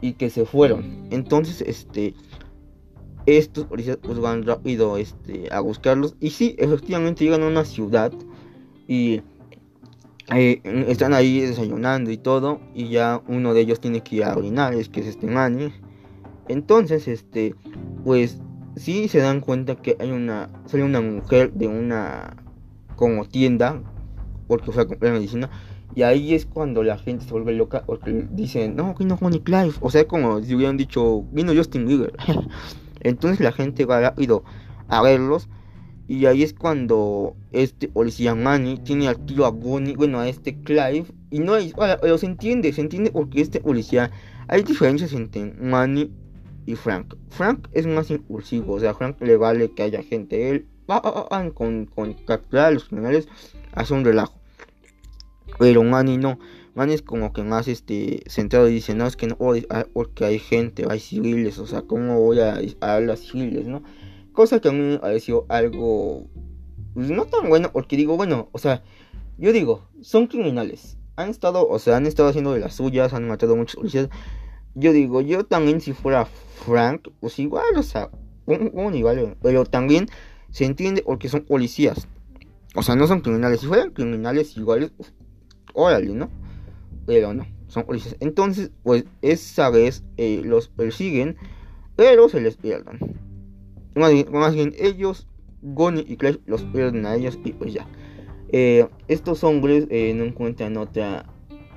y 0.00 0.12
que 0.12 0.30
se 0.30 0.46
fueron. 0.46 1.08
Entonces 1.10 1.62
este 1.66 2.14
estos 3.36 3.66
policías 3.66 3.98
pues 3.98 4.18
van 4.18 4.44
rápido 4.44 4.96
este, 4.96 5.52
a 5.52 5.60
buscarlos. 5.60 6.16
Y 6.20 6.30
sí, 6.30 6.54
efectivamente 6.58 7.24
llegan 7.24 7.42
a 7.42 7.46
una 7.46 7.64
ciudad 7.64 8.12
y 8.86 9.20
eh, 10.34 10.60
están 10.88 11.12
ahí 11.12 11.40
desayunando 11.40 12.10
y 12.10 12.16
todo. 12.16 12.60
Y 12.74 12.88
ya 12.88 13.22
uno 13.28 13.52
de 13.52 13.60
ellos 13.60 13.80
tiene 13.80 14.02
que 14.02 14.16
ir 14.16 14.24
a 14.24 14.36
orinar, 14.36 14.74
es 14.74 14.88
que 14.88 15.00
es 15.00 15.06
este 15.06 15.26
Manny. 15.26 15.72
Entonces, 16.48 17.06
este, 17.06 17.54
pues 18.04 18.38
sí 18.76 19.08
se 19.08 19.18
dan 19.18 19.40
cuenta 19.40 19.76
que 19.76 19.96
hay 20.00 20.10
una, 20.10 20.48
sale 20.66 20.84
una 20.84 21.00
mujer 21.00 21.52
de 21.52 21.68
una 21.68 22.36
como 22.96 23.26
tienda, 23.26 23.82
porque 24.46 24.72
fue 24.72 24.84
a 24.84 24.86
comprar 24.86 25.12
medicina. 25.12 25.50
Y 25.98 26.04
ahí 26.04 26.32
es 26.32 26.46
cuando 26.46 26.84
la 26.84 26.96
gente 26.96 27.24
se 27.24 27.32
vuelve 27.32 27.52
loca 27.54 27.82
porque 27.84 28.28
dicen, 28.30 28.76
no, 28.76 28.94
vino 28.94 29.18
Bonnie 29.20 29.42
Clive. 29.42 29.72
O 29.80 29.90
sea, 29.90 30.06
como 30.06 30.40
si 30.40 30.54
hubieran 30.54 30.76
dicho, 30.76 31.24
vino 31.32 31.52
Justin 31.52 31.86
Bieber. 31.86 32.12
Entonces 33.00 33.40
la 33.40 33.50
gente 33.50 33.84
va 33.84 33.98
rápido 33.98 34.44
a 34.86 35.02
verlos. 35.02 35.48
Y 36.06 36.26
ahí 36.26 36.44
es 36.44 36.54
cuando 36.54 37.34
este 37.50 37.88
policía 37.88 38.36
Manny 38.36 38.78
tiene 38.78 39.08
al 39.08 39.26
tío 39.26 39.44
a 39.44 39.50
Bonnie, 39.50 39.96
bueno, 39.96 40.20
a 40.20 40.28
este 40.28 40.62
Clive. 40.62 41.06
Y 41.32 41.40
no 41.40 41.54
pero 42.00 42.16
se 42.16 42.26
entiende, 42.26 42.72
se 42.72 42.80
entiende 42.80 43.10
porque 43.10 43.40
este 43.40 43.58
policía, 43.58 44.12
hay 44.46 44.62
diferencias 44.62 45.12
entre 45.12 45.52
Manny 45.54 46.12
y 46.64 46.76
Frank. 46.76 47.16
Frank 47.30 47.66
es 47.72 47.88
más 47.88 48.08
impulsivo, 48.12 48.74
o 48.74 48.78
sea, 48.78 48.94
Frank 48.94 49.20
le 49.20 49.36
vale 49.36 49.72
que 49.72 49.82
haya 49.82 50.04
gente. 50.04 50.48
Él 50.48 50.68
va, 50.88 51.02
con, 51.54 51.86
con 51.86 52.14
capturar 52.24 52.66
a 52.66 52.70
los 52.70 52.84
criminales, 52.84 53.26
hace 53.72 53.94
un 53.94 54.04
relajo. 54.04 54.37
Pero 55.58 55.82
Manny 55.82 56.16
no. 56.16 56.38
Man 56.74 56.90
es 56.90 57.02
como 57.02 57.32
que 57.32 57.42
más 57.42 57.66
este 57.66 58.22
centrado 58.26 58.68
y 58.68 58.74
dice, 58.74 58.94
no, 58.94 59.06
es 59.06 59.16
que 59.16 59.26
no 59.26 59.36
porque 59.92 60.24
hay 60.24 60.38
gente, 60.38 60.84
hay 60.88 61.00
civiles, 61.00 61.58
o 61.58 61.66
sea, 61.66 61.82
¿cómo 61.82 62.20
voy 62.20 62.38
a, 62.38 62.60
a 62.80 63.00
las 63.00 63.20
civiles, 63.20 63.66
no? 63.66 63.82
Cosa 64.32 64.60
que 64.60 64.68
a 64.68 64.72
mí 64.72 64.78
me 64.78 64.98
pareció 64.98 65.44
algo 65.48 66.28
pues, 66.98 67.10
no 67.10 67.26
tan 67.26 67.48
bueno, 67.48 67.70
porque 67.72 67.96
digo, 67.96 68.16
bueno, 68.16 68.48
o 68.50 68.58
sea, 68.58 68.82
yo 69.36 69.52
digo, 69.52 69.88
son 70.02 70.26
criminales. 70.26 70.98
Han 71.14 71.28
estado, 71.28 71.68
o 71.68 71.78
sea, 71.78 71.96
han 71.96 72.06
estado 72.06 72.28
haciendo 72.28 72.52
de 72.52 72.58
las 72.58 72.74
suyas, 72.74 73.14
han 73.14 73.28
matado 73.28 73.52
a 73.52 73.56
muchos 73.56 73.76
policías. 73.76 74.08
Yo 74.74 74.92
digo, 74.92 75.20
yo 75.20 75.44
también 75.44 75.80
si 75.80 75.92
fuera 75.92 76.24
Frank, 76.24 77.08
pues 77.20 77.38
igual, 77.38 77.76
o 77.76 77.84
sea, 77.84 78.10
un, 78.46 78.94
igual, 78.96 79.36
pero 79.40 79.64
también 79.64 80.08
se 80.50 80.64
entiende 80.64 81.02
porque 81.02 81.28
son 81.28 81.42
policías. 81.42 82.08
O 82.74 82.82
sea, 82.82 82.96
no 82.96 83.06
son 83.06 83.20
criminales. 83.20 83.60
Si 83.60 83.66
fueran 83.68 83.90
criminales 83.92 84.54
pues, 84.96 85.12
órale, 85.78 86.12
¿no? 86.14 86.28
pero 87.08 87.32
no, 87.32 87.46
son 87.68 87.84
policías. 87.84 88.16
Entonces, 88.20 88.70
pues 88.82 89.06
esa 89.22 89.70
vez 89.70 90.04
eh, 90.18 90.42
los 90.44 90.68
persiguen, 90.68 91.36
pero 91.96 92.28
se 92.28 92.38
les 92.38 92.58
pierden. 92.58 92.98
Más 93.94 94.54
bien, 94.54 94.74
ellos, 94.78 95.26
Goni 95.62 96.04
y 96.06 96.18
Clash, 96.18 96.36
los 96.44 96.64
pierden 96.64 97.06
a 97.06 97.16
ellos 97.16 97.38
y 97.42 97.52
pues 97.54 97.72
ya. 97.72 97.88
Eh, 98.50 98.86
estos 99.08 99.42
hombres 99.42 99.86
eh, 99.88 100.12
no 100.14 100.24
encuentran 100.24 100.76
otra 100.76 101.24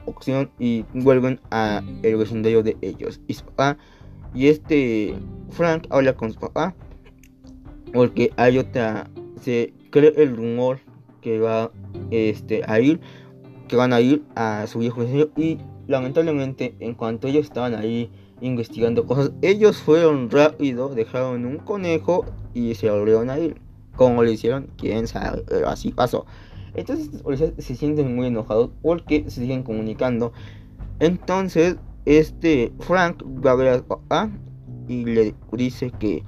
opción 0.06 0.52
y 0.60 0.84
vuelven 0.94 1.40
a 1.50 1.82
el 2.04 2.18
vecindario 2.18 2.62
de 2.62 2.76
ellos. 2.82 3.22
Y, 3.30 3.38
y 4.34 4.48
este 4.50 5.16
Frank 5.52 5.88
habla 5.90 6.12
con 6.12 6.34
su 6.34 6.40
papá 6.42 6.76
porque 7.94 8.34
hay 8.36 8.58
otra, 8.58 9.10
se 9.40 9.74
cree 9.92 10.14
el 10.18 10.36
rumor 10.36 10.82
que 11.22 11.40
va 11.40 11.72
este, 12.10 12.64
a 12.68 12.82
ir 12.82 13.00
que 13.72 13.78
van 13.78 13.94
a 13.94 14.02
ir 14.02 14.22
a 14.36 14.68
su 14.68 14.80
viejo 14.80 15.02
y 15.38 15.58
lamentablemente 15.88 16.76
en 16.82 16.94
cuanto 16.94 17.30
ellos 17.30 17.46
estaban 17.46 17.74
ahí 17.74 18.12
investigando 18.42 19.08
cosas, 19.08 19.32
ellos 19.42 19.78
fueron 19.78 20.30
rápido, 20.30 20.90
dejaron 20.90 21.46
un 21.46 21.58
conejo 21.58 22.26
y 22.54 22.76
se 22.76 22.90
volvieron 22.92 23.30
a 23.30 23.40
ir. 23.40 23.62
Como 23.96 24.24
lo 24.24 24.30
hicieron, 24.30 24.68
quién 24.78 25.08
sabe, 25.08 25.44
pero 25.48 25.70
así 25.70 25.94
pasó. 25.94 26.26
Entonces 26.74 27.12
se 27.60 27.76
sienten 27.76 28.14
muy 28.14 28.28
enojados 28.28 28.72
porque 28.82 29.24
se 29.30 29.40
siguen 29.40 29.64
comunicando. 29.64 30.34
Entonces, 31.00 31.78
este 32.04 32.74
Frank 32.80 33.24
va 33.24 33.52
a 33.52 33.56
ver 33.56 33.68
a 33.70 33.82
papá 33.84 34.30
y 34.90 35.06
le 35.06 35.34
dice 35.54 35.92
que 35.92 36.24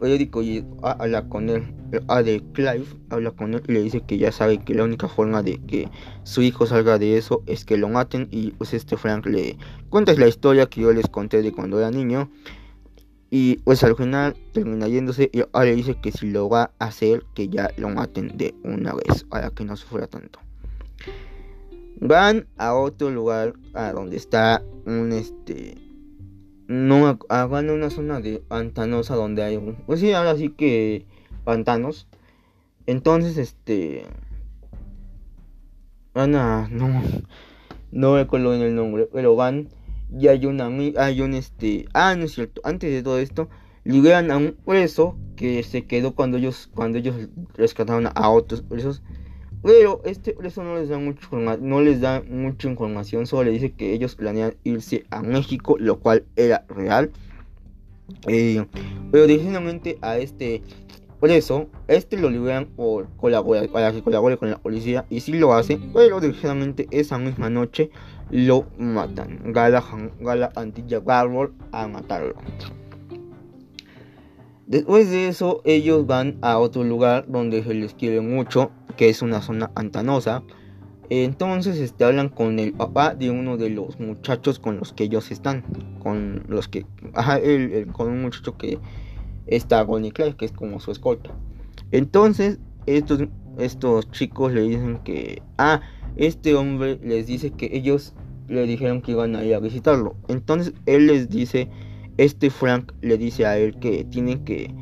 periódico 0.00 0.42
y 0.42 0.64
habla 0.82 1.28
con 1.28 1.48
él, 1.48 1.74
a 2.08 2.22
de 2.22 2.42
Clive 2.52 2.84
habla 3.10 3.30
con 3.30 3.54
él 3.54 3.62
y 3.68 3.72
le 3.72 3.82
dice 3.82 4.00
que 4.00 4.18
ya 4.18 4.32
sabe 4.32 4.58
que 4.58 4.74
la 4.74 4.84
única 4.84 5.08
forma 5.08 5.42
de 5.42 5.58
que 5.66 5.88
su 6.24 6.42
hijo 6.42 6.66
salga 6.66 6.98
de 6.98 7.16
eso 7.16 7.42
es 7.46 7.64
que 7.64 7.76
lo 7.76 7.88
maten 7.88 8.28
y 8.30 8.50
pues 8.52 8.74
este 8.74 8.96
Frank 8.96 9.26
le 9.26 9.56
cuenta 9.90 10.12
la 10.14 10.26
historia 10.26 10.66
que 10.66 10.80
yo 10.80 10.92
les 10.92 11.08
conté 11.08 11.42
de 11.42 11.52
cuando 11.52 11.78
era 11.78 11.90
niño 11.90 12.30
y 13.30 13.56
pues 13.58 13.82
al 13.84 13.96
final 13.96 14.36
termina 14.52 14.88
yéndose 14.88 15.30
y 15.32 15.40
ahora 15.52 15.64
le 15.66 15.76
dice 15.76 15.96
que 16.00 16.12
si 16.12 16.30
lo 16.30 16.48
va 16.48 16.70
a 16.78 16.86
hacer 16.86 17.24
que 17.34 17.48
ya 17.48 17.70
lo 17.76 17.88
maten 17.88 18.36
de 18.36 18.54
una 18.62 18.92
vez 18.94 19.24
para 19.24 19.50
que 19.50 19.64
no 19.64 19.76
sufra 19.76 20.06
tanto. 20.06 20.38
Van 22.00 22.46
a 22.56 22.74
otro 22.74 23.10
lugar 23.10 23.54
a 23.72 23.92
donde 23.92 24.16
está 24.16 24.62
un 24.84 25.12
este 25.12 25.83
no 26.66 27.18
hagan 27.28 27.70
una 27.70 27.90
zona 27.90 28.20
de 28.20 28.38
pantanosa 28.38 29.14
donde 29.14 29.42
hay 29.42 29.56
un 29.56 29.74
pues 29.86 30.00
sí 30.00 30.12
ahora 30.12 30.36
sí 30.36 30.50
que 30.50 31.06
pantanos. 31.44 32.06
Entonces 32.86 33.36
este 33.38 34.04
van 36.14 36.34
a 36.34 36.68
no 36.70 37.02
no 37.90 38.14
me 38.14 38.20
en 38.22 38.62
el 38.62 38.74
nombre 38.74 39.08
pero 39.12 39.36
van 39.36 39.68
y 40.10 40.28
hay 40.28 40.46
una 40.46 40.70
hay 40.96 41.20
un 41.20 41.34
este 41.34 41.86
ah 41.92 42.14
no 42.14 42.24
es 42.24 42.34
cierto 42.34 42.60
antes 42.64 42.92
de 42.92 43.02
todo 43.02 43.18
esto 43.18 43.48
liberan 43.84 44.30
a 44.30 44.36
un 44.36 44.56
preso 44.64 45.16
que 45.36 45.62
se 45.62 45.86
quedó 45.86 46.14
cuando 46.14 46.38
ellos 46.38 46.70
cuando 46.74 46.98
ellos 46.98 47.28
rescataron 47.54 48.08
a 48.14 48.30
otros 48.30 48.62
presos 48.62 49.02
pero 49.64 50.02
este 50.04 50.36
eso 50.44 50.62
no 50.62 50.76
les 50.76 50.90
da 50.90 50.98
mucho 50.98 51.26
no 51.38 51.80
les 51.80 52.00
da 52.02 52.22
mucha 52.28 52.68
información, 52.68 53.26
solo 53.26 53.44
le 53.44 53.52
dice 53.52 53.72
que 53.72 53.94
ellos 53.94 54.14
planean 54.14 54.54
irse 54.62 55.06
a 55.10 55.22
México, 55.22 55.76
lo 55.78 55.98
cual 55.98 56.24
era 56.36 56.66
real. 56.68 57.10
Eh, 58.28 58.62
pero 59.10 59.26
definitivamente 59.26 59.96
a 60.02 60.18
este 60.18 60.62
preso, 61.18 61.68
este 61.88 62.18
lo 62.18 62.28
liberan 62.28 62.66
por 62.66 63.08
colaborar, 63.16 63.66
para 63.70 63.90
que 63.90 64.02
colabore 64.02 64.36
con 64.36 64.50
la 64.50 64.58
policía 64.58 65.06
y 65.08 65.20
si 65.20 65.32
lo 65.32 65.54
hace, 65.54 65.80
pero 65.94 66.20
definitivamente 66.20 66.86
esa 66.90 67.16
misma 67.16 67.48
noche 67.48 67.90
lo 68.30 68.66
matan. 68.76 69.40
Gala, 69.54 69.82
Gala 70.20 70.52
Antilla 70.56 71.00
Garble 71.00 71.52
a 71.72 71.88
matarlo. 71.88 72.34
Después 74.66 75.10
de 75.10 75.28
eso, 75.28 75.62
ellos 75.64 76.06
van 76.06 76.36
a 76.42 76.58
otro 76.58 76.84
lugar 76.84 77.24
donde 77.28 77.62
se 77.62 77.72
les 77.72 77.94
quiere 77.94 78.20
mucho, 78.20 78.70
que 78.96 79.08
es 79.08 79.22
una 79.22 79.40
zona 79.42 79.70
antanosa. 79.74 80.42
Entonces 81.10 81.78
este, 81.78 82.04
hablan 82.04 82.30
con 82.30 82.58
el 82.58 82.72
papá 82.72 83.14
de 83.14 83.30
uno 83.30 83.56
de 83.56 83.68
los 83.68 84.00
muchachos 84.00 84.58
con 84.58 84.78
los 84.78 84.92
que 84.92 85.04
ellos 85.04 85.30
están. 85.30 85.62
Con 86.00 86.44
los 86.48 86.68
que. 86.68 86.86
Ajá, 87.14 87.38
con 87.92 88.08
un 88.08 88.22
muchacho 88.22 88.56
que 88.56 88.78
está 89.46 89.84
con 89.86 90.08
Clay, 90.10 90.34
que 90.34 90.46
es 90.46 90.52
como 90.52 90.80
su 90.80 90.90
escolta. 90.90 91.30
Entonces, 91.90 92.58
estos, 92.86 93.24
estos 93.58 94.10
chicos 94.10 94.52
le 94.52 94.62
dicen 94.62 94.98
que. 95.04 95.42
Ah, 95.58 95.80
este 96.16 96.54
hombre 96.54 96.98
les 97.02 97.26
dice 97.26 97.50
que 97.50 97.70
ellos 97.72 98.14
le 98.48 98.66
dijeron 98.66 99.02
que 99.02 99.12
iban 99.12 99.36
a 99.36 99.44
ir 99.44 99.54
a 99.54 99.60
visitarlo. 99.60 100.16
Entonces, 100.28 100.74
él 100.86 101.06
les 101.06 101.28
dice. 101.28 101.68
Este 102.16 102.48
Frank 102.48 102.92
le 103.00 103.18
dice 103.18 103.44
a 103.44 103.58
él 103.58 103.76
que 103.80 104.04
tienen 104.04 104.44
que 104.44 104.72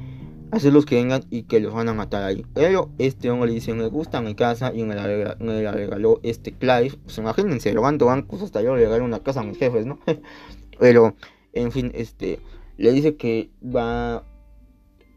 hacerlos 0.53 0.85
que 0.85 0.97
vengan 0.97 1.25
y 1.31 1.45
que 1.45 1.61
los 1.61 1.73
van 1.73 1.89
a 1.89 1.95
matar 1.95 2.23
ahí. 2.23 2.45
Pero 2.55 2.91
este 2.99 3.31
hombre 3.31 3.49
le 3.49 3.55
dice, 3.55 3.73
me 3.73 3.89
gusta 3.89 4.21
mi 4.21 4.35
casa 4.35 4.73
y 4.73 4.85
me 4.85 4.95
la, 4.95 5.73
regaló, 5.73 6.21
este 6.23 6.53
Clive. 6.53 6.93
Pues 7.03 7.19
imagínense, 7.19 7.73
robando 7.73 8.07
bancos 8.07 8.43
hasta 8.43 8.63
yo 8.63 8.77
le 8.77 8.85
regalé 8.85 9.03
una 9.03 9.21
casa 9.21 9.41
a 9.41 9.45
mis 9.45 9.59
jefes, 9.59 9.87
¿no? 9.87 9.99
Pero, 10.79 11.17
en 11.55 11.73
fin, 11.73 11.91
este, 11.95 12.39
le 12.77 12.93
dice 12.93 13.17
que 13.17 13.51
va, 13.65 14.25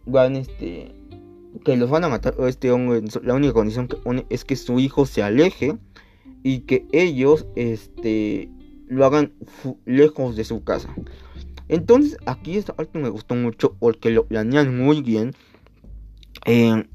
van, 0.06 0.38
este, 0.38 0.96
que 1.66 1.76
los 1.76 1.90
van 1.90 2.06
a 2.06 2.10
matar. 2.10 2.36
Este 2.48 2.72
hombre, 2.72 3.04
la 3.22 3.34
única 3.34 3.54
condición 3.54 3.90
que 3.90 3.98
pone 3.98 4.26
es 4.30 4.46
que 4.46 4.56
su 4.56 4.80
hijo 4.80 5.06
se 5.06 5.22
aleje 5.22 5.78
y 6.44 6.60
que 6.60 6.88
ellos, 6.94 7.46
este, 7.58 8.50
lo 8.88 9.06
hagan 9.06 9.34
lejos 9.86 10.38
de 10.38 10.46
su 10.46 10.64
casa. 10.64 10.96
Entonces 11.68 12.18
aquí 12.26 12.58
esta 12.58 12.76
parte 12.76 13.00
me 13.00 13.10
gustó 13.10 13.36
mucho 13.36 13.76
porque 13.80 14.10
lo 14.10 14.26
planean 14.26 14.78
muy 14.78 15.02
bien. 15.02 15.34
Eh, 16.46 16.86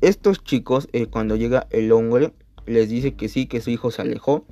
estos 0.00 0.44
chicos, 0.44 0.88
eh, 0.92 1.06
cuando 1.06 1.36
llega 1.36 1.66
el 1.70 1.90
hombre, 1.90 2.32
les 2.66 2.88
dice 2.88 3.14
que 3.14 3.28
sí, 3.28 3.46
que 3.46 3.60
su 3.60 3.70
hijo 3.70 3.90
se 3.90 4.02
alejó. 4.02 4.44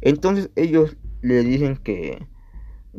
Entonces 0.00 0.50
ellos 0.56 0.96
le 1.22 1.42
dicen 1.42 1.76
que, 1.76 2.26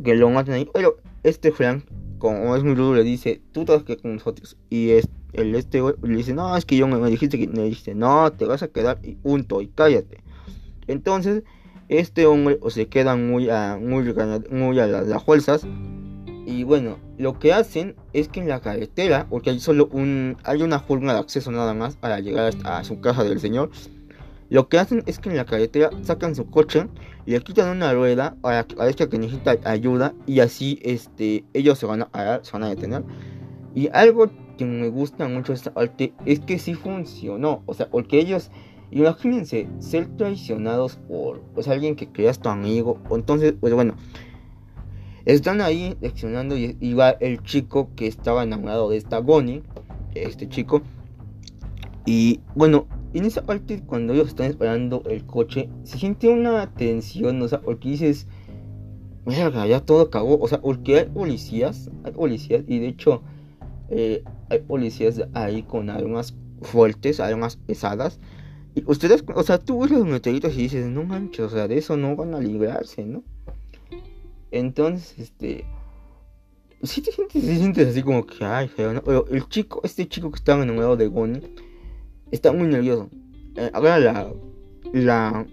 que 0.03 0.15
lo 0.15 0.29
maten 0.29 0.55
ahí. 0.55 0.69
Pero 0.73 0.97
este 1.23 1.51
Frank, 1.51 1.85
como 2.17 2.55
es 2.55 2.63
muy 2.63 2.75
rudo, 2.75 2.95
le 2.95 3.03
dice, 3.03 3.41
tú 3.51 3.65
te 3.65 3.71
vas 3.71 3.81
a 3.81 3.85
quedar 3.85 4.01
con 4.01 4.13
nosotros. 4.15 4.57
Y 4.69 4.91
es, 4.91 5.07
el 5.33 5.55
este 5.55 5.81
le 5.81 6.17
dice, 6.17 6.33
no, 6.33 6.55
es 6.57 6.65
que 6.65 6.75
yo 6.75 6.87
me, 6.87 7.09
dijiste 7.09 7.37
que 7.37 7.47
me 7.47 7.63
dijiste, 7.63 7.95
no, 7.95 8.31
te 8.31 8.45
vas 8.45 8.63
a 8.63 8.67
quedar 8.67 8.99
y 9.03 9.15
punto, 9.15 9.61
y 9.61 9.67
cállate. 9.67 10.23
Entonces 10.87 11.43
este 11.91 12.25
hombre 12.25 12.57
se 12.69 12.87
queda 12.87 13.17
muy 13.17 13.49
a, 13.49 13.77
muy, 13.79 14.15
muy 14.49 14.79
a 14.79 14.87
las, 14.87 15.23
fuerzas. 15.23 15.67
Y 16.45 16.63
bueno, 16.63 16.97
lo 17.17 17.37
que 17.37 17.53
hacen 17.53 17.95
es 18.13 18.29
que 18.29 18.39
en 18.39 18.47
la 18.47 18.61
carretera, 18.61 19.27
porque 19.29 19.51
hay 19.51 19.59
solo 19.59 19.89
un, 19.91 20.37
hay 20.43 20.63
una 20.63 20.79
forma 20.79 21.13
de 21.13 21.19
acceso 21.19 21.51
nada 21.51 21.73
más 21.73 21.97
para 21.97 22.19
llegar 22.19 22.53
a 22.63 22.83
su 22.83 23.01
casa 23.01 23.23
del 23.23 23.39
señor. 23.39 23.71
Lo 24.49 24.69
que 24.69 24.79
hacen 24.79 25.03
es 25.05 25.19
que 25.19 25.29
en 25.29 25.37
la 25.37 25.45
carretera 25.45 25.91
sacan 26.01 26.35
su 26.35 26.49
coche 26.49 26.87
le 27.25 27.39
quitan 27.41 27.69
una 27.69 27.93
rueda 27.93 28.35
para 28.41 28.63
que 28.63 28.75
parezca 28.75 29.07
que 29.07 29.19
necesita 29.19 29.55
ayuda 29.63 30.13
y 30.25 30.39
así 30.39 30.79
este, 30.81 31.45
ellos 31.53 31.77
se 31.77 31.85
van 31.85 32.07
a 32.13 32.39
se 32.41 32.51
van 32.53 32.63
a 32.63 32.69
detener. 32.69 33.03
Y 33.75 33.89
algo 33.93 34.29
que 34.57 34.65
me 34.65 34.89
gusta 34.89 35.27
mucho 35.27 35.53
de 35.53 35.57
esta 35.57 35.73
parte 35.73 36.13
es 36.25 36.39
que 36.39 36.57
sí 36.57 36.73
funcionó, 36.73 37.63
o 37.65 37.73
sea, 37.73 37.89
porque 37.89 38.19
ellos 38.19 38.49
Imagínense 38.91 39.67
ser 39.79 40.07
traicionados 40.17 40.97
por 41.07 41.39
pues, 41.53 41.67
alguien 41.69 41.95
que 41.95 42.09
creas 42.09 42.39
tu 42.39 42.49
amigo. 42.49 42.99
Entonces, 43.09 43.53
pues 43.59 43.73
bueno, 43.73 43.95
están 45.25 45.61
ahí 45.61 45.95
leccionando 46.01 46.57
y, 46.57 46.93
va 46.93 47.11
el 47.11 47.41
chico 47.43 47.89
que 47.95 48.07
estaba 48.07 48.43
enamorado 48.43 48.89
de 48.89 48.97
esta 48.97 49.19
Bonnie, 49.19 49.63
este 50.13 50.49
chico. 50.49 50.81
Y 52.05 52.41
bueno, 52.53 52.87
en 53.13 53.25
esa 53.25 53.45
parte 53.45 53.81
cuando 53.85 54.13
ellos 54.13 54.27
están 54.27 54.47
esperando 54.47 55.03
el 55.09 55.25
coche, 55.25 55.69
se 55.83 55.97
siente 55.97 56.27
una 56.27 56.73
tensión, 56.73 57.41
o 57.41 57.47
sea, 57.47 57.61
porque 57.61 57.89
dices, 57.89 58.27
mira, 59.25 59.67
ya 59.67 59.79
todo 59.81 60.01
acabó, 60.01 60.39
o 60.39 60.47
sea, 60.47 60.59
porque 60.59 60.99
hay 60.99 61.05
policías, 61.05 61.89
hay 62.03 62.11
policías, 62.11 62.63
y 62.67 62.79
de 62.79 62.87
hecho 62.87 63.21
eh, 63.89 64.23
hay 64.49 64.59
policías 64.59 65.21
ahí 65.33 65.63
con 65.63 65.89
armas 65.89 66.35
fuertes, 66.61 67.19
armas 67.19 67.55
pesadas. 67.55 68.19
Y 68.73 68.83
ustedes, 68.85 69.23
o 69.35 69.43
sea, 69.43 69.57
tú 69.57 69.81
ves 69.81 69.91
los 69.91 70.05
meteoritos 70.05 70.53
y 70.53 70.63
dices, 70.63 70.85
no 70.87 71.03
manches, 71.03 71.41
o 71.41 71.49
sea, 71.49 71.67
de 71.67 71.77
eso 71.77 71.97
no 71.97 72.15
van 72.15 72.33
a 72.33 72.39
librarse, 72.39 73.03
¿no? 73.03 73.23
Entonces, 74.51 75.15
este. 75.17 75.65
Sí 76.83 77.01
te 77.01 77.11
sientes, 77.11 77.43
te 77.43 77.55
sientes 77.55 77.87
así 77.89 78.01
como 78.01 78.25
que, 78.25 78.43
ay, 78.43 78.67
feo, 78.67 78.93
¿no? 78.93 79.03
Pero 79.03 79.27
el 79.27 79.47
chico, 79.47 79.81
este 79.83 80.07
chico 80.07 80.31
que 80.31 80.37
estaba 80.37 80.63
enamorado 80.63 80.97
de 80.97 81.07
Bonnie, 81.07 81.53
está 82.31 82.51
muy 82.51 82.67
nervioso. 82.67 83.09
Eh, 83.55 83.69
ahora 83.73 83.99
la. 83.99 84.33
La. 84.93 85.47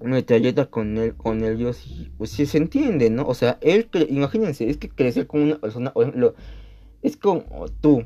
Metralleta 0.00 0.66
con 0.66 0.96
él, 0.96 1.16
con 1.16 1.42
ellos, 1.42 1.84
y, 1.84 2.08
pues 2.16 2.30
sí 2.30 2.46
se 2.46 2.58
entiende, 2.58 3.10
¿no? 3.10 3.26
O 3.26 3.34
sea, 3.34 3.58
él, 3.60 3.88
imagínense, 4.08 4.70
es 4.70 4.76
que 4.76 4.88
crecer 4.88 5.26
con 5.26 5.40
una 5.40 5.58
persona, 5.58 5.92
es 7.02 7.16
como 7.16 7.66
tú, 7.80 8.04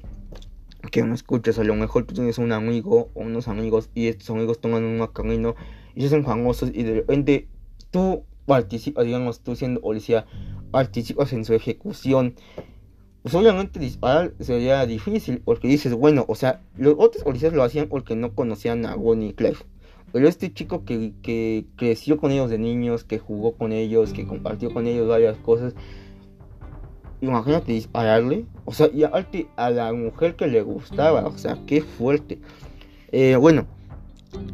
que 0.91 1.03
no 1.03 1.15
escuches, 1.15 1.59
a 1.59 1.65
lo 1.65 1.75
mejor 1.75 2.05
tú 2.05 2.15
tienes 2.15 2.39
un 2.39 2.53
amigo 2.53 3.11
o 3.15 3.21
unos 3.21 3.49
amigos 3.49 3.91
y 3.95 4.09
estos 4.09 4.31
amigos 4.31 4.61
toman 4.61 4.85
un 4.85 5.07
camino 5.09 5.55
y 5.95 6.09
son 6.09 6.25
famosos 6.25 6.71
y 6.73 6.83
de 6.83 6.95
repente 6.95 7.49
tú 7.91 8.25
participas, 8.47 9.05
digamos, 9.05 9.41
tú 9.41 9.55
siendo 9.55 9.81
policía, 9.81 10.27
participas 10.71 11.33
en 11.33 11.45
su 11.45 11.55
ejecución. 11.55 12.35
Pues 13.23 13.35
obviamente 13.37 13.79
disparar 13.79 14.35
sería 14.41 14.85
difícil 14.85 15.41
porque 15.45 15.69
dices, 15.69 15.95
bueno, 15.95 16.25
o 16.27 16.35
sea, 16.35 16.61
los 16.77 16.97
otros 16.99 17.23
policías 17.23 17.53
lo 17.53 17.63
hacían 17.63 17.89
porque 17.89 18.17
no 18.17 18.35
conocían 18.35 18.85
a 18.85 18.97
Bonnie 18.97 19.29
y 19.29 19.33
Clive. 19.35 19.59
Pero 20.13 20.29
este 20.29 20.53
chico 20.53 20.85
que, 20.85 21.13
que 21.23 21.65
creció 21.77 22.19
con 22.19 22.33
ellos 22.33 22.51
de 22.51 22.59
niños, 22.59 23.05
que 23.05 23.19
jugó 23.19 23.53
con 23.53 23.73
ellos, 23.73 24.13
que 24.13 24.27
compartió 24.27 24.75
con 24.75 24.87
ellos 24.87 25.09
varias 25.09 25.39
cosas, 25.39 25.75
imagínate 27.23 27.73
dispararle, 27.73 28.45
o 28.65 28.73
sea, 28.73 28.89
y 28.93 29.05
a 29.05 29.71
la 29.71 29.93
mujer 29.93 30.35
que 30.35 30.49
le 30.49 30.61
gustaba, 30.61 31.25
o 31.27 31.39
sea, 31.39 31.57
qué 31.67 31.81
fuerte. 31.81 32.39
Eh, 33.13 33.37
bueno, 33.37 33.67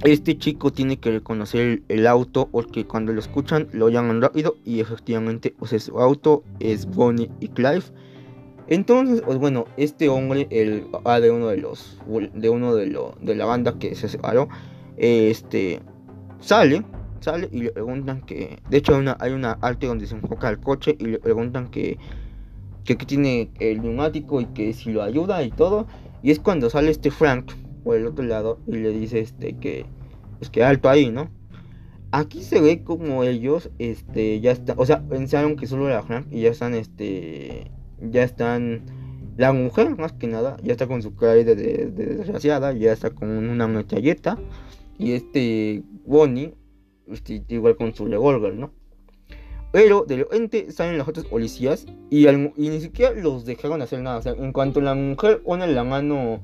este 0.04 0.36
chico 0.36 0.70
tiene 0.70 0.98
que 0.98 1.10
reconocer 1.10 1.82
el, 1.88 2.06
auto 2.06 2.48
porque 2.48 2.84
cuando 2.84 3.12
lo 3.12 3.20
escuchan 3.20 3.68
lo 3.72 3.88
llaman 3.88 4.20
rápido 4.20 4.56
y 4.64 4.80
efectivamente, 4.80 5.54
pues 5.58 5.82
su 5.82 5.98
auto 5.98 6.44
es 6.60 6.86
Bonnie 6.86 7.30
y 7.40 7.48
Clive. 7.48 7.84
Entonces, 8.66 9.22
pues 9.22 9.38
bueno, 9.38 9.64
este 9.78 10.10
hombre, 10.10 10.46
el 10.50 10.82
papá 10.82 11.20
de 11.20 11.30
uno 11.30 11.48
de 11.48 11.56
los, 11.56 11.98
de 12.34 12.50
uno 12.50 12.74
de, 12.74 12.86
lo, 12.86 13.14
de 13.22 13.34
la 13.34 13.46
banda 13.46 13.78
que 13.78 13.94
se 13.94 14.10
separó, 14.10 14.48
este, 14.98 15.80
sale, 16.40 16.84
sale 17.20 17.48
y 17.50 17.62
le 17.62 17.70
preguntan 17.70 18.20
que, 18.20 18.58
de 18.68 18.76
hecho 18.76 18.94
hay 18.94 19.00
una, 19.00 19.16
hay 19.20 19.32
una 19.32 19.52
arte 19.62 19.86
donde 19.86 20.06
se 20.06 20.16
enfoca 20.16 20.50
el 20.50 20.60
coche 20.60 20.96
y 20.98 21.04
le 21.06 21.18
preguntan 21.18 21.70
que 21.70 21.96
que 22.96 23.06
tiene 23.06 23.50
el 23.58 23.82
neumático 23.82 24.40
y 24.40 24.46
que 24.46 24.72
si 24.72 24.90
lo 24.90 25.02
ayuda 25.02 25.42
y 25.42 25.50
todo. 25.50 25.86
Y 26.22 26.30
es 26.30 26.38
cuando 26.38 26.70
sale 26.70 26.90
este 26.90 27.10
Frank 27.10 27.52
por 27.84 27.96
el 27.96 28.06
otro 28.06 28.24
lado 28.24 28.58
y 28.66 28.72
le 28.72 28.90
dice 28.90 29.20
este 29.20 29.56
que 29.56 29.86
es 30.40 30.50
que 30.50 30.64
alto 30.64 30.88
ahí, 30.88 31.10
¿no? 31.10 31.30
Aquí 32.10 32.42
se 32.42 32.60
ve 32.60 32.82
como 32.82 33.24
ellos 33.24 33.70
este 33.78 34.40
ya 34.40 34.52
están, 34.52 34.76
o 34.78 34.86
sea, 34.86 35.06
pensaron 35.06 35.56
que 35.56 35.66
solo 35.66 35.88
era 35.88 36.02
Frank 36.02 36.26
y 36.30 36.40
ya 36.42 36.50
están 36.50 36.74
este 36.74 37.70
ya 38.00 38.22
están 38.22 38.84
la 39.36 39.52
mujer 39.52 39.96
más 39.96 40.12
que 40.12 40.26
nada 40.26 40.56
ya 40.62 40.72
está 40.72 40.86
con 40.86 41.02
su 41.02 41.14
cara 41.14 41.34
de, 41.34 41.54
desgraciada, 41.54 42.72
ya 42.72 42.92
está 42.92 43.10
con 43.10 43.28
una 43.28 43.68
metralleta 43.68 44.38
y 44.98 45.12
este 45.12 45.82
Bonnie 46.06 46.54
este, 47.10 47.42
igual 47.48 47.76
con 47.76 47.94
su 47.94 48.06
revólver, 48.06 48.54
¿no? 48.54 48.72
Pero 49.70 50.04
de 50.06 50.16
repente 50.16 50.72
salen 50.72 50.96
los 50.96 51.08
otros 51.08 51.26
policías 51.26 51.86
y, 52.10 52.26
ni 52.26 52.80
siquiera 52.80 53.12
los 53.12 53.44
dejaron 53.44 53.82
hacer 53.82 54.00
nada. 54.00 54.18
O 54.18 54.22
sea, 54.22 54.32
en 54.32 54.52
cuanto 54.52 54.80
la 54.80 54.94
mujer 54.94 55.42
pone 55.42 55.66
la 55.66 55.84
mano 55.84 56.40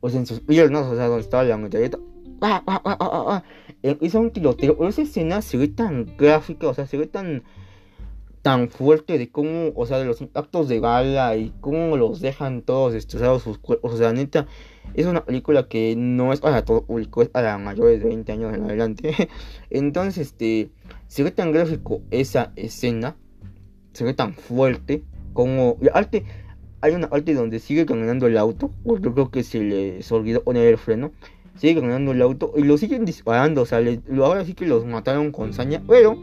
o 0.00 0.08
sea, 0.08 0.20
en 0.20 0.26
sus 0.26 0.40
piernas, 0.40 0.86
o 0.86 0.94
sea, 0.94 1.06
donde 1.06 1.22
estaba 1.22 1.42
la 1.44 1.56
metralleta, 1.56 1.98
¡ah, 2.40 2.62
ah, 2.66 2.80
ah, 2.84 2.98
ah, 3.00 3.42
hizo 4.00 4.20
un 4.20 4.30
tiroteo. 4.30 4.76
Pero 4.76 4.88
esa 4.88 5.02
escena 5.02 5.42
se 5.42 5.56
ve 5.56 5.68
tan 5.68 6.16
gráfica, 6.16 6.68
o 6.68 6.74
sea, 6.74 6.86
se 6.86 6.96
ve 6.96 7.06
tan 7.06 7.42
tan 8.42 8.70
fuerte 8.70 9.18
de 9.18 9.30
cómo, 9.30 9.72
o 9.74 9.84
sea, 9.84 9.98
de 9.98 10.04
los 10.04 10.20
impactos 10.20 10.68
de 10.68 10.78
bala 10.78 11.36
y 11.36 11.52
cómo 11.60 11.96
los 11.96 12.20
dejan 12.20 12.62
todos 12.62 12.92
destrozados 12.92 13.42
sus 13.42 13.58
cuerpos. 13.58 13.92
O 13.94 13.96
sea, 13.96 14.12
neta, 14.12 14.46
es 14.94 15.06
una 15.06 15.24
película 15.24 15.68
que 15.68 15.94
no 15.96 16.32
es 16.32 16.40
para 16.40 16.64
todo 16.64 16.82
público, 16.84 17.20
es 17.20 17.28
para 17.28 17.58
mayores 17.58 18.00
de 18.00 18.08
20 18.08 18.32
años 18.32 18.54
en 18.54 18.62
adelante. 18.62 19.28
Entonces, 19.70 20.28
este 20.28 20.70
se 21.08 21.22
ve 21.22 21.30
tan 21.30 21.52
gráfico 21.52 22.02
esa 22.10 22.52
escena, 22.54 23.16
se 23.92 24.04
ve 24.04 24.14
tan 24.14 24.34
fuerte 24.34 25.02
como... 25.32 25.76
arte, 25.92 26.24
hay 26.80 26.94
una 26.94 27.10
parte 27.10 27.34
donde 27.34 27.58
sigue 27.58 27.86
caminando 27.86 28.26
el 28.26 28.38
auto, 28.38 28.70
yo 28.84 29.12
creo 29.14 29.30
que 29.30 29.42
se 29.42 29.60
les 29.60 30.12
olvidó 30.12 30.44
poner 30.44 30.68
el 30.68 30.78
freno, 30.78 31.10
sigue 31.56 31.80
caminando 31.80 32.12
el 32.12 32.22
auto 32.22 32.52
y 32.56 32.62
lo 32.62 32.78
siguen 32.78 33.04
disparando, 33.04 33.62
o 33.62 33.66
sea, 33.66 33.80
ahora 34.22 34.44
sí 34.44 34.54
que 34.54 34.66
los 34.66 34.86
mataron 34.86 35.32
con 35.32 35.52
saña, 35.52 35.82
pero 35.88 36.16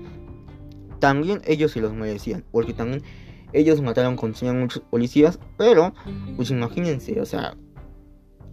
también 0.99 1.41
ellos 1.45 1.71
se 1.71 1.81
los 1.81 1.93
merecían, 1.93 2.45
porque 2.51 2.73
también 2.73 3.01
ellos 3.51 3.81
mataron 3.81 4.15
con 4.15 4.33
saña 4.33 4.51
a 4.51 4.55
muchos 4.55 4.83
policías, 4.83 5.39
pero 5.57 5.93
pues 6.35 6.51
imagínense, 6.51 7.19
o 7.19 7.25
sea, 7.25 7.57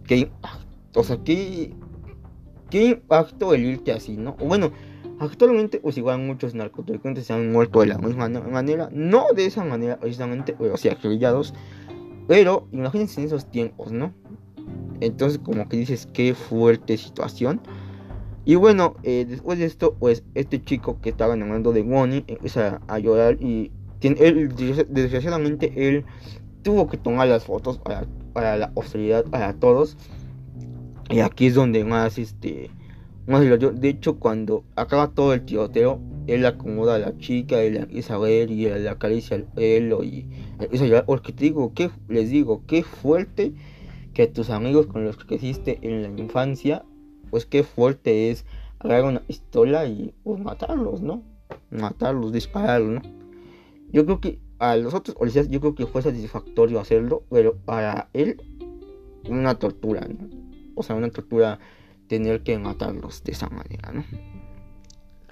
que... 0.05 0.29
O 0.95 1.03
sea, 1.03 1.17
que 1.23 1.73
¿qué 2.69 2.85
impacto 2.85 3.53
el 3.53 3.65
irte 3.65 3.91
así, 3.91 4.17
no? 4.17 4.33
bueno, 4.33 4.71
actualmente 5.19 5.79
pues 5.79 5.97
igual 5.97 6.19
muchos 6.19 6.53
narcotraficantes 6.55 7.27
se 7.27 7.33
han 7.33 7.51
muerto 7.51 7.81
de 7.81 7.87
la 7.87 7.97
misma 7.97 8.29
manera, 8.29 8.89
no 8.91 9.25
de 9.35 9.45
esa 9.45 9.63
manera 9.63 9.99
precisamente, 9.99 10.55
pero 10.57 10.77
sí 10.77 10.89
acribillados, 10.89 11.53
pero 12.27 12.67
imagínense 12.71 13.21
en 13.21 13.27
esos 13.27 13.49
tiempos, 13.49 13.91
¿no? 13.91 14.13
Entonces 14.99 15.39
como 15.39 15.67
que 15.67 15.77
dices, 15.77 16.07
qué 16.13 16.33
fuerte 16.33 16.97
situación. 16.97 17.61
Y 18.45 18.55
bueno, 18.55 18.95
eh, 19.03 19.25
después 19.27 19.57
de 19.57 19.65
esto, 19.65 19.95
pues 19.95 20.23
este 20.35 20.61
chico 20.61 20.99
que 21.01 21.09
estaba 21.09 21.33
enamorando 21.33 21.71
de 21.71 21.81
Wonnie 21.81 22.25
empieza 22.27 22.81
a 22.87 22.99
llorar 22.99 23.37
y 23.41 23.71
él, 24.01 24.53
desgraciadamente 24.89 25.71
él 25.75 26.03
tuvo 26.61 26.87
que 26.87 26.97
tomar 26.97 27.27
las 27.27 27.45
fotos 27.45 27.77
para, 27.77 28.05
para 28.33 28.57
la 28.57 28.71
austeridad 28.75 29.23
para 29.25 29.53
todos. 29.53 29.97
Y 31.09 31.19
aquí 31.19 31.47
es 31.47 31.55
donde 31.55 31.83
más 31.85 32.17
este 32.17 32.69
de 33.25 33.89
hecho 33.89 34.19
cuando 34.19 34.65
acaba 34.75 35.11
todo 35.11 35.33
el 35.33 35.45
tiroteo, 35.45 36.01
él 36.27 36.45
acomoda 36.45 36.95
a 36.95 36.99
la 36.99 37.17
chica, 37.17 37.61
él 37.61 37.77
empieza 37.77 38.15
a 38.15 38.17
ver 38.17 38.51
y 38.51 38.65
le 38.65 38.89
acaricia 38.89 39.35
el 39.35 39.43
pelo 39.43 40.03
y 40.03 40.27
empieza 40.59 40.85
a 40.85 40.87
llorar. 40.87 41.05
Porque 41.05 41.33
te 41.33 41.45
digo, 41.45 41.73
que 41.73 41.89
les 42.07 42.29
digo, 42.29 42.63
qué 42.67 42.83
fuerte 42.83 43.53
que 44.13 44.27
tus 44.27 44.49
amigos 44.49 44.87
con 44.87 45.03
los 45.05 45.17
que 45.17 45.25
creciste 45.25 45.79
en 45.81 46.01
la 46.03 46.21
infancia, 46.21 46.85
pues 47.29 47.45
qué 47.45 47.63
fuerte 47.63 48.29
es 48.29 48.45
agarrar 48.79 49.05
una 49.05 49.21
pistola 49.21 49.85
y 49.85 50.13
pues, 50.23 50.39
matarlos, 50.39 51.01
¿no? 51.01 51.23
Matarlos, 51.71 52.31
dispararlos, 52.31 53.03
¿no? 53.03 53.23
Yo 53.91 54.05
creo 54.05 54.19
que 54.19 54.39
a 54.59 54.75
los 54.75 54.93
otros 54.93 55.15
policías 55.15 55.49
yo 55.49 55.59
creo 55.59 55.75
que 55.75 55.85
fue 55.85 56.01
satisfactorio 56.01 56.79
hacerlo, 56.79 57.23
pero 57.29 57.55
para 57.55 58.09
él 58.13 58.41
una 59.29 59.55
tortura, 59.55 60.07
¿no? 60.07 60.29
O 60.75 60.83
sea, 60.83 60.95
una 60.95 61.09
tortura 61.09 61.59
tener 62.07 62.43
que 62.43 62.57
matarlos 62.57 63.23
de 63.23 63.31
esa 63.31 63.49
manera, 63.49 63.91
¿no? 63.91 64.03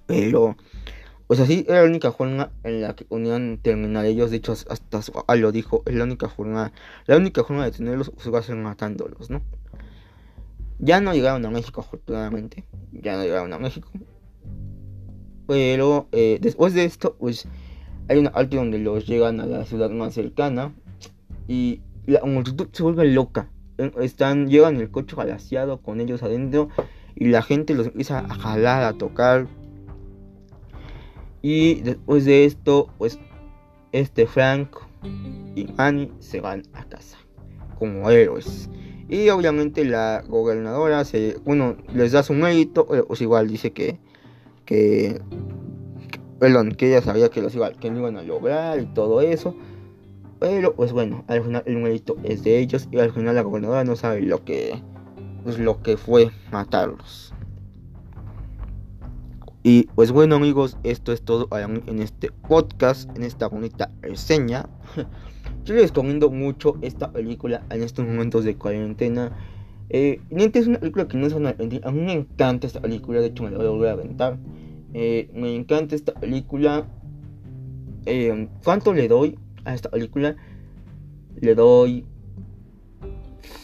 Pero, 0.06 0.58
pues 1.28 1.40
así 1.40 1.66
era 1.68 1.82
la 1.82 1.88
única 1.88 2.12
forma 2.12 2.52
en 2.64 2.82
la 2.82 2.96
que 2.96 3.06
podían 3.06 3.60
terminar 3.62 4.06
ellos. 4.06 4.32
De 4.32 4.38
hecho, 4.38 4.52
hasta 4.52 5.02
su 5.02 5.14
lo 5.36 5.52
dijo, 5.52 5.84
es 5.86 5.96
la 5.96 6.04
única 6.04 6.28
forma, 6.28 6.74
la 7.06 7.18
única 7.18 7.44
forma 7.44 7.66
de 7.66 7.72
tenerlos 7.72 8.12
va 8.34 8.40
a 8.40 8.44
ser 8.44 8.56
matándolos, 8.58 9.30
¿no? 9.30 9.42
Ya 10.80 11.00
no 11.00 11.14
llegaron 11.14 11.46
a 11.46 11.52
México, 11.52 11.82
afortunadamente. 11.82 12.66
Ya 12.92 13.16
no 13.16 13.24
llegaron 13.24 13.54
a 13.54 13.60
México. 13.60 13.88
Pero 15.48 16.08
eh, 16.12 16.40
después 16.42 16.74
de 16.74 16.86
esto, 16.86 17.16
pues 17.20 17.48
hay 18.10 18.18
una 18.18 18.32
parte 18.32 18.58
donde 18.58 18.80
los 18.80 19.06
llegan 19.06 19.40
a 19.40 19.46
la 19.46 19.64
ciudad 19.66 19.92
más 19.92 20.16
cercana. 20.16 20.74
Y 21.48 21.82
la 22.08 22.24
multitud 22.24 22.68
se 22.72 22.82
vuelve 22.82 23.06
loca. 23.06 23.50
Están, 23.78 24.48
llevan 24.48 24.78
el 24.78 24.92
coche 24.92 25.16
galaciado 25.16 25.82
con 25.82 26.00
ellos 26.02 26.24
adentro. 26.24 26.70
Y 27.16 27.28
la 27.28 27.42
gente 27.42 27.74
los 27.76 27.88
empieza 27.88 28.20
a 28.20 28.36
jalar, 28.36 28.84
a 28.84 28.94
tocar. 28.94 29.48
Y 31.42 31.82
después 31.82 32.26
de 32.26 32.46
esto, 32.46 32.90
pues 32.98 33.20
este 33.92 34.28
Frank 34.28 34.78
y 35.56 35.68
Annie 35.78 36.12
se 36.20 36.40
van 36.40 36.64
a 36.74 36.86
casa 36.86 37.18
como 37.78 38.10
héroes. 38.10 38.70
Y 39.10 39.28
obviamente 39.30 39.84
la 39.84 40.24
gobernadora 40.28 41.04
se, 41.04 41.38
bueno, 41.44 41.76
les 41.94 42.14
da 42.14 42.24
su 42.24 42.34
mérito, 42.34 42.86
pues 42.86 43.20
igual 43.22 43.50
dice 43.50 43.74
que, 43.74 44.00
que, 44.66 45.20
perdón, 46.40 46.72
que 46.72 46.88
ella 46.88 47.02
sabía 47.02 47.30
que 47.30 47.42
los 47.42 47.54
iba, 47.56 47.72
que 47.74 47.90
lo 47.90 48.00
iban 48.00 48.18
a 48.18 48.24
lograr 48.24 48.80
y 48.80 48.86
todo 48.86 49.20
eso. 49.22 49.56
Pero 50.42 50.74
pues 50.74 50.92
bueno, 50.92 51.24
al 51.28 51.44
final 51.44 51.62
el 51.68 51.78
mérito 51.78 52.18
es 52.24 52.44
de 52.44 52.58
ellos 52.58 52.90
y 52.92 52.98
al 52.98 53.12
final 53.12 53.36
la 53.36 53.44
gobernadora 53.44 53.84
no 53.84 53.96
sabe 53.96 54.24
lo 54.24 54.44
que, 54.44 54.82
pues, 55.44 55.60
lo 55.60 55.84
que 55.84 55.98
fue 55.98 56.32
matarlos. 56.52 57.32
Y 59.62 59.84
pues 59.94 60.12
bueno 60.12 60.38
amigos, 60.38 60.80
esto 60.84 61.12
es 61.12 61.22
todo 61.22 61.48
en 61.56 62.02
este 62.02 62.32
podcast, 62.32 63.08
en 63.16 63.22
esta 63.22 63.50
bonita 63.50 63.92
reseña. 64.02 64.68
Yo 65.64 65.76
les 65.76 65.90
recomiendo 65.90 66.32
mucho 66.32 66.76
esta 66.82 67.12
película 67.12 67.64
en 67.70 67.84
estos 67.84 68.08
momentos 68.08 68.44
de 68.44 68.56
cuarentena. 68.56 69.38
Eh, 69.92 70.22
es 70.32 70.66
una 70.66 70.80
película 70.80 71.08
que 71.08 71.18
no 71.18 71.28
es 71.28 71.34
una 71.34 71.50
A 71.84 71.92
mí 71.92 72.02
me 72.02 72.14
encanta 72.14 72.66
esta 72.66 72.82
película, 72.82 73.20
de 73.20 73.28
hecho 73.28 73.44
me 73.44 73.52
la 73.52 73.60
voy 73.60 73.86
a 73.86 73.92
a 73.92 73.94
aventar. 73.94 74.40
Eh, 74.96 75.30
me 75.36 75.54
encanta 75.56 75.94
esta 75.94 76.16
película. 76.16 76.88
Eh, 78.08 78.48
¿Cuánto 78.64 78.92
le 78.92 79.08
doy 79.08 79.38
a 79.66 79.74
esta 79.74 79.90
película? 79.90 80.36
Le 81.40 81.56
doy 81.56 82.06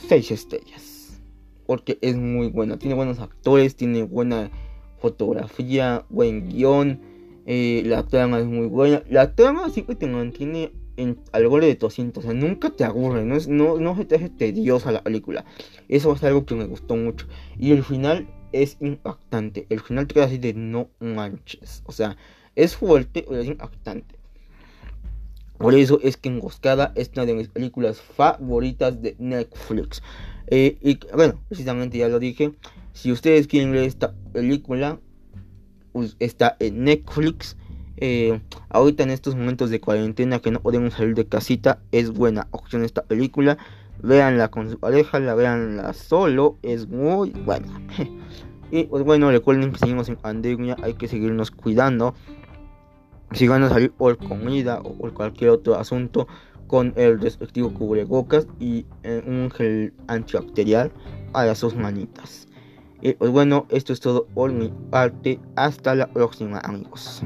6 0.08 0.32
estrellas. 0.32 1.22
Porque 1.66 1.98
es 2.02 2.16
muy 2.16 2.50
buena. 2.50 2.78
Tiene 2.78 2.96
buenos 2.96 3.20
actores, 3.20 3.76
tiene 3.76 4.04
buena 4.04 4.52
fotografía, 5.00 6.06
buen 6.10 6.50
guion. 6.50 7.02
Eh, 7.46 7.84
la 7.86 8.04
trama 8.04 8.40
es 8.40 8.46
muy 8.46 8.68
buena. 8.68 9.04
La 9.10 9.36
trama 9.36 9.70
siempre 9.70 9.96
te 9.96 10.08
mantiene 10.08 10.72
en, 10.98 11.20
al 11.32 11.50
de 11.62 11.76
tu 11.76 11.88
asiento. 11.88 12.20
O 12.20 12.24
sea, 12.24 12.34
nunca 12.34 12.70
te 12.70 12.84
aburre. 12.84 13.26
No, 13.26 13.36
es, 13.36 13.48
no, 13.48 13.80
no 13.80 13.96
se 13.96 14.06
te 14.06 14.16
hace 14.16 14.30
tediosa 14.30 14.92
la 14.92 15.04
película. 15.04 15.46
Eso 15.88 16.14
es 16.14 16.24
algo 16.24 16.46
que 16.46 16.56
me 16.56 16.66
gustó 16.66 16.96
mucho. 16.96 17.28
Y 17.58 17.72
el 17.72 17.84
final 17.84 18.28
es 18.52 18.78
impactante. 18.80 19.68
El 19.70 19.80
final 19.80 20.08
te 20.08 20.16
queda 20.16 20.26
así 20.26 20.38
de 20.38 20.54
no 20.54 20.90
manches. 21.00 21.84
O 21.86 21.92
sea, 21.92 22.18
es 22.56 22.76
fuerte, 22.76 23.26
pero 23.28 23.42
es 23.42 23.48
impactante. 23.48 24.17
Por 25.58 25.74
eso 25.74 26.00
es 26.04 26.18
que 26.18 26.30
Emboscada 26.30 26.92
es 26.96 27.12
una 27.16 27.26
de 27.26 27.34
mis 27.34 27.48
películas 27.48 28.00
favoritas 28.00 29.02
de 29.02 29.16
Netflix. 29.20 30.02
Eh, 30.48 30.78
y 30.82 31.00
bueno, 31.14 31.40
precisamente 31.48 31.98
ya 31.98 32.08
lo 32.08 32.20
dije. 32.20 32.54
Si 32.94 33.12
ustedes 33.12 33.48
quieren 33.48 33.72
ver 33.72 33.84
esta 33.84 34.14
película, 34.34 35.00
pues 35.92 36.16
está 36.20 36.56
en 36.60 36.84
Netflix. 36.84 37.58
Eh, 38.00 38.40
ahorita 38.70 39.04
en 39.04 39.10
estos 39.10 39.36
momentos 39.36 39.72
de 39.72 39.82
cuarentena 39.82 40.40
que 40.40 40.52
no 40.52 40.62
podemos 40.62 40.94
salir 40.94 41.16
de 41.16 41.26
casita, 41.26 41.80
es 41.92 42.12
buena 42.12 42.48
opción 42.52 42.84
esta 42.84 43.04
película. 43.04 43.58
Véanla 44.04 44.50
con 44.50 44.70
su 44.70 44.80
pareja, 44.80 45.20
la 45.20 45.34
véanla 45.34 45.94
solo, 45.94 46.58
es 46.62 46.88
muy 46.88 47.32
buena. 47.32 47.82
y 48.72 48.84
pues 48.84 49.04
bueno, 49.04 49.32
recuerden 49.32 49.72
que 49.72 49.80
seguimos 49.80 50.08
en 50.08 50.18
pandemia, 50.18 50.78
hay 50.84 50.94
que 50.94 51.08
seguirnos 51.08 51.50
cuidando. 51.50 52.14
Si 53.34 53.48
van 53.48 53.64
a 53.64 53.70
salir 53.70 53.92
por 53.92 54.18
comida 54.18 54.80
o 54.84 54.94
por 54.94 55.14
cualquier 55.14 55.50
otro 55.52 55.76
asunto, 55.76 56.28
con 56.68 56.94
el 56.96 57.20
respectivo 57.20 57.74
cubrebocas 57.74 58.48
y 58.60 58.86
eh, 59.04 59.24
un 59.26 59.50
gel 59.52 59.94
antibacterial 60.08 60.92
a 61.34 61.56
sus 61.56 61.76
manitas. 61.76 62.48
Y 63.02 63.14
pues 63.14 63.32
bueno, 63.32 63.66
esto 63.70 63.94
es 63.94 64.00
todo 64.00 64.26
por 64.26 64.52
mi 64.52 64.72
parte. 64.90 65.40
Hasta 65.56 65.96
la 65.96 66.08
próxima 66.08 66.60
amigos. 66.60 67.22